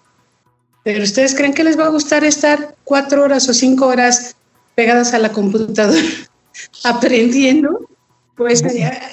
Pero 0.84 1.03
ustedes 1.03 1.34
creen 1.34 1.53
que 1.53 1.63
les 1.63 1.80
va 1.80 1.86
a 1.86 1.89
gustar 1.89 2.23
estar 2.23 2.75
cuatro 2.84 3.23
horas 3.23 3.47
o 3.47 3.53
cinco 3.53 3.88
horas 3.88 4.36
pegadas 4.75 5.13
a 5.13 5.19
la 5.19 5.32
computadora 5.32 6.01
aprendiendo. 6.84 7.88
Pues 8.36 8.63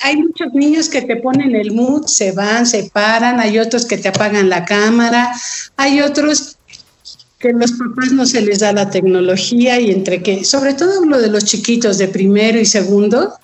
hay 0.02 0.16
muchos 0.18 0.52
niños 0.52 0.90
que 0.90 1.00
te 1.00 1.16
ponen 1.16 1.56
el 1.56 1.72
mood, 1.72 2.04
se 2.06 2.32
van, 2.32 2.66
se 2.66 2.90
paran, 2.92 3.40
hay 3.40 3.58
otros 3.58 3.86
que 3.86 3.96
te 3.96 4.08
apagan 4.08 4.50
la 4.50 4.66
cámara, 4.66 5.32
hay 5.78 6.02
otros 6.02 6.53
que 7.44 7.52
los 7.52 7.72
papás 7.72 8.10
no 8.12 8.24
se 8.24 8.40
les 8.40 8.60
da 8.60 8.72
la 8.72 8.88
tecnología 8.88 9.78
y 9.78 9.90
entre 9.90 10.22
que, 10.22 10.46
sobre 10.46 10.72
todo 10.72 11.04
lo 11.04 11.20
de 11.20 11.28
los 11.28 11.44
chiquitos 11.44 11.98
de 11.98 12.08
primero 12.08 12.58
y 12.58 12.64
segundo, 12.64 13.34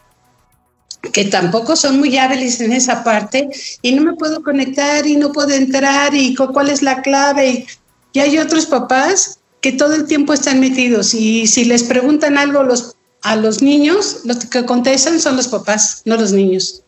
que 1.12 1.26
tampoco 1.26 1.76
son 1.76 1.98
muy 1.98 2.16
hábiles 2.16 2.62
en 2.62 2.72
esa 2.72 3.04
parte 3.04 3.50
y 3.82 3.92
no 3.92 4.02
me 4.02 4.14
puedo 4.14 4.42
conectar 4.42 5.06
y 5.06 5.16
no 5.16 5.32
puedo 5.32 5.50
entrar 5.50 6.14
y 6.14 6.34
cuál 6.34 6.70
es 6.70 6.80
la 6.80 7.02
clave. 7.02 7.66
Y, 8.14 8.18
hay 8.18 8.38
otros 8.38 8.64
papás 8.64 9.38
que 9.60 9.72
todo 9.72 9.92
el 9.92 10.06
tiempo 10.06 10.32
están 10.32 10.60
metidos 10.60 11.12
y 11.12 11.46
si 11.46 11.66
les 11.66 11.84
preguntan 11.84 12.38
algo 12.38 12.62
los, 12.62 12.96
a 13.20 13.36
los 13.36 13.60
niños, 13.60 14.22
los 14.24 14.46
que 14.46 14.64
contestan 14.64 15.20
son 15.20 15.36
los 15.36 15.48
papás, 15.48 16.00
no 16.06 16.16
los 16.16 16.32
niños. 16.32 16.82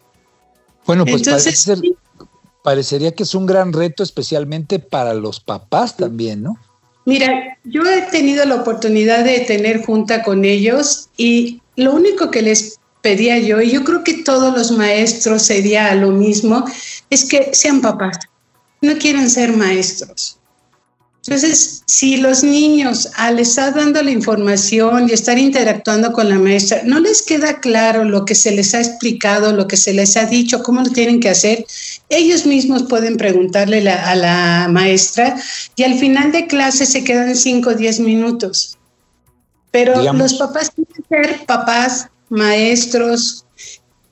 Bueno, 0.87 1.05
pues 1.05 1.29
parecería 2.65 3.15
que 3.15 3.25
es 3.25 3.35
un 3.35 3.45
gran 3.45 3.75
reto 3.75 4.03
especialmente 4.03 4.79
para 4.79 5.13
los 5.13 5.41
papás 5.41 5.99
también, 5.99 6.43
¿no? 6.43 6.57
Mira, 7.05 7.59
yo 7.65 7.85
he 7.85 8.03
tenido 8.03 8.45
la 8.45 8.57
oportunidad 8.57 9.25
de 9.25 9.41
tener 9.41 9.85
junta 9.85 10.23
con 10.23 10.45
ellos 10.45 11.09
y 11.17 11.61
lo 11.77 11.95
único 11.95 12.31
que 12.31 12.43
les 12.43 12.79
pedía 13.01 13.39
yo, 13.39 13.61
y 13.61 13.71
yo 13.71 13.85
creo 13.85 14.05
que 14.05 14.23
todos 14.23 14.57
los 14.57 14.71
maestros 14.71 15.43
sería 15.43 15.95
lo 15.95 16.13
mismo, 16.13 16.65
es 17.11 17.25
que 17.25 17.51
sean 17.53 17.81
papás, 17.81 18.17
no 18.81 18.97
quieren 18.99 19.29
ser 19.29 19.57
maestros. 19.57 20.39
Entonces, 21.25 21.83
si 21.87 22.17
los 22.17 22.43
niños 22.43 23.09
al 23.17 23.39
estar 23.39 23.75
dando 23.75 24.03
la 24.03 24.11
información 24.11 25.09
y 25.09 25.13
estar 25.13 25.39
interactuando 25.39 26.13
con 26.13 26.29
la 26.29 26.39
maestra, 26.39 26.83
no 26.85 26.99
les 26.99 27.23
queda 27.23 27.61
claro 27.61 28.03
lo 28.05 28.25
que 28.25 28.35
se 28.35 28.51
les 28.51 28.75
ha 28.75 28.81
explicado, 28.81 29.53
lo 29.53 29.69
que 29.69 29.77
se 29.77 29.93
les 29.93 30.17
ha 30.17 30.27
dicho, 30.27 30.65
cómo 30.65 30.81
lo 30.83 30.91
tienen 30.91 31.21
que 31.21 31.29
hacer, 31.29 31.65
ellos 32.15 32.47
mismos 32.47 32.85
pueden 32.85 33.17
preguntarle 33.17 33.89
a 33.89 34.15
la 34.15 34.69
maestra 34.71 35.37
y 35.77 35.83
al 35.83 35.99
final 35.99 36.33
de 36.33 36.47
clase 36.47 36.87
se 36.87 37.05
quedan 37.05 37.35
5 37.35 37.71
o 37.71 37.75
10 37.75 38.01
minutos. 38.01 38.79
Pero 39.71 40.13
los 40.13 40.35
papás 40.35 40.71
quieren 40.71 41.05
ser 41.09 41.47
papás, 41.47 42.09
maestros, 42.29 43.47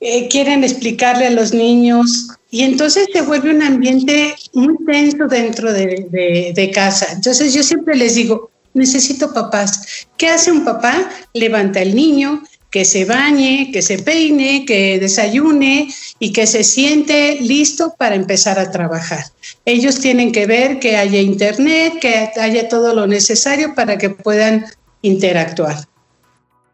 eh, 0.00 0.28
quieren 0.28 0.64
explicarle 0.64 1.26
a 1.26 1.30
los 1.30 1.52
niños 1.52 2.28
y 2.50 2.62
entonces 2.62 3.08
se 3.12 3.20
vuelve 3.20 3.50
un 3.50 3.62
ambiente 3.62 4.34
muy 4.54 4.74
tenso 4.86 5.26
dentro 5.26 5.72
de, 5.72 6.70
casa. 6.74 7.06
Entonces 7.12 7.52
yo 7.52 7.62
siempre 7.62 7.94
les 7.94 8.14
digo, 8.14 8.50
necesito 8.72 9.32
papás. 9.34 10.06
¿Qué 10.16 10.28
hace 10.28 10.50
un 10.50 10.64
papá? 10.64 11.10
Levanta 11.34 11.80
al 11.80 11.94
niño, 11.94 12.42
que 12.70 12.84
se 12.84 13.04
bañe, 13.04 13.70
que 13.72 13.82
se 13.82 13.98
peine, 13.98 14.64
que 14.64 14.98
desayune 15.00 15.92
y 16.18 16.32
que 16.32 16.46
se 16.46 16.62
siente 16.62 17.38
listo 17.40 17.94
para 17.98 18.14
empezar 18.14 18.58
a 18.58 18.70
trabajar. 18.70 19.24
Ellos 19.64 19.98
tienen 20.00 20.30
que 20.30 20.46
ver 20.46 20.78
que 20.78 20.96
haya 20.96 21.20
internet, 21.20 21.98
que 22.00 22.30
haya 22.40 22.68
todo 22.68 22.94
lo 22.94 23.06
necesario 23.06 23.74
para 23.74 23.98
que 23.98 24.10
puedan 24.10 24.66
interactuar. 25.02 25.88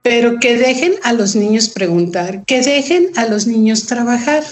Pero 0.02 0.38
que 0.38 0.56
dejen 0.56 0.94
a 1.02 1.12
los 1.12 1.34
niños 1.34 1.70
preguntar, 1.70 2.44
que 2.44 2.60
dejen 2.60 3.10
a 3.16 3.26
los 3.26 3.46
niños 3.46 3.86
trabajar. 3.86 4.44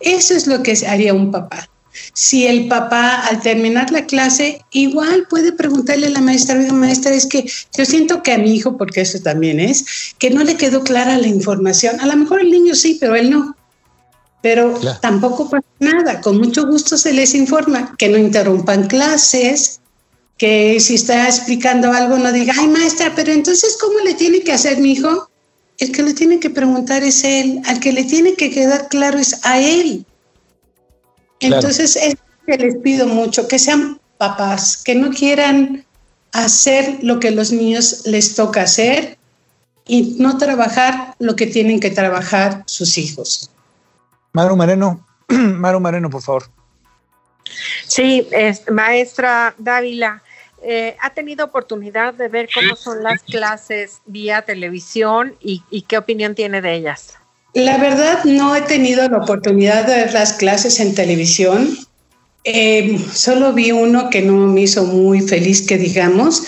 Eso 0.00 0.34
es 0.34 0.46
lo 0.46 0.62
que 0.62 0.74
haría 0.86 1.14
un 1.14 1.30
papá. 1.30 1.68
Si 2.12 2.46
el 2.46 2.68
papá 2.68 3.26
al 3.26 3.40
terminar 3.40 3.90
la 3.90 4.06
clase 4.06 4.60
igual 4.72 5.26
puede 5.28 5.52
preguntarle 5.52 6.06
a 6.06 6.10
la 6.10 6.20
maestra, 6.20 6.58
oiga 6.58 6.72
maestra, 6.72 7.14
es 7.14 7.26
que 7.26 7.50
yo 7.76 7.84
siento 7.84 8.22
que 8.22 8.32
a 8.32 8.38
mi 8.38 8.54
hijo, 8.54 8.76
porque 8.76 9.02
eso 9.02 9.20
también 9.20 9.60
es, 9.60 9.84
que 10.18 10.30
no 10.30 10.44
le 10.44 10.56
quedó 10.56 10.82
clara 10.82 11.18
la 11.18 11.28
información. 11.28 12.00
A 12.00 12.06
lo 12.06 12.16
mejor 12.16 12.40
el 12.40 12.50
niño 12.50 12.74
sí, 12.74 12.98
pero 13.00 13.16
él 13.16 13.30
no. 13.30 13.56
Pero 14.42 14.78
tampoco 15.00 15.50
pasa 15.50 15.66
nada, 15.80 16.20
con 16.20 16.38
mucho 16.38 16.66
gusto 16.66 16.96
se 16.96 17.12
les 17.12 17.34
informa 17.34 17.96
que 17.98 18.08
no 18.08 18.16
interrumpan 18.16 18.86
clases, 18.86 19.80
que 20.38 20.78
si 20.80 20.94
está 20.94 21.26
explicando 21.26 21.92
algo 21.92 22.18
no 22.18 22.30
diga, 22.30 22.54
ay 22.58 22.68
maestra, 22.68 23.12
pero 23.16 23.32
entonces 23.32 23.76
¿cómo 23.80 23.98
le 24.00 24.14
tiene 24.14 24.40
que 24.40 24.52
hacer 24.52 24.78
mi 24.78 24.92
hijo? 24.92 25.28
El 25.78 25.92
que 25.92 26.02
le 26.02 26.14
tiene 26.14 26.38
que 26.38 26.50
preguntar 26.50 27.02
es 27.02 27.24
él, 27.24 27.60
al 27.66 27.80
que 27.80 27.92
le 27.92 28.04
tiene 28.04 28.34
que 28.34 28.50
quedar 28.50 28.88
claro 28.88 29.18
es 29.18 29.40
a 29.42 29.58
él. 29.60 30.06
Entonces, 31.40 31.96
es 31.96 32.16
que 32.46 32.56
les 32.58 32.76
pido 32.76 33.06
mucho, 33.06 33.48
que 33.48 33.58
sean 33.58 34.00
papás, 34.18 34.82
que 34.82 34.94
no 34.94 35.10
quieran 35.10 35.84
hacer 36.32 36.98
lo 37.02 37.20
que 37.20 37.30
los 37.30 37.52
niños 37.52 38.02
les 38.06 38.34
toca 38.34 38.62
hacer 38.62 39.18
y 39.86 40.16
no 40.18 40.38
trabajar 40.38 41.14
lo 41.18 41.36
que 41.36 41.46
tienen 41.46 41.80
que 41.80 41.90
trabajar 41.90 42.62
sus 42.66 42.98
hijos. 42.98 43.50
Maru 44.32 44.56
Moreno, 44.56 45.06
Maru 45.28 45.80
Moreno, 45.80 46.10
por 46.10 46.22
favor. 46.22 46.44
Sí, 47.86 48.26
maestra 48.70 49.54
Dávila, 49.56 50.22
eh, 50.62 50.96
¿ha 51.00 51.10
tenido 51.10 51.44
oportunidad 51.44 52.14
de 52.14 52.28
ver 52.28 52.48
cómo 52.52 52.74
son 52.74 53.02
las 53.02 53.22
clases 53.22 54.00
vía 54.04 54.42
televisión 54.42 55.36
y 55.40 55.82
qué 55.82 55.96
opinión 55.96 56.34
tiene 56.34 56.60
de 56.60 56.74
ellas? 56.74 57.18
La 57.56 57.78
verdad, 57.78 58.22
no 58.24 58.54
he 58.54 58.60
tenido 58.60 59.08
la 59.08 59.16
oportunidad 59.16 59.86
de 59.86 59.94
ver 59.96 60.12
las 60.12 60.34
clases 60.34 60.78
en 60.78 60.94
televisión. 60.94 61.74
Eh, 62.44 62.98
solo 63.14 63.54
vi 63.54 63.72
uno 63.72 64.10
que 64.10 64.20
no 64.20 64.34
me 64.46 64.60
hizo 64.60 64.84
muy 64.84 65.22
feliz, 65.22 65.66
que 65.66 65.78
digamos, 65.78 66.42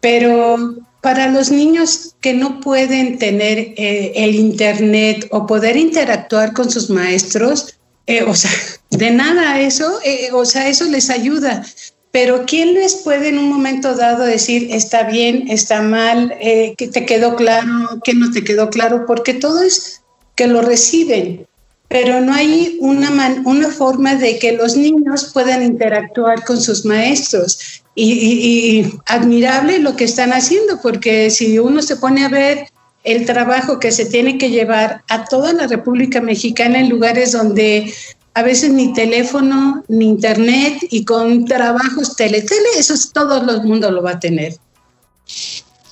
pero 0.00 0.76
para 1.02 1.28
los 1.28 1.50
niños 1.50 2.14
que 2.22 2.32
no 2.32 2.60
pueden 2.60 3.18
tener 3.18 3.74
eh, 3.76 4.12
el 4.16 4.34
Internet 4.34 5.26
o 5.30 5.46
poder 5.46 5.76
interactuar 5.76 6.54
con 6.54 6.70
sus 6.70 6.88
maestros, 6.88 7.76
eh, 8.06 8.22
o 8.22 8.34
sea, 8.34 8.50
de 8.92 9.10
nada 9.10 9.60
eso, 9.60 10.00
o 10.32 10.46
sea, 10.46 10.70
eso 10.70 10.86
les 10.86 11.10
ayuda. 11.10 11.66
Pero 12.12 12.46
¿quién 12.46 12.72
les 12.72 12.94
puede 12.94 13.28
en 13.28 13.38
un 13.38 13.50
momento 13.50 13.94
dado 13.94 14.24
decir 14.24 14.68
está 14.70 15.02
bien, 15.02 15.50
está 15.50 15.82
mal, 15.82 16.34
que 16.40 16.88
te 16.90 17.04
quedó 17.04 17.36
claro, 17.36 18.00
que 18.02 18.14
no 18.14 18.30
te 18.30 18.42
quedó 18.42 18.70
claro? 18.70 19.04
Porque 19.04 19.34
todo 19.34 19.62
es 19.62 20.00
que 20.36 20.46
lo 20.46 20.62
reciben, 20.62 21.46
pero 21.88 22.20
no 22.20 22.32
hay 22.32 22.78
una, 22.80 23.42
una 23.44 23.68
forma 23.68 24.14
de 24.14 24.38
que 24.38 24.52
los 24.52 24.76
niños 24.76 25.30
puedan 25.32 25.62
interactuar 25.62 26.44
con 26.44 26.60
sus 26.60 26.84
maestros. 26.84 27.82
Y, 27.98 28.84
admirable 29.06 29.78
lo 29.78 29.96
que 29.96 30.04
están 30.04 30.32
haciendo, 30.32 30.80
porque 30.82 31.30
si 31.30 31.58
uno 31.58 31.80
se 31.80 31.96
pone 31.96 32.26
a 32.26 32.28
ver 32.28 32.68
el 33.04 33.24
trabajo 33.24 33.78
que 33.78 33.90
se 33.90 34.04
tiene 34.04 34.36
que 34.36 34.50
llevar 34.50 35.02
a 35.08 35.24
toda 35.24 35.54
la 35.54 35.66
República 35.66 36.20
Mexicana 36.20 36.78
en 36.78 36.90
lugares 36.90 37.32
donde 37.32 37.90
a 38.34 38.42
veces 38.42 38.70
ni 38.70 38.92
teléfono, 38.92 39.82
ni 39.88 40.08
internet 40.08 40.78
y 40.90 41.06
con 41.06 41.46
trabajos 41.46 42.16
tele, 42.16 42.42
tele, 42.42 42.68
eso 42.76 42.92
es, 42.92 43.12
todo 43.12 43.38
el 43.38 43.62
mundo 43.62 43.90
lo 43.90 44.02
va 44.02 44.10
a 44.10 44.20
tener. 44.20 44.56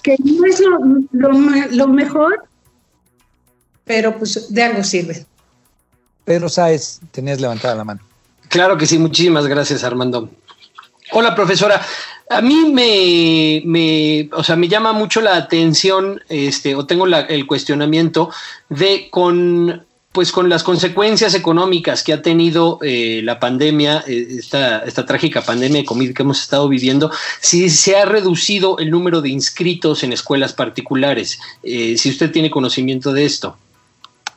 Que 0.03 0.17
no 0.23 0.45
es 0.45 0.61
lo, 0.61 0.79
lo, 1.13 1.33
lo 1.71 1.89
mejor, 1.89 2.45
pero 3.85 4.19
pues 4.19 4.53
de 4.53 4.63
algo 4.63 4.83
sirve. 4.83 5.27
Pedro 6.25 6.49
Sáez, 6.49 7.01
tenías 7.11 7.41
levantada 7.41 7.75
la 7.75 7.85
mano. 7.85 8.01
Claro 8.49 8.77
que 8.77 8.87
sí, 8.87 8.99
muchísimas 8.99 9.47
gracias 9.47 9.85
Armando. 9.85 10.31
Hola 11.13 11.35
profesora, 11.35 11.85
a 12.31 12.41
mí 12.41 12.71
me, 12.73 13.63
me, 13.67 14.31
o 14.33 14.43
sea, 14.43 14.57
me 14.57 14.69
llama 14.69 14.93
mucho 14.93 15.21
la 15.21 15.37
atención, 15.37 16.23
este, 16.29 16.75
o 16.75 16.87
tengo 16.87 17.07
el 17.07 17.47
cuestionamiento 17.47 18.31
de 18.71 19.09
con 19.11 19.85
pues 20.15 20.31
con 20.31 20.49
las 20.49 20.63
consecuencias 20.63 21.35
económicas 21.35 22.05
que 22.05 22.13
ha 22.13 22.23
tenido 22.23 22.79
eh, 22.83 23.21
la 23.25 23.41
pandemia, 23.41 24.05
eh, 24.07 24.29
esta, 24.39 24.79
esta, 24.85 25.05
trágica 25.05 25.43
pandemia 25.43 25.81
de 25.81 25.85
COVID 25.85 26.15
que 26.15 26.23
hemos 26.23 26.41
estado 26.41 26.69
viviendo, 26.69 27.11
si 27.41 27.69
se 27.69 27.97
ha 27.97 28.05
reducido 28.05 28.79
el 28.79 28.93
número 28.93 29.23
de 29.23 29.31
inscritos 29.31 30.05
en 30.05 30.13
escuelas 30.13 30.53
particulares. 30.53 31.41
Eh, 31.65 31.99
si 31.99 32.11
usted 32.11 32.31
tiene 32.31 32.49
conocimiento 32.49 33.13
de 33.13 33.25
esto. 33.25 33.59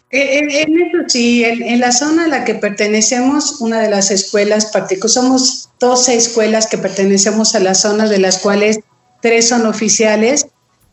En, 0.09 0.49
eso 0.49 0.97
sí, 1.07 1.43
en, 1.43 1.79
la 1.81 1.91
zona 1.91 2.25
a 2.25 2.27
la 2.29 2.45
que 2.45 2.55
pertenecemos, 2.55 3.59
una 3.59 3.81
de 3.81 3.89
las 3.89 4.09
escuelas 4.09 4.67
particulares, 4.67 5.13
somos 5.13 5.69
12 5.79 6.15
escuelas 6.15 6.67
que 6.67 6.77
pertenecemos 6.77 7.55
a 7.55 7.59
la 7.59 7.75
zona, 7.75 8.07
de 8.07 8.19
las 8.19 8.39
cuales 8.39 8.79
tres 9.21 9.49
son 9.49 9.65
oficiales. 9.65 10.47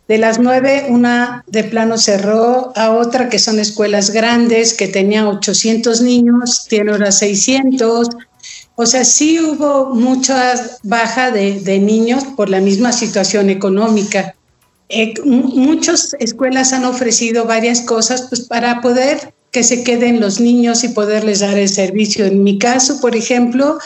De 0.09 0.19
las 0.19 0.39
nueve, 0.39 0.87
una 0.89 1.45
de 1.47 1.65
plano 1.65 1.97
cerró, 1.97 2.73
a 2.77 2.91
otra 2.91 3.29
que 3.29 3.39
son 3.39 3.61
escuelas 3.61 4.11
grandes, 4.11 4.75
que 4.75 4.89
tenía 4.89 5.29
800 5.29 6.01
niños, 6.03 6.67
tiene 6.69 6.91
ahora 6.91 7.13
600. 7.13 8.09
O 8.75 8.87
sea, 8.87 9.05
sí 9.05 9.39
hubo 9.39 9.95
mucha 9.95 10.55
baja 10.83 11.31
de, 11.31 11.61
de 11.61 11.79
niños 11.79 12.25
por 12.37 12.51
la 12.51 12.61
misma 12.61 12.93
situación 12.93 13.49
económica. 13.49 14.35
Eh, 14.95 15.15
muchas 15.25 16.15
escuelas 16.21 16.73
han 16.73 16.85
ofrecido 16.85 17.47
varias 17.47 17.81
cosas 17.81 18.27
pues, 18.29 18.43
para 18.43 18.81
poder 18.81 19.35
que 19.51 19.65
se 19.65 19.83
queden 19.83 20.21
los 20.21 20.41
niños 20.41 20.85
y 20.85 20.89
poderles 20.89 21.41
dar 21.41 21.59
el 21.59 21.69
servicio. 21.69 22.25
En 22.25 22.45
mi 22.45 22.59
caso, 22.59 23.01
por 23.01 23.17
ejemplo, 23.17 23.79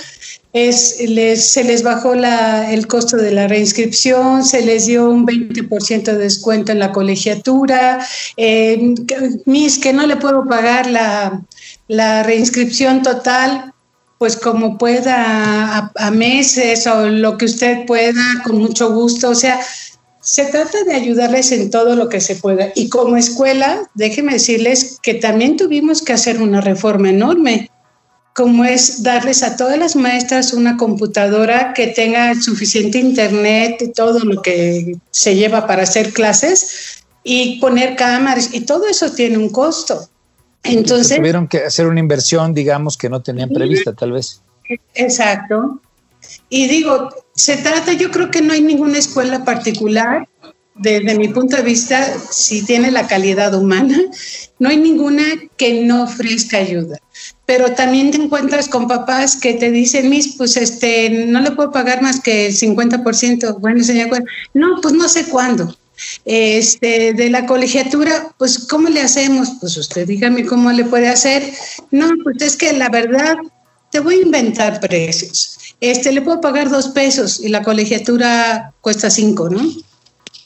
es, 0.53 0.97
se 0.97 1.65
les 1.65 1.83
bajó 1.83 2.15
el 2.15 2.87
costo 2.87 3.17
de 3.17 3.31
la 3.31 3.49
reinscripción, 3.49 4.45
se 4.45 4.63
les 4.63 4.87
dio 4.87 5.09
un 5.09 5.27
20% 5.27 6.05
de 6.05 6.19
descuento 6.19 6.73
en 6.73 6.79
la 6.79 6.93
colegiatura, 6.93 8.07
eh, 8.37 8.95
mis 9.45 9.79
que 9.79 9.93
no 9.93 10.07
le 10.07 10.17
puedo 10.17 10.47
pagar 10.47 10.91
la, 10.91 11.43
la 11.87 12.23
reinscripción 12.23 13.03
total, 13.03 13.73
pues 14.19 14.37
como 14.37 14.79
pueda 14.79 15.77
a, 15.77 15.93
a, 15.95 16.11
meses 16.11 16.87
o 16.87 17.09
lo 17.09 17.39
que 17.39 17.45
usted 17.45 17.87
pueda, 17.87 18.43
con 18.45 18.59
mucho 18.59 18.93
gusto. 18.93 19.31
O 19.31 19.35
sea, 19.35 19.61
se 20.29 20.45
trata 20.45 20.85
de 20.85 20.93
ayudarles 20.93 21.53
en 21.53 21.70
todo 21.70 21.97
lo 21.97 22.11
que 22.11 22.20
se 22.20 22.37
pueda. 22.37 22.68
Y 22.74 22.91
como 22.91 23.16
escuela, 23.16 23.89
déjenme 23.95 24.35
decirles 24.35 24.99
que 25.03 25.14
también 25.14 25.57
tuvimos 25.57 26.03
que 26.03 26.12
hacer 26.12 26.43
una 26.43 26.61
reforma 26.61 27.09
enorme, 27.09 27.70
como 28.35 28.66
es 28.66 29.03
darles 29.03 29.43
a 29.43 29.57
todas 29.57 29.79
las 29.79 29.97
maestras 29.97 30.53
una 30.53 30.76
computadora 30.76 31.72
que 31.72 31.87
tenga 31.87 32.35
suficiente 32.35 32.99
internet 32.99 33.81
y 33.81 33.91
todo 33.93 34.18
lo 34.18 34.43
que 34.43 34.99
se 35.11 35.35
lleva 35.35 35.66
para 35.66 35.85
hacer 35.85 36.12
clases 36.12 37.07
y 37.24 37.59
poner 37.59 37.97
cámaras 37.97 38.51
y 38.53 38.61
todo 38.66 38.87
eso 38.87 39.11
tiene 39.11 39.39
un 39.39 39.49
costo. 39.49 40.11
Entonces 40.62 41.16
tuvieron 41.16 41.49
que 41.49 41.64
hacer 41.64 41.87
una 41.87 42.01
inversión, 42.01 42.53
digamos, 42.53 42.99
que 42.99 43.09
no 43.09 43.22
tenían 43.22 43.49
prevista, 43.49 43.95
tal 43.95 44.12
vez. 44.12 44.43
Exacto. 44.95 45.81
Y 46.49 46.66
digo, 46.66 47.11
se 47.34 47.57
trata, 47.57 47.92
yo 47.92 48.11
creo 48.11 48.30
que 48.30 48.42
no 48.42 48.53
hay 48.53 48.62
ninguna 48.62 48.99
escuela 48.99 49.44
particular, 49.44 50.26
desde 50.78 51.16
mi 51.16 51.28
punto 51.28 51.57
de 51.57 51.62
vista, 51.62 52.07
si 52.30 52.64
tiene 52.64 52.90
la 52.90 53.07
calidad 53.07 53.55
humana, 53.55 53.99
no 54.59 54.68
hay 54.68 54.76
ninguna 54.76 55.24
que 55.57 55.82
no 55.82 56.05
ofrezca 56.05 56.59
ayuda. 56.59 56.99
Pero 57.46 57.72
también 57.72 58.11
te 58.11 58.18
encuentras 58.18 58.68
con 58.68 58.86
papás 58.86 59.36
que 59.36 59.55
te 59.55 59.70
dicen, 59.70 60.09
mis, 60.09 60.36
pues 60.36 60.57
este, 60.57 61.26
no 61.26 61.40
le 61.40 61.51
puedo 61.53 61.72
pagar 61.72 62.01
más 62.03 62.20
que 62.20 62.46
el 62.46 62.55
50%. 62.55 63.59
Bueno, 63.61 63.82
señor, 63.82 64.24
no, 64.55 64.80
pues 64.80 64.94
no 64.94 65.09
sé 65.09 65.24
cuándo. 65.24 65.76
Este, 66.24 67.12
de 67.12 67.28
la 67.28 67.46
colegiatura, 67.46 68.32
pues 68.38 68.66
¿cómo 68.68 68.88
le 68.88 69.01
hacemos? 69.01 69.55
Pues 69.61 69.76
usted 69.76 70.07
dígame 70.07 70.46
cómo 70.46 70.70
le 70.70 70.84
puede 70.84 71.09
hacer. 71.09 71.42
No, 71.90 72.11
pues 72.22 72.36
es 72.40 72.57
que 72.57 72.72
la 72.72 72.88
verdad, 72.88 73.36
te 73.91 74.01
voy 74.01 74.16
a 74.16 74.22
inventar 74.22 74.80
precios 74.80 75.59
este, 75.80 76.12
le 76.12 76.22
puedo 76.22 76.41
pagar 76.41 76.70
dos 76.70 76.89
pesos 76.89 77.41
y 77.41 77.49
la 77.49 77.62
colegiatura 77.62 78.72
cuesta 78.80 79.11
cinco, 79.11 79.49
¿no? 79.49 79.61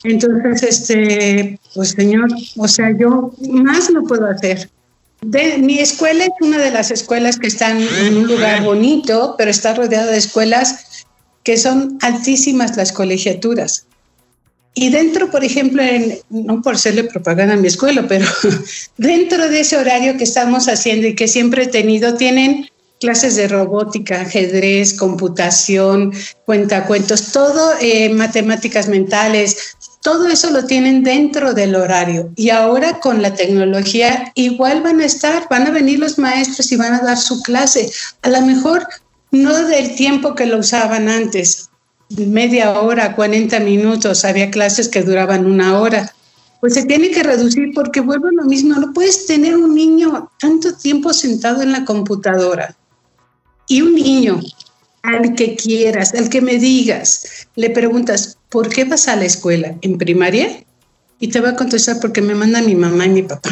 Entonces, 0.05 0.63
este, 0.63 1.59
pues 1.75 1.91
señor, 1.91 2.29
o 2.57 2.69
sea, 2.69 2.95
yo 2.99 3.33
más 3.49 3.91
no 3.91 4.03
puedo 4.05 4.27
hacer. 4.27 4.69
Mi 5.59 5.79
escuela 5.79 6.25
es 6.25 6.33
una 6.41 6.59
de 6.59 6.73
las 6.73 6.91
escuelas 6.91 7.39
que 7.39 7.47
están 7.47 7.81
en 7.81 8.17
un 8.17 8.27
lugar 8.27 8.65
bonito, 8.65 9.37
pero 9.39 9.51
está 9.51 9.75
rodeada 9.75 10.11
de 10.11 10.19
escuelas 10.19 11.07
que 11.45 11.57
son 11.57 11.99
altísimas 12.03 12.77
las 12.77 12.93
colegiaturas. 12.93 13.87
Y 14.75 14.91
dentro, 14.91 15.31
por 15.31 15.45
ejemplo, 15.45 15.83
en, 15.83 16.19
no 16.31 16.61
por 16.63 16.75
hacerle 16.75 17.05
propaganda 17.05 17.55
a 17.55 17.59
mi 17.59 17.69
escuela, 17.69 18.07
pero 18.09 18.27
dentro 18.97 19.49
de 19.49 19.61
ese 19.61 19.77
horario 19.77 20.17
que 20.17 20.25
estamos 20.25 20.69
haciendo 20.69 21.07
y 21.07 21.15
que 21.15 21.29
siempre 21.29 21.65
he 21.65 21.69
tenido, 21.69 22.17
tienen 22.17 22.67
clases 23.03 23.35
de 23.35 23.49
robótica, 23.49 24.21
ajedrez, 24.21 24.95
computación, 24.95 26.13
cuentacuentos, 26.47 27.33
todo, 27.33 27.73
eh, 27.81 28.09
matemáticas 28.11 28.89
mentales, 28.89 29.75
todo 30.03 30.29
eso 30.29 30.51
lo 30.51 30.65
tienen 30.67 31.03
dentro 31.03 31.53
del 31.53 31.75
horario. 31.75 32.31
Y 32.37 32.51
ahora 32.51 33.01
con 33.01 33.21
la 33.21 33.35
tecnología 33.35 34.31
igual 34.37 34.83
van 34.83 35.01
a 35.01 35.07
estar, 35.07 35.49
van 35.51 35.67
a 35.67 35.71
venir 35.71 35.99
los 35.99 36.17
maestros 36.17 36.71
y 36.71 36.77
van 36.77 36.95
a 36.95 37.03
dar 37.03 37.19
su 37.19 37.43
clase. 37.43 37.91
A 38.23 38.29
lo 38.29 38.41
mejor 38.43 38.87
no 39.33 39.53
del 39.67 39.97
tiempo 39.97 40.37
que 40.37 40.47
lo 40.47 40.59
usaban 40.59 41.09
antes, 41.09 41.71
media 42.09 42.81
hora, 42.81 43.17
40 43.17 43.59
minutos, 43.61 44.25
había 44.25 44.51
clases 44.51 44.89
que 44.89 45.03
duraban 45.03 45.45
una 45.45 45.79
hora. 45.81 46.13
Pues 46.61 46.75
se 46.75 46.85
tiene 46.85 47.11
que 47.11 47.25
reducir 47.25 47.73
porque 47.75 48.01
vuelve 48.01 48.29
lo 48.31 48.45
mismo, 48.45 48.79
no 48.79 48.93
puedes 48.93 49.27
tener 49.27 49.57
un 49.57 49.75
niño 49.75 50.31
tanto 50.39 50.73
tiempo 50.77 51.13
sentado 51.13 51.63
en 51.63 51.73
la 51.73 51.85
computadora. 51.85 52.77
Y 53.73 53.81
un 53.81 53.95
niño 53.95 54.39
al 55.03 55.35
que 55.35 55.57
quieras, 55.57 56.13
al 56.13 56.29
que 56.29 56.43
me 56.43 56.59
digas, 56.59 57.47
le 57.57 57.71
preguntas, 57.71 58.37
¿por 58.51 58.69
qué 58.69 58.85
vas 58.85 59.09
a 59.09 59.17
la 59.17 59.25
escuela? 59.25 59.75
¿En 59.81 59.97
primaria? 59.97 60.63
Y 61.19 61.29
te 61.29 61.41
va 61.41 61.49
a 61.49 61.57
contestar 61.57 61.99
porque 61.99 62.21
me 62.21 62.35
manda 62.35 62.61
mi 62.61 62.75
mamá 62.75 63.07
y 63.07 63.09
mi 63.09 63.23
papá. 63.23 63.49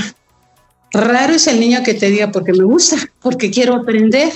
Raro 0.92 1.32
es 1.32 1.46
el 1.46 1.58
niño 1.58 1.82
que 1.82 1.94
te 1.94 2.10
diga 2.10 2.30
porque 2.30 2.52
me 2.52 2.64
gusta, 2.64 2.98
porque 3.22 3.50
quiero 3.50 3.74
aprender. 3.74 4.30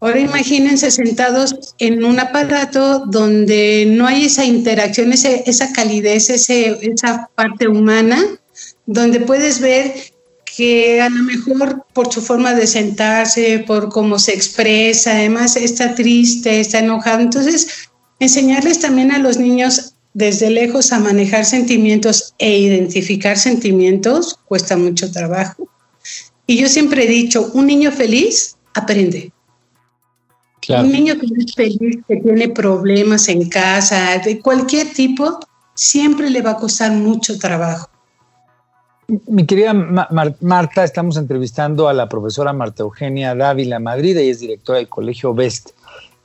Ahora 0.00 0.18
imagínense 0.18 0.90
sentados 0.92 1.74
en 1.78 2.02
un 2.02 2.18
aparato 2.18 3.00
donde 3.00 3.84
no 3.86 4.06
hay 4.06 4.24
esa 4.24 4.46
interacción, 4.46 5.12
esa 5.12 5.72
calidez, 5.74 6.30
esa 6.30 7.28
parte 7.34 7.68
humana, 7.68 8.24
donde 8.86 9.20
puedes 9.20 9.60
ver 9.60 9.92
que 10.56 11.00
a 11.00 11.08
lo 11.08 11.22
mejor 11.22 11.84
por 11.92 12.12
su 12.12 12.20
forma 12.20 12.54
de 12.54 12.66
sentarse, 12.66 13.64
por 13.66 13.88
cómo 13.88 14.18
se 14.18 14.34
expresa, 14.34 15.12
además 15.12 15.56
está 15.56 15.94
triste, 15.94 16.60
está 16.60 16.80
enojado. 16.80 17.20
Entonces, 17.20 17.88
enseñarles 18.20 18.80
también 18.80 19.12
a 19.12 19.18
los 19.18 19.38
niños 19.38 19.94
desde 20.14 20.50
lejos 20.50 20.92
a 20.92 20.98
manejar 20.98 21.44
sentimientos 21.44 22.34
e 22.38 22.58
identificar 22.58 23.38
sentimientos 23.38 24.38
cuesta 24.46 24.76
mucho 24.76 25.10
trabajo. 25.12 25.68
Y 26.46 26.56
yo 26.58 26.68
siempre 26.68 27.04
he 27.04 27.08
dicho, 27.08 27.50
un 27.54 27.66
niño 27.66 27.92
feliz 27.92 28.56
aprende. 28.74 29.32
Un 30.68 30.92
niño 30.92 31.18
que 31.18 31.26
es 31.26 31.54
feliz, 31.54 31.98
que 32.06 32.16
tiene 32.16 32.48
problemas 32.48 33.28
en 33.28 33.48
casa, 33.48 34.18
de 34.18 34.40
cualquier 34.40 34.92
tipo, 34.92 35.40
siempre 35.74 36.28
le 36.30 36.42
va 36.42 36.52
a 36.52 36.56
costar 36.56 36.92
mucho 36.92 37.38
trabajo. 37.38 37.88
Mi 39.08 39.46
querida 39.46 39.72
Marta, 39.72 40.84
estamos 40.84 41.16
entrevistando 41.16 41.88
a 41.88 41.94
la 41.94 42.10
profesora 42.10 42.52
Marta 42.52 42.82
Eugenia 42.82 43.34
Dávila 43.34 43.78
Madrid, 43.78 44.18
ella 44.18 44.30
es 44.30 44.40
directora 44.40 44.80
del 44.80 44.90
Colegio 44.90 45.32
Best. 45.32 45.70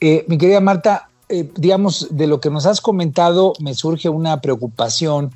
Eh, 0.01 0.25
mi 0.27 0.37
querida 0.37 0.59
Marta, 0.59 1.07
eh, 1.29 1.49
digamos, 1.55 2.09
de 2.11 2.27
lo 2.27 2.41
que 2.41 2.49
nos 2.49 2.65
has 2.65 2.81
comentado, 2.81 3.53
me 3.61 3.73
surge 3.73 4.09
una 4.09 4.41
preocupación. 4.41 5.31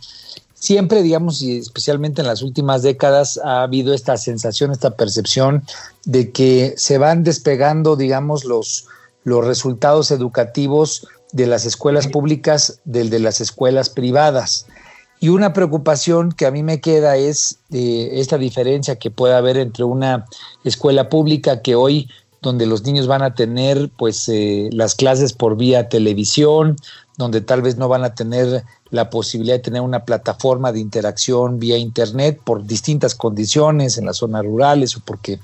Siempre, 0.55 1.01
digamos, 1.03 1.41
y 1.41 1.55
especialmente 1.55 2.19
en 2.19 2.27
las 2.27 2.41
últimas 2.41 2.81
décadas, 2.81 3.39
ha 3.41 3.63
habido 3.63 3.93
esta 3.93 4.17
sensación, 4.17 4.73
esta 4.73 4.97
percepción 4.97 5.63
de 6.03 6.31
que 6.33 6.73
se 6.75 6.97
van 6.97 7.23
despegando, 7.23 7.95
digamos, 7.95 8.43
los, 8.43 8.87
los 9.23 9.45
resultados 9.45 10.11
educativos 10.11 11.07
de 11.31 11.47
las 11.47 11.65
escuelas 11.65 12.09
públicas 12.09 12.81
del 12.83 13.09
de 13.09 13.19
las 13.19 13.39
escuelas 13.39 13.89
privadas. 13.89 14.65
Y 15.19 15.29
una 15.29 15.53
preocupación 15.53 16.31
que 16.31 16.45
a 16.45 16.51
mí 16.51 16.61
me 16.63 16.79
queda 16.79 17.17
es 17.17 17.59
eh, 17.71 18.09
esta 18.13 18.37
diferencia 18.37 18.97
que 18.97 19.09
puede 19.09 19.33
haber 19.33 19.57
entre 19.57 19.83
una 19.83 20.25
escuela 20.63 21.09
pública 21.09 21.61
que 21.61 21.75
hoy 21.75 22.07
donde 22.41 22.67
los 22.67 22.83
niños 22.83 23.07
van 23.07 23.23
a 23.23 23.33
tener 23.33 23.89
pues 23.97 24.29
eh, 24.29 24.69
las 24.71 24.93
clases 24.93 25.33
por 25.33 25.57
vía 25.57 25.89
televisión, 25.89 26.75
donde 27.17 27.41
tal 27.41 27.63
vez 27.63 27.77
no 27.77 27.87
van 27.87 28.03
a 28.03 28.13
tener 28.13 28.63
la 28.91 29.09
posibilidad 29.09 29.55
de 29.55 29.63
tener 29.63 29.81
una 29.81 30.05
plataforma 30.05 30.71
de 30.71 30.79
interacción 30.79 31.59
vía 31.59 31.77
internet 31.77 32.39
por 32.43 32.63
distintas 32.63 33.15
condiciones 33.15 33.97
en 33.97 34.05
las 34.05 34.17
zonas 34.17 34.45
rurales 34.45 34.95
o 34.95 35.01
porque 35.03 35.39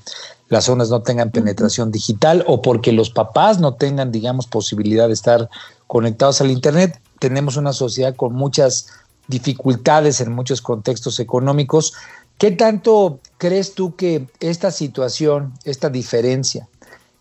las 0.49 0.65
zonas 0.65 0.89
no 0.91 1.01
tengan 1.01 1.31
penetración 1.31 1.91
digital 1.91 2.43
o 2.47 2.61
porque 2.61 2.91
los 2.91 3.09
papás 3.09 3.59
no 3.59 3.73
tengan, 3.73 4.11
digamos, 4.11 4.45
posibilidad 4.45 5.07
de 5.07 5.13
estar 5.13 5.49
conectados 5.87 6.41
al 6.41 6.51
Internet. 6.51 7.01
Tenemos 7.17 7.57
una 7.57 7.73
sociedad 7.73 8.15
con 8.15 8.33
muchas 8.33 8.87
dificultades 9.27 10.21
en 10.21 10.31
muchos 10.31 10.61
contextos 10.61 11.19
económicos. 11.19 11.93
¿Qué 12.37 12.51
tanto 12.51 13.19
crees 13.37 13.73
tú 13.73 13.95
que 13.95 14.27
esta 14.39 14.71
situación, 14.71 15.53
esta 15.65 15.89
diferencia 15.89 16.67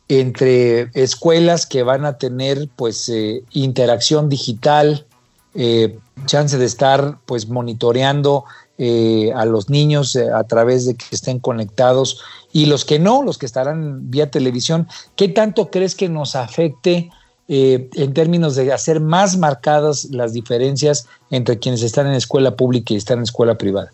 entre 0.09 0.90
escuelas 0.94 1.66
que 1.66 1.82
van 1.82 2.05
a 2.05 2.18
tener 2.18 2.68
pues 2.76 3.09
eh, 3.09 3.44
interacción 3.53 4.28
digital, 4.28 5.07
eh, 5.55 5.98
chance 6.26 6.59
de 6.59 6.66
estar 6.66 7.18
pues 7.24 7.48
monitoreando 7.48 8.44
eh, 8.78 9.32
a 9.34 9.44
los 9.44 9.70
niños 9.70 10.16
a 10.16 10.44
través 10.44 10.86
de 10.86 10.96
que 10.96 11.05
estén 11.12 11.38
conectados 11.38 12.20
y 12.53 12.66
los 12.66 12.84
que 12.84 12.98
no, 12.98 13.22
los 13.22 13.38
que 13.38 13.46
estarán 13.46 14.11
vía 14.11 14.30
televisión, 14.30 14.88
¿qué 15.16 15.28
tanto 15.28 15.70
crees 15.70 15.94
que 15.94 16.09
nos 16.09 16.36
afecte 16.36 17.11
eh, 17.49 17.88
en 17.95 18.14
términos 18.14 18.57
de 18.57 18.72
hacer 18.72 19.01
más 19.01 19.36
marcadas 19.36 20.05
las 20.11 20.32
diferencias 20.32 21.07
entre 21.30 21.59
quienes 21.59 21.82
están 21.82 22.07
en 22.07 22.14
escuela 22.14 22.57
pública 22.57 22.95
y 22.95 22.97
están 22.97 23.18
en 23.18 23.24
escuela 23.24 23.57
privada? 23.57 23.90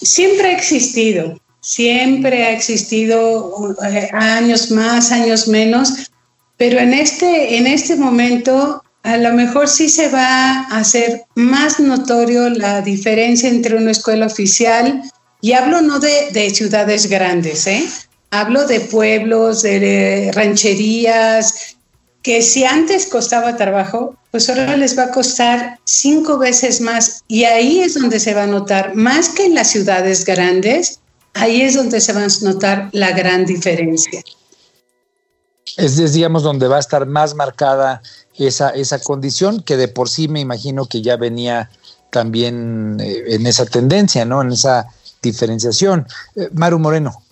Siempre 0.00 0.48
ha 0.48 0.52
existido, 0.52 1.40
siempre 1.60 2.44
ha 2.44 2.52
existido 2.52 3.74
años 4.12 4.70
más, 4.70 5.10
años 5.10 5.48
menos, 5.48 6.10
pero 6.56 6.78
en 6.78 6.92
este, 6.92 7.56
en 7.56 7.66
este 7.66 7.96
momento 7.96 8.82
a 9.02 9.16
lo 9.16 9.32
mejor 9.32 9.68
sí 9.68 9.88
se 9.88 10.08
va 10.08 10.62
a 10.62 10.78
hacer 10.78 11.24
más 11.36 11.78
notorio 11.78 12.50
la 12.50 12.82
diferencia 12.82 13.48
entre 13.48 13.76
una 13.76 13.92
escuela 13.92 14.26
oficial, 14.26 15.02
y 15.40 15.52
hablo 15.52 15.80
no 15.80 16.00
de, 16.00 16.50
ciudades 16.50 17.08
grandes, 17.08 17.68
¿eh? 17.68 17.84
Hablo 18.30 18.66
de 18.66 18.80
pueblos, 18.80 19.62
de 19.62 20.30
rancherías, 20.34 21.76
que 22.22 22.42
si 22.42 22.64
antes 22.64 23.06
costaba 23.06 23.56
trabajo, 23.56 24.16
pues 24.32 24.48
ahora 24.50 24.76
les 24.76 24.98
va 24.98 25.04
a 25.04 25.10
costar 25.12 25.78
cinco 25.84 26.38
veces 26.38 26.80
más. 26.80 27.22
Y 27.28 27.44
ahí 27.44 27.80
es 27.80 27.94
donde 27.94 28.18
se 28.18 28.34
va 28.34 28.42
a 28.42 28.46
notar, 28.48 28.94
más 28.94 29.28
que 29.28 29.46
en 29.46 29.54
las 29.54 29.70
ciudades 29.70 30.24
grandes, 30.24 31.00
ahí 31.34 31.62
es 31.62 31.74
donde 31.74 32.00
se 32.00 32.12
va 32.12 32.24
a 32.24 32.28
notar 32.42 32.88
la 32.92 33.12
gran 33.12 33.46
diferencia. 33.46 34.22
Es, 35.76 36.12
digamos, 36.12 36.42
donde 36.42 36.68
va 36.68 36.78
a 36.78 36.80
estar 36.80 37.06
más 37.06 37.34
marcada 37.34 38.02
esa, 38.34 38.70
esa 38.70 38.98
condición 38.98 39.62
que 39.62 39.76
de 39.76 39.88
por 39.88 40.08
sí 40.08 40.26
me 40.26 40.40
imagino 40.40 40.86
que 40.86 41.02
ya 41.02 41.16
venía 41.16 41.70
también 42.10 42.98
eh, 43.00 43.34
en 43.34 43.46
esa 43.46 43.66
tendencia, 43.66 44.24
¿no? 44.24 44.42
En 44.42 44.52
esa 44.52 44.86
diferenciación. 45.22 46.06
Eh, 46.34 46.48
Maru 46.52 46.78
Moreno. 46.78 47.22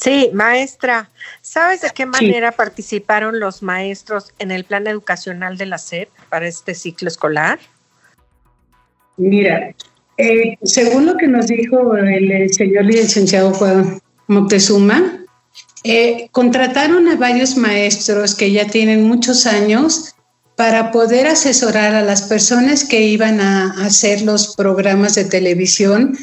Sí, 0.00 0.30
maestra, 0.32 1.10
¿sabes 1.42 1.82
de 1.82 1.90
qué 1.90 2.06
manera 2.06 2.52
participaron 2.52 3.38
los 3.38 3.62
maestros 3.62 4.32
en 4.38 4.50
el 4.50 4.64
plan 4.64 4.86
educacional 4.86 5.58
de 5.58 5.66
la 5.66 5.76
SEP 5.76 6.08
para 6.30 6.48
este 6.48 6.74
ciclo 6.74 7.08
escolar? 7.08 7.58
Mira, 9.18 9.74
eh, 10.16 10.56
según 10.62 11.04
lo 11.04 11.18
que 11.18 11.28
nos 11.28 11.48
dijo 11.48 11.94
el, 11.96 12.50
señor 12.54 12.86
licenciado 12.86 13.52
Juan 13.52 14.00
Moctezuma, 14.26 15.18
eh, 15.84 16.28
contrataron 16.32 17.06
a 17.08 17.16
varios 17.16 17.58
maestros 17.58 18.34
que 18.34 18.52
ya 18.52 18.66
tienen 18.66 19.02
muchos 19.04 19.46
años 19.46 20.14
para 20.56 20.92
poder 20.92 21.26
asesorar 21.26 21.94
a 21.94 22.02
las 22.02 22.22
personas 22.22 22.84
que 22.84 23.02
iban 23.02 23.40
a 23.40 23.84
hacer 23.84 24.22
los 24.22 24.56
programas 24.56 25.14
de 25.14 25.24
televisión 25.24 26.16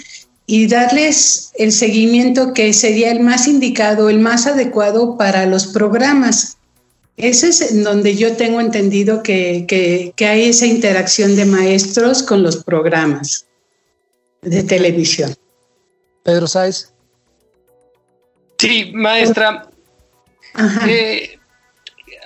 y 0.48 0.66
darles 0.68 1.52
el 1.60 1.72
seguimiento 1.72 2.54
que 2.54 2.74
sería 2.74 3.12
el 3.12 3.20
más 3.20 3.48
indicado, 3.48 4.10
el 4.10 4.20
más 4.20 4.48
adecuado 4.48 5.18
para 5.18 5.45
los 5.45 5.68
programas. 5.68 6.58
Ese 7.18 7.50
es 7.50 7.62
en 7.62 7.84
donde 7.84 8.16
yo 8.16 8.36
tengo 8.36 8.60
entendido 8.62 9.22
que, 9.22 9.66
que 10.16 10.26
hay 10.26 10.50
esa 10.50 10.66
interacción 10.66 11.36
de 11.36 11.45
maestros 11.45 12.24
con 12.24 12.41
los 12.41 12.64
programas 12.64 13.45
de 14.41 14.64
televisión. 14.64 15.36
Pedro 16.24 16.48
Sáez. 16.48 16.91
Sí, 18.58 18.91
maestra. 18.93 19.70
Eh, 20.88 21.38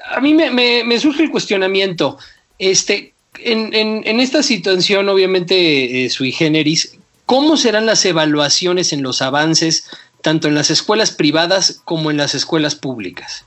a 0.09 0.21
mí 0.21 0.33
me, 0.33 0.99
surge 0.99 1.23
el 1.23 1.31
cuestionamiento. 1.31 2.17
Este, 2.57 3.13
en, 3.39 4.19
esta 4.19 4.41
situación, 4.41 5.09
obviamente, 5.09 6.05
eh, 6.05 6.09
sui 6.09 6.31
generis, 6.31 6.97
¿cómo 7.31 7.55
serán 7.55 7.85
las 7.85 8.03
evaluaciones 8.03 8.91
en 8.91 9.03
los 9.03 9.21
avances, 9.21 9.85
tanto 10.21 10.49
en 10.49 10.53
las 10.53 10.69
escuelas 10.69 11.11
privadas 11.11 11.79
como 11.85 12.11
en 12.11 12.17
las 12.17 12.35
escuelas 12.35 12.75
públicas? 12.75 13.45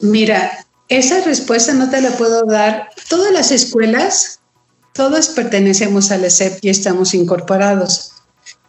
Mira, 0.00 0.66
esa 0.90 1.22
respuesta 1.22 1.72
no 1.72 1.88
te 1.88 2.02
la 2.02 2.10
puedo 2.10 2.44
dar 2.44 2.90
todas 3.08 3.32
las 3.32 3.52
escuelas, 3.52 4.40
todas 4.92 5.30
pertenecemos 5.30 6.10
a 6.10 6.18
la 6.18 6.28
SEP 6.28 6.58
y 6.60 6.68
estamos 6.68 7.14
incorporados. 7.14 8.12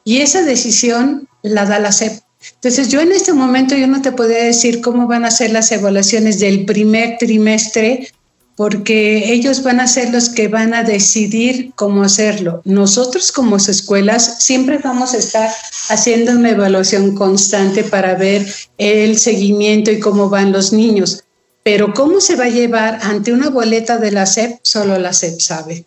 Y 0.05 0.19
esa 0.19 0.43
decisión 0.43 1.27
la 1.41 1.65
da 1.65 1.79
la 1.79 1.91
SEP. 1.91 2.21
Entonces, 2.53 2.87
yo 2.87 3.01
en 3.01 3.11
este 3.11 3.33
momento 3.33 3.75
yo 3.75 3.87
no 3.87 4.01
te 4.01 4.13
podría 4.13 4.45
decir 4.45 4.79
cómo 4.79 5.07
van 5.07 5.25
a 5.25 5.31
ser 5.31 5.51
las 5.51 5.73
evaluaciones 5.73 6.39
del 6.39 6.63
primer 6.63 7.17
trimestre, 7.19 8.07
porque 8.55 9.33
ellos 9.33 9.63
van 9.63 9.79
a 9.79 9.87
ser 9.87 10.11
los 10.11 10.29
que 10.29 10.47
van 10.47 10.73
a 10.73 10.83
decidir 10.83 11.71
cómo 11.75 12.03
hacerlo. 12.03 12.61
Nosotros 12.65 13.31
como 13.31 13.57
escuelas 13.57 14.43
siempre 14.43 14.77
vamos 14.77 15.13
a 15.13 15.17
estar 15.17 15.49
haciendo 15.89 16.33
una 16.33 16.51
evaluación 16.51 17.15
constante 17.15 17.83
para 17.83 18.15
ver 18.15 18.45
el 18.77 19.17
seguimiento 19.17 19.91
y 19.91 19.99
cómo 19.99 20.29
van 20.29 20.51
los 20.51 20.73
niños. 20.73 21.23
Pero 21.63 21.93
cómo 21.93 22.19
se 22.21 22.35
va 22.35 22.45
a 22.45 22.49
llevar 22.49 22.99
ante 23.03 23.33
una 23.33 23.49
boleta 23.49 23.97
de 23.97 24.11
la 24.11 24.25
SEP, 24.25 24.59
solo 24.63 24.97
la 24.97 25.13
SEP 25.13 25.39
sabe. 25.39 25.85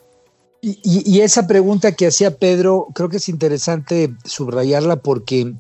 Y, 0.61 0.79
y, 0.83 1.21
esa 1.21 1.47
pregunta 1.47 1.93
que 1.93 2.07
hacía 2.07 2.39
Pedro, 2.39 2.89
creo 2.95 3.11
que 3.11 3.19
es 3.19 3.29
interesante 3.29 4.15
subrayarla 4.25 4.97
porque 4.97 5.53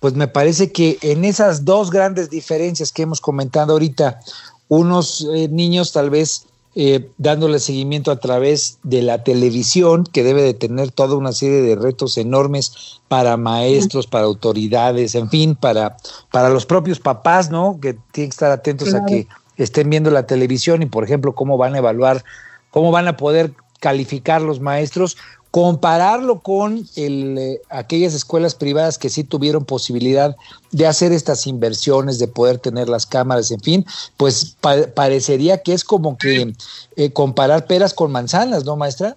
pues 0.00 0.14
me 0.14 0.28
parece 0.28 0.72
que 0.72 0.98
en 1.02 1.24
esas 1.24 1.64
dos 1.64 1.90
grandes 1.90 2.30
diferencias 2.30 2.92
que 2.92 3.02
hemos 3.02 3.20
comentado 3.20 3.72
ahorita, 3.72 4.20
unos 4.68 5.26
eh, 5.34 5.48
niños 5.48 5.92
tal 5.92 6.10
vez 6.10 6.46
eh, 6.74 7.10
dándole 7.18 7.58
seguimiento 7.58 8.12
a 8.12 8.20
través 8.20 8.78
de 8.84 9.02
la 9.02 9.24
televisión, 9.24 10.04
que 10.04 10.22
debe 10.22 10.42
de 10.42 10.54
tener 10.54 10.92
toda 10.92 11.16
una 11.16 11.32
serie 11.32 11.60
de 11.60 11.74
retos 11.74 12.16
enormes 12.18 13.00
para 13.08 13.36
maestros, 13.36 14.06
para 14.06 14.26
autoridades, 14.26 15.16
en 15.16 15.28
fin, 15.28 15.56
para, 15.56 15.96
para 16.30 16.50
los 16.50 16.66
propios 16.66 17.00
papás, 17.00 17.50
¿no? 17.50 17.80
Que 17.80 17.94
tienen 18.12 18.30
que 18.30 18.34
estar 18.34 18.52
atentos 18.52 18.94
a 18.94 19.04
que 19.06 19.26
estén 19.56 19.90
viendo 19.90 20.10
la 20.10 20.26
televisión 20.26 20.82
y, 20.82 20.86
por 20.86 21.02
ejemplo, 21.02 21.34
cómo 21.34 21.56
van 21.56 21.74
a 21.74 21.78
evaluar, 21.78 22.22
cómo 22.70 22.92
van 22.92 23.08
a 23.08 23.16
poder 23.16 23.52
calificar 23.80 24.42
los 24.42 24.60
maestros, 24.60 25.16
compararlo 25.50 26.40
con 26.40 26.86
el, 26.96 27.38
eh, 27.38 27.60
aquellas 27.70 28.14
escuelas 28.14 28.54
privadas 28.54 28.98
que 28.98 29.08
sí 29.08 29.24
tuvieron 29.24 29.64
posibilidad 29.64 30.36
de 30.72 30.86
hacer 30.86 31.12
estas 31.12 31.46
inversiones, 31.46 32.18
de 32.18 32.28
poder 32.28 32.58
tener 32.58 32.88
las 32.88 33.06
cámaras, 33.06 33.50
en 33.50 33.60
fin, 33.60 33.86
pues 34.16 34.56
parecería 34.94 35.62
que 35.62 35.72
es 35.72 35.84
como 35.84 36.18
que 36.18 36.52
eh, 36.96 37.12
comparar 37.12 37.66
peras 37.66 37.94
con 37.94 38.12
manzanas, 38.12 38.64
¿no, 38.64 38.76
maestra? 38.76 39.16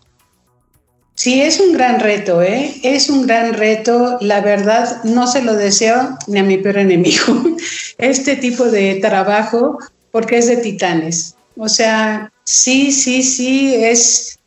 Sí, 1.15 1.41
es 1.41 1.59
un 1.59 1.73
gran 1.73 1.99
reto, 1.99 2.41
¿eh? 2.41 2.79
Es 2.84 3.09
un 3.09 3.27
gran 3.27 3.53
reto. 3.53 4.17
La 4.21 4.41
verdad, 4.41 5.03
no 5.03 5.27
se 5.27 5.43
lo 5.43 5.53
deseo 5.53 6.17
ni 6.25 6.39
a 6.39 6.43
mi 6.43 6.57
peor 6.57 6.79
enemigo, 6.79 7.43
este 7.97 8.38
tipo 8.38 8.65
de 8.65 8.95
trabajo, 8.95 9.77
porque 10.11 10.38
es 10.38 10.47
de 10.47 10.57
titanes. 10.57 11.36
O 11.57 11.69
sea, 11.69 12.32
sí, 12.43 12.91
sí, 12.91 13.21
sí, 13.21 13.75
es 13.75 14.39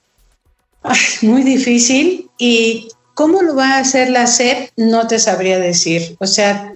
muy 1.23 1.43
difícil. 1.43 2.31
¿Y 2.39 2.89
cómo 3.15 3.43
lo 3.43 3.57
va 3.57 3.77
a 3.77 3.79
hacer 3.79 4.11
la 4.11 4.27
SEP? 4.27 4.71
No 4.77 5.07
te 5.07 5.19
sabría 5.19 5.59
decir. 5.59 6.17
O 6.21 6.27
sea, 6.27 6.75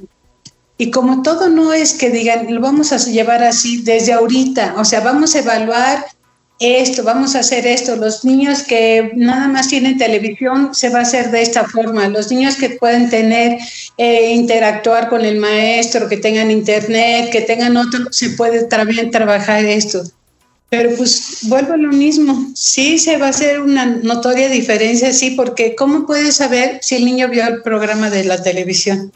y 0.79 0.91
como 0.91 1.23
todo 1.23 1.49
no 1.49 1.73
es 1.73 1.95
que 1.95 2.11
digan, 2.11 2.55
lo 2.55 2.61
vamos 2.61 2.93
a 2.93 2.99
llevar 2.99 3.43
así 3.43 3.83
desde 3.83 4.13
ahorita, 4.13 4.75
o 4.79 4.85
sea, 4.85 5.01
vamos 5.01 5.35
a 5.35 5.41
evaluar 5.41 6.07
esto, 6.61 7.05
vamos 7.05 7.35
a 7.35 7.41
hacer 7.41 7.67
esto. 7.67 7.97
Los 7.97 8.25
niños 8.25 8.63
que 8.63 9.13
nada 9.15 9.49
más 9.49 9.69
tienen 9.69 9.99
televisión 9.99 10.75
se 10.75 10.89
va 10.89 11.01
a 11.01 11.03
hacer 11.03 11.31
de 11.31 11.43
esta 11.43 11.65
forma. 11.65 12.09
Los 12.09 12.31
niños 12.31 12.57
que 12.57 12.71
pueden 12.71 13.11
tener, 13.11 13.59
eh, 13.97 14.33
interactuar 14.35 15.09
con 15.09 15.25
el 15.25 15.39
maestro, 15.39 16.09
que 16.09 16.17
tengan 16.17 16.51
internet, 16.51 17.31
que 17.31 17.43
tengan 17.43 17.77
otro, 17.77 18.07
se 18.11 18.31
puede 18.31 18.65
también 18.65 19.11
trabajar 19.11 19.65
esto. 19.65 20.03
Pero 20.71 20.95
pues 20.97 21.39
vuelvo 21.43 21.75
a 21.75 21.79
lo 21.79 21.91
mismo. 21.91 22.51
Sí, 22.55 22.99
se 22.99 23.17
va 23.17 23.27
a 23.27 23.31
hacer 23.31 23.61
una 23.61 23.87
notoria 23.87 24.49
diferencia, 24.49 25.13
sí, 25.13 25.31
porque 25.31 25.75
¿cómo 25.75 26.07
puedes 26.07 26.37
saber 26.37 26.79
si 26.83 26.97
el 26.97 27.07
niño 27.07 27.29
vio 27.29 27.47
el 27.47 27.63
programa 27.63 28.11
de 28.11 28.25
la 28.25 28.43
televisión? 28.43 29.13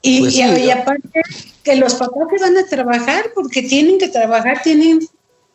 Y, 0.00 0.20
pues 0.20 0.34
y, 0.34 0.70
aparte 0.70 1.22
que 1.62 1.76
los 1.76 1.96
papás 1.96 2.28
que 2.30 2.38
van 2.38 2.56
a 2.56 2.66
trabajar, 2.66 3.32
porque 3.34 3.62
tienen 3.62 3.98
que 3.98 4.08
trabajar, 4.08 4.62
tienen 4.62 5.00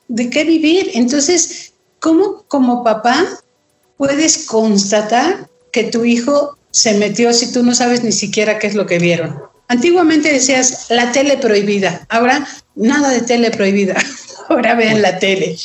de 0.08 0.30
qué 0.30 0.44
vivir. 0.44 0.92
Entonces, 0.94 1.74
¿cómo 2.00 2.44
como 2.48 2.84
papá 2.84 3.26
puedes 3.98 4.46
constatar 4.46 5.50
que 5.72 5.86
tu 5.86 6.06
hijo 6.06 6.58
se 6.72 6.94
metió 6.96 7.34
si 7.34 7.52
tú 7.52 7.64
no 7.64 7.74
sabes 7.74 8.04
ni 8.04 8.12
siquiera 8.12 8.60
qué 8.60 8.68
es 8.68 8.76
lo 8.76 8.86
que 8.86 9.00
vieron? 9.00 9.40
Antiguamente 9.68 10.32
decías 10.34 10.88
la 10.90 11.14
tele 11.14 11.38
prohibida, 11.38 12.06
ahora 12.10 12.46
nada 12.76 13.10
de 13.10 13.22
tele 13.22 13.52
prohibida. 13.52 13.96
ahora 14.52 14.76
vean 14.76 15.02
la 15.02 15.20
tele. 15.20 15.58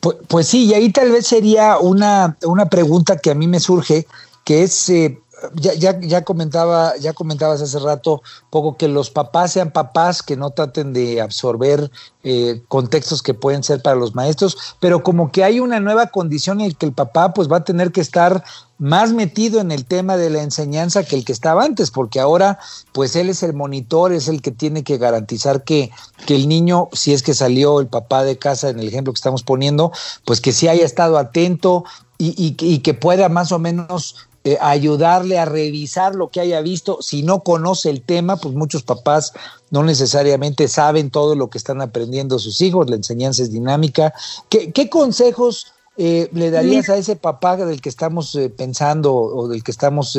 Pues, 0.00 0.16
pues, 0.28 0.46
sí, 0.48 0.66
y 0.66 0.74
ahí 0.74 0.90
tal 0.90 1.10
vez 1.10 1.26
sería 1.26 1.78
una, 1.78 2.36
una 2.44 2.68
pregunta 2.68 3.16
que 3.16 3.30
a 3.30 3.34
mí 3.34 3.46
me 3.48 3.60
surge, 3.60 4.06
que 4.44 4.62
es, 4.62 4.88
eh, 4.88 5.18
ya, 5.54 5.74
ya, 5.74 5.98
ya, 6.00 6.24
comentaba, 6.24 6.96
ya 6.98 7.12
comentabas 7.12 7.62
hace 7.62 7.78
rato 7.78 8.22
poco 8.50 8.76
que 8.76 8.88
los 8.88 9.10
papás 9.10 9.52
sean 9.52 9.70
papás, 9.70 10.22
que 10.22 10.36
no 10.36 10.50
traten 10.50 10.92
de 10.92 11.20
absorber 11.20 11.90
eh, 12.22 12.62
contextos 12.68 13.22
que 13.22 13.34
pueden 13.34 13.62
ser 13.62 13.82
para 13.82 13.96
los 13.96 14.14
maestros, 14.14 14.56
pero 14.80 15.02
como 15.02 15.30
que 15.32 15.44
hay 15.44 15.60
una 15.60 15.80
nueva 15.80 16.08
condición 16.08 16.60
en 16.60 16.72
que 16.72 16.86
el 16.86 16.92
papá 16.92 17.32
pues 17.32 17.50
va 17.50 17.58
a 17.58 17.64
tener 17.64 17.92
que 17.92 18.00
estar 18.00 18.44
más 18.78 19.12
metido 19.12 19.60
en 19.60 19.70
el 19.70 19.84
tema 19.84 20.16
de 20.16 20.30
la 20.30 20.42
enseñanza 20.42 21.04
que 21.04 21.16
el 21.16 21.24
que 21.24 21.32
estaba 21.32 21.64
antes, 21.64 21.90
porque 21.90 22.20
ahora 22.20 22.58
pues 22.92 23.14
él 23.16 23.28
es 23.28 23.42
el 23.42 23.52
monitor, 23.52 24.12
es 24.12 24.28
el 24.28 24.42
que 24.42 24.50
tiene 24.50 24.84
que 24.84 24.98
garantizar 24.98 25.64
que, 25.64 25.90
que 26.26 26.34
el 26.34 26.48
niño, 26.48 26.88
si 26.92 27.12
es 27.12 27.22
que 27.22 27.34
salió 27.34 27.80
el 27.80 27.88
papá 27.88 28.24
de 28.24 28.38
casa 28.38 28.70
en 28.70 28.78
el 28.78 28.88
ejemplo 28.88 29.12
que 29.12 29.18
estamos 29.18 29.42
poniendo, 29.42 29.92
pues 30.24 30.40
que 30.40 30.52
sí 30.52 30.68
haya 30.68 30.84
estado 30.84 31.18
atento 31.18 31.84
y, 32.22 32.54
y 32.60 32.78
que 32.80 32.92
pueda 32.92 33.30
más 33.30 33.50
o 33.50 33.58
menos 33.58 34.28
eh, 34.42 34.56
ayudarle 34.62 35.38
a 35.38 35.44
revisar 35.44 36.14
lo 36.14 36.30
que 36.30 36.40
haya 36.40 36.62
visto. 36.62 37.02
Si 37.02 37.22
no 37.22 37.40
conoce 37.40 37.90
el 37.90 38.00
tema, 38.00 38.38
pues 38.38 38.54
muchos 38.54 38.82
papás 38.82 39.34
no 39.70 39.82
necesariamente 39.82 40.66
saben 40.66 41.10
todo 41.10 41.34
lo 41.34 41.50
que 41.50 41.58
están 41.58 41.82
aprendiendo 41.82 42.38
sus 42.38 42.62
hijos, 42.62 42.88
la 42.88 42.96
enseñanza 42.96 43.42
es 43.42 43.52
dinámica. 43.52 44.14
¿Qué, 44.48 44.72
qué 44.72 44.88
consejos 44.88 45.74
eh, 45.98 46.30
le 46.32 46.50
darías 46.50 46.88
a 46.88 46.96
ese 46.96 47.16
papá 47.16 47.58
del 47.58 47.82
que 47.82 47.90
estamos 47.90 48.34
eh, 48.34 48.48
pensando 48.48 49.12
o 49.14 49.46
del 49.46 49.62
que 49.62 49.72
estamos 49.72 50.18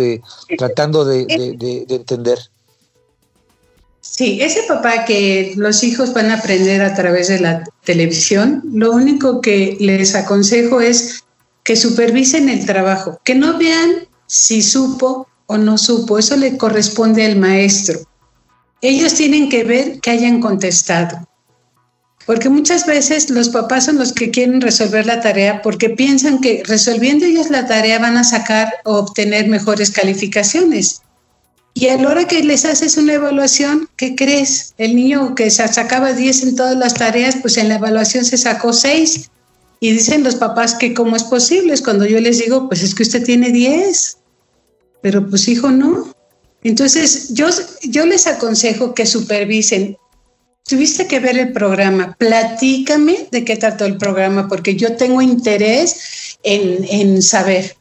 tratando 0.55 1.03
de, 1.03 1.25
de, 1.25 1.85
de, 1.87 1.95
entender? 1.95 2.37
Sí, 4.01 4.39
ese 4.39 4.61
papá 4.67 5.05
que 5.05 5.53
los 5.57 5.83
hijos 5.83 6.13
van 6.13 6.29
a 6.29 6.35
aprender 6.35 6.83
a 6.83 6.93
través 6.93 7.27
de 7.27 7.39
la 7.39 7.63
televisión, 7.83 8.61
lo 8.71 8.91
único 8.91 9.41
que 9.41 9.77
les 9.79 10.13
aconsejo 10.13 10.79
es 10.79 11.23
que 11.63 11.75
supervisen 11.75 12.49
el 12.49 12.65
trabajo, 12.65 13.19
que 13.23 13.35
no 13.35 13.57
vean 13.57 14.07
si 14.31 14.61
supo 14.61 15.27
o 15.45 15.57
no 15.57 15.77
supo, 15.77 16.17
eso 16.17 16.37
le 16.37 16.55
corresponde 16.57 17.25
al 17.25 17.35
maestro. 17.35 17.99
Ellos 18.81 19.13
tienen 19.13 19.49
que 19.49 19.65
ver 19.65 19.99
que 19.99 20.09
hayan 20.09 20.39
contestado. 20.39 21.27
Porque 22.25 22.47
muchas 22.47 22.85
veces 22.85 23.29
los 23.29 23.49
papás 23.49 23.85
son 23.85 23.97
los 23.97 24.13
que 24.13 24.31
quieren 24.31 24.61
resolver 24.61 25.05
la 25.05 25.19
tarea 25.19 25.61
porque 25.61 25.89
piensan 25.89 26.39
que 26.39 26.63
resolviendo 26.65 27.25
ellos 27.25 27.49
la 27.49 27.67
tarea 27.67 27.99
van 27.99 28.15
a 28.15 28.23
sacar 28.23 28.71
o 28.85 28.99
obtener 28.99 29.49
mejores 29.49 29.91
calificaciones. 29.91 31.01
Y 31.73 31.89
a 31.89 31.97
la 31.97 32.07
hora 32.07 32.25
que 32.25 32.41
les 32.41 32.63
haces 32.63 32.95
una 32.95 33.15
evaluación, 33.15 33.89
¿qué 33.97 34.15
crees? 34.15 34.73
El 34.77 34.95
niño 34.95 35.35
que 35.35 35.49
sacaba 35.49 36.13
10 36.13 36.43
en 36.43 36.55
todas 36.55 36.77
las 36.77 36.93
tareas, 36.93 37.35
pues 37.41 37.57
en 37.57 37.67
la 37.67 37.75
evaluación 37.75 38.23
se 38.23 38.37
sacó 38.37 38.71
6. 38.71 39.29
Y 39.81 39.91
dicen 39.91 40.23
los 40.23 40.35
papás 40.35 40.75
que 40.75 40.93
cómo 40.93 41.17
es 41.17 41.25
posible. 41.25 41.73
Es 41.73 41.81
cuando 41.81 42.05
yo 42.05 42.21
les 42.21 42.39
digo, 42.39 42.69
pues 42.69 42.81
es 42.81 42.95
que 42.95 43.03
usted 43.03 43.25
tiene 43.25 43.51
10. 43.51 44.19
Pero 45.01 45.27
pues 45.29 45.47
hijo, 45.47 45.69
no. 45.71 46.13
Entonces, 46.63 47.33
yo, 47.33 47.47
yo 47.83 48.05
les 48.05 48.27
aconsejo 48.27 48.93
que 48.93 49.05
supervisen 49.05 49.97
Tuviste 50.67 51.07
que 51.07 51.19
ver 51.19 51.37
el 51.37 51.51
programa. 51.51 52.15
Platícame 52.17 53.27
de 53.31 53.43
qué 53.43 53.57
trató 53.57 53.85
el 53.85 53.97
programa, 53.97 54.47
porque 54.47 54.75
yo 54.75 54.95
tengo 54.95 55.21
interés 55.21 56.37
en, 56.43 56.85
en 56.87 57.21
saber. 57.21 57.75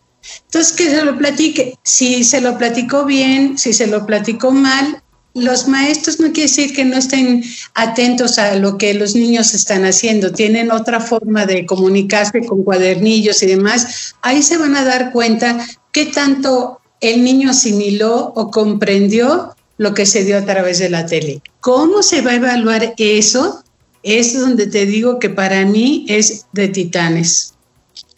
Entonces, 0.46 0.72
que 0.72 0.90
se 0.90 1.04
lo 1.04 1.16
platique. 1.16 1.78
Si 1.84 2.24
se 2.24 2.40
lo 2.40 2.56
platicó 2.58 3.04
bien, 3.04 3.58
si 3.58 3.72
se 3.72 3.86
lo 3.86 4.06
platicó 4.06 4.50
mal, 4.50 5.02
los 5.34 5.68
maestros 5.68 6.18
no 6.18 6.32
quiere 6.32 6.48
decir 6.48 6.74
que 6.74 6.84
no 6.84 6.96
estén 6.96 7.44
atentos 7.74 8.38
a 8.38 8.56
lo 8.56 8.76
que 8.76 8.94
los 8.94 9.14
niños 9.14 9.54
están 9.54 9.84
haciendo, 9.84 10.32
tienen 10.32 10.72
otra 10.72 10.98
forma 10.98 11.46
de 11.46 11.66
comunicarse 11.66 12.44
con 12.44 12.64
cuadernillos 12.64 13.40
y 13.42 13.46
demás. 13.46 14.16
Ahí 14.22 14.42
se 14.42 14.56
van 14.56 14.74
a 14.74 14.84
dar 14.84 15.12
cuenta 15.12 15.64
qué 15.92 16.06
tanto 16.06 16.79
el 17.00 17.24
niño 17.24 17.50
asimiló 17.50 18.32
o 18.34 18.50
comprendió 18.50 19.54
lo 19.78 19.94
que 19.94 20.06
se 20.06 20.24
dio 20.24 20.36
a 20.36 20.44
través 20.44 20.78
de 20.78 20.90
la 20.90 21.06
tele. 21.06 21.42
¿Cómo 21.60 22.02
se 22.02 22.20
va 22.20 22.32
a 22.32 22.36
evaluar 22.36 22.94
eso? 22.98 23.64
Es 24.02 24.38
donde 24.38 24.66
te 24.66 24.86
digo 24.86 25.18
que 25.18 25.30
para 25.30 25.64
mí 25.64 26.04
es 26.08 26.46
de 26.52 26.68
titanes. 26.68 27.54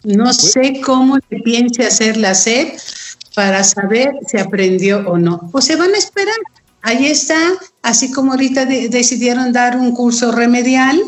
No 0.03 0.33
sé 0.33 0.81
cómo 0.81 1.17
se 1.29 1.37
piense 1.37 1.85
hacer 1.85 2.17
la 2.17 2.35
SEP 2.35 2.77
para 3.35 3.63
saber 3.63 4.11
si 4.27 4.37
aprendió 4.37 5.09
o 5.09 5.17
no. 5.17 5.49
O 5.53 5.61
se 5.61 5.75
van 5.77 5.93
a 5.93 5.97
esperar. 5.97 6.35
Ahí 6.81 7.07
está, 7.07 7.39
así 7.81 8.11
como 8.11 8.33
ahorita 8.33 8.65
decidieron 8.65 9.53
dar 9.53 9.77
un 9.77 9.93
curso 9.93 10.33
remedial, 10.33 11.01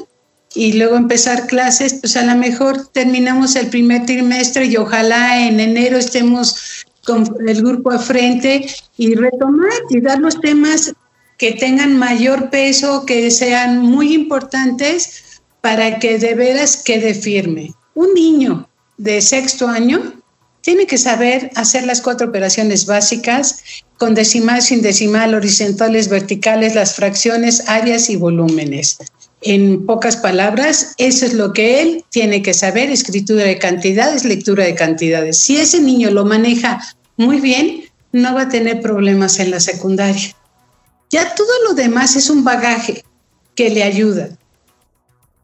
y 0.56 0.72
luego 0.74 0.96
empezar 0.96 1.48
clases, 1.48 1.96
pues 1.96 2.16
a 2.16 2.24
lo 2.24 2.36
mejor 2.36 2.88
terminamos 2.88 3.58
el 3.58 3.68
primer 3.68 4.06
trimestre 4.06 4.66
y 4.66 4.78
ojalá 4.78 5.46
en 5.46 5.60
enero 5.60 5.98
estemos 5.98 6.85
con 7.06 7.28
el 7.48 7.62
grupo 7.62 7.92
a 7.92 8.00
frente 8.00 8.68
y 8.98 9.16
retomar 9.16 9.72
y 9.90 10.02
dar 10.02 10.20
los 10.20 10.40
temas 10.42 10.94
que 11.38 11.54
tengan 11.54 11.98
mayor 11.98 12.50
peso, 12.50 13.06
que 13.06 13.30
sean 13.32 13.82
muy 13.82 14.14
importantes 14.14 15.42
para 15.62 16.00
que 16.00 16.18
de 16.18 16.36
veras 16.36 16.78
quede 16.78 17.14
firme. 17.14 17.74
Un 17.94 18.14
niño 18.14 18.70
de 18.98 19.22
sexto 19.22 19.68
año 19.68 20.14
tiene 20.62 20.88
que 20.88 20.98
saber 20.98 21.52
hacer 21.56 21.86
las 21.86 22.02
cuatro 22.02 22.28
operaciones 22.28 22.86
básicas 22.86 23.60
con 23.98 24.16
decimal, 24.16 24.62
sin 24.62 24.82
decimal, 24.82 25.36
horizontales, 25.36 26.10
verticales, 26.10 26.76
las 26.76 26.96
fracciones, 26.96 27.64
áreas 27.68 28.10
y 28.10 28.16
volúmenes. 28.16 28.98
En 29.42 29.86
pocas 29.86 30.18
palabras, 30.18 30.96
eso 30.98 31.26
es 31.26 31.34
lo 31.34 31.54
que 31.54 31.82
él 31.82 32.04
tiene 32.10 32.42
que 32.42 32.54
saber, 32.54 32.90
escritura 32.90 33.44
de 33.44 33.60
cantidades, 33.60 34.26
lectura 34.26 34.64
de 34.64 34.76
cantidades. 34.76 35.40
Si 35.40 35.58
ese 35.58 35.80
niño 35.82 36.10
lo 36.12 36.26
maneja 36.26 36.82
muy 37.18 37.40
bien, 37.40 37.84
no 38.12 38.34
va 38.34 38.44
a 38.44 38.50
tener 38.50 38.82
problemas 38.82 39.40
en 39.40 39.52
la 39.52 39.60
secundaria. 39.60 40.36
Ya 41.12 41.36
todo 41.36 41.52
lo 41.68 41.74
demás 41.74 42.16
es 42.16 42.30
un 42.30 42.44
bagaje 42.44 43.04
que 43.56 43.70
le 43.70 43.84
ayuda. 43.84 44.30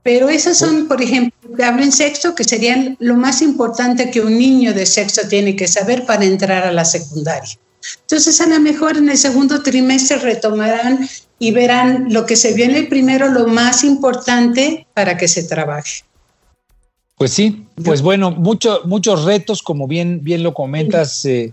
Pero 0.03 0.29
esas 0.29 0.57
son, 0.57 0.87
por 0.87 1.01
ejemplo, 1.01 1.33
hablo 1.63 1.83
en 1.83 1.91
sexto, 1.91 2.33
que 2.33 2.43
serían 2.43 2.97
lo 2.99 3.15
más 3.15 3.41
importante 3.41 4.09
que 4.09 4.21
un 4.21 4.37
niño 4.37 4.73
de 4.73 4.85
sexto 4.85 5.27
tiene 5.27 5.55
que 5.55 5.67
saber 5.67 6.05
para 6.05 6.25
entrar 6.25 6.63
a 6.63 6.71
la 6.71 6.85
secundaria. 6.85 7.59
Entonces, 8.01 8.41
a 8.41 8.47
lo 8.47 8.59
mejor 8.59 8.97
en 8.97 9.09
el 9.09 9.17
segundo 9.17 9.61
trimestre 9.61 10.17
retomarán 10.17 11.07
y 11.41 11.49
verán 11.49 12.13
lo 12.13 12.27
que 12.27 12.35
se 12.35 12.53
viene 12.53 12.83
primero, 12.83 13.27
lo 13.27 13.47
más 13.47 13.83
importante 13.83 14.85
para 14.93 15.17
que 15.17 15.27
se 15.27 15.41
trabaje. 15.41 16.03
Pues 17.17 17.33
sí, 17.33 17.65
pues 17.83 18.03
bueno, 18.03 18.29
muchos 18.29 19.25
retos, 19.25 19.63
como 19.63 19.87
bien, 19.87 20.23
bien 20.23 20.43
lo 20.43 20.53
comentas, 20.53 21.25
eh, 21.25 21.51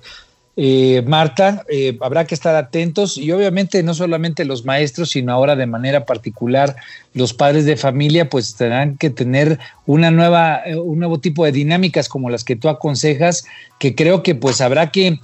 eh, 0.61 1.03
Marta, 1.07 1.64
eh, 1.68 1.97
habrá 2.01 2.24
que 2.24 2.34
estar 2.34 2.57
atentos 2.57 3.16
y 3.16 3.30
obviamente 3.30 3.80
no 3.84 3.95
solamente 3.95 4.45
los 4.45 4.64
maestros, 4.64 5.11
sino 5.11 5.32
ahora 5.32 5.55
de 5.55 5.66
manera 5.66 6.05
particular 6.05 6.74
los 7.14 7.32
padres 7.32 7.64
de 7.64 7.76
familia, 7.76 8.28
pues 8.28 8.57
tendrán 8.57 8.97
que 8.97 9.11
tener 9.11 9.61
una 9.86 10.11
nueva, 10.11 10.62
eh, 10.66 10.74
un 10.74 10.99
nuevo 10.99 11.20
tipo 11.20 11.45
de 11.45 11.53
dinámicas 11.53 12.09
como 12.09 12.28
las 12.28 12.43
que 12.43 12.57
tú 12.57 12.68
aconsejas, 12.68 13.45
que 13.78 13.95
creo 13.95 14.24
que 14.24 14.34
pues 14.34 14.61
habrá 14.61 14.91
que 14.91 15.20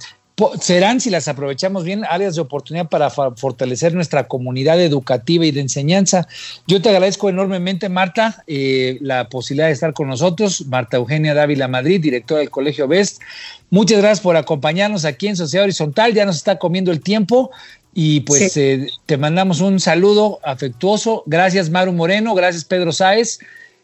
serán, 0.59 0.99
si 0.99 1.09
las 1.09 1.27
aprovechamos 1.27 1.83
bien, 1.85 2.03
áreas 2.09 2.35
de 2.35 2.41
oportunidad 2.41 2.89
para 2.89 3.09
fortalecer 3.09 3.93
nuestra 3.93 4.27
comunidad 4.27 4.81
educativa 4.81 5.45
y 5.45 5.51
de 5.51 5.61
enseñanza. 5.61 6.27
Yo 6.67 6.81
te 6.81 6.89
agradezco 6.89 7.29
enormemente, 7.29 7.87
Marta, 7.87 8.43
eh, 8.47 8.97
la 9.01 9.29
posibilidad 9.29 9.67
de 9.67 9.73
estar 9.73 9.93
con 9.93 10.07
nosotros. 10.07 10.65
Marta 10.67 10.97
Eugenia 10.97 11.33
Dávila 11.33 11.67
Madrid, 11.67 12.01
directora 12.01 12.39
del 12.39 12.49
Colegio 12.49 12.87
Best. 12.87 13.21
Muchas 13.69 13.99
gracias 13.99 14.19
por 14.19 14.35
acompañarnos 14.35 15.05
aquí 15.05 15.27
en 15.27 15.37
Sociedad 15.37 15.63
Horizontal. 15.63 16.13
Ya 16.13 16.25
nos 16.25 16.35
está 16.37 16.57
comiendo 16.57 16.91
el 16.91 17.01
tiempo. 17.01 17.51
Y 17.97 18.19
pues 18.21 18.57
eh, 18.57 18.89
te 19.05 19.17
mandamos 19.17 19.61
un 19.61 19.79
saludo 19.79 20.39
afectuoso. 20.43 21.23
Gracias, 21.27 21.69
Maru 21.69 21.93
Moreno. 21.93 22.35
Gracias, 22.35 22.65
Pedro 22.65 22.91
Sáez. 22.91 23.39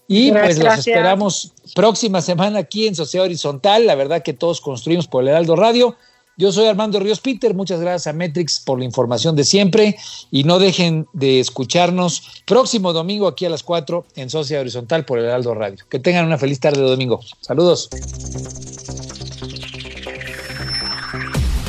Y 0.06 0.34
pues 0.34 0.60
los 0.60 0.80
esperamos 0.80 1.54
próxima 1.74 2.22
semana 2.22 2.60
aquí 2.60 2.88
en 2.88 2.96
Sociedad 2.96 3.26
Horizontal. 3.26 3.88
La 3.88 3.96
verdad 3.96 4.22
que 4.22 4.34
todos 4.34 4.60
construimos 4.60 5.08
por 5.08 5.24
el 5.24 5.30
Heraldo 5.30 5.56
Radio. 5.56 5.96
Yo 6.42 6.52
soy 6.52 6.66
Armando 6.66 7.00
Ríos 7.00 7.20
Peter, 7.20 7.54
muchas 7.54 7.80
gracias 7.80 8.08
a 8.08 8.18
Metrix 8.18 8.62
por 8.62 8.80
la 8.80 8.86
información 8.86 9.36
de 9.36 9.44
siempre 9.44 9.96
y 10.32 10.44
no 10.44 10.58
dejen 10.58 11.06
de 11.14 11.40
escucharnos 11.40 12.42
próximo 12.48 12.94
domingo 12.94 13.28
aquí 13.28 13.46
a 13.46 13.50
las 13.52 13.62
4 13.62 14.08
en 14.16 14.28
Sociedad 14.32 14.62
Horizontal 14.62 15.06
por 15.06 15.20
el 15.20 15.26
Heraldo 15.26 15.54
Radio. 15.54 15.86
Que 15.88 16.00
tengan 16.00 16.26
una 16.26 16.40
feliz 16.40 16.60
tarde 16.60 16.82
de 16.82 16.90
domingo. 16.90 17.20
Saludos. 17.42 17.90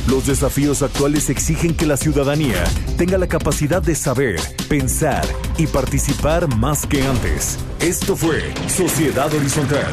Los 0.08 0.26
desafíos 0.26 0.80
actuales 0.80 1.28
exigen 1.28 1.76
que 1.76 1.84
la 1.84 1.98
ciudadanía 1.98 2.64
tenga 2.96 3.18
la 3.18 3.28
capacidad 3.28 3.82
de 3.82 3.94
saber, 3.94 4.40
pensar 4.70 5.26
y 5.58 5.66
participar 5.66 6.48
más 6.56 6.86
que 6.86 7.02
antes. 7.02 7.58
Esto 7.78 8.16
fue 8.16 8.54
Sociedad 8.68 9.30
Horizontal 9.34 9.92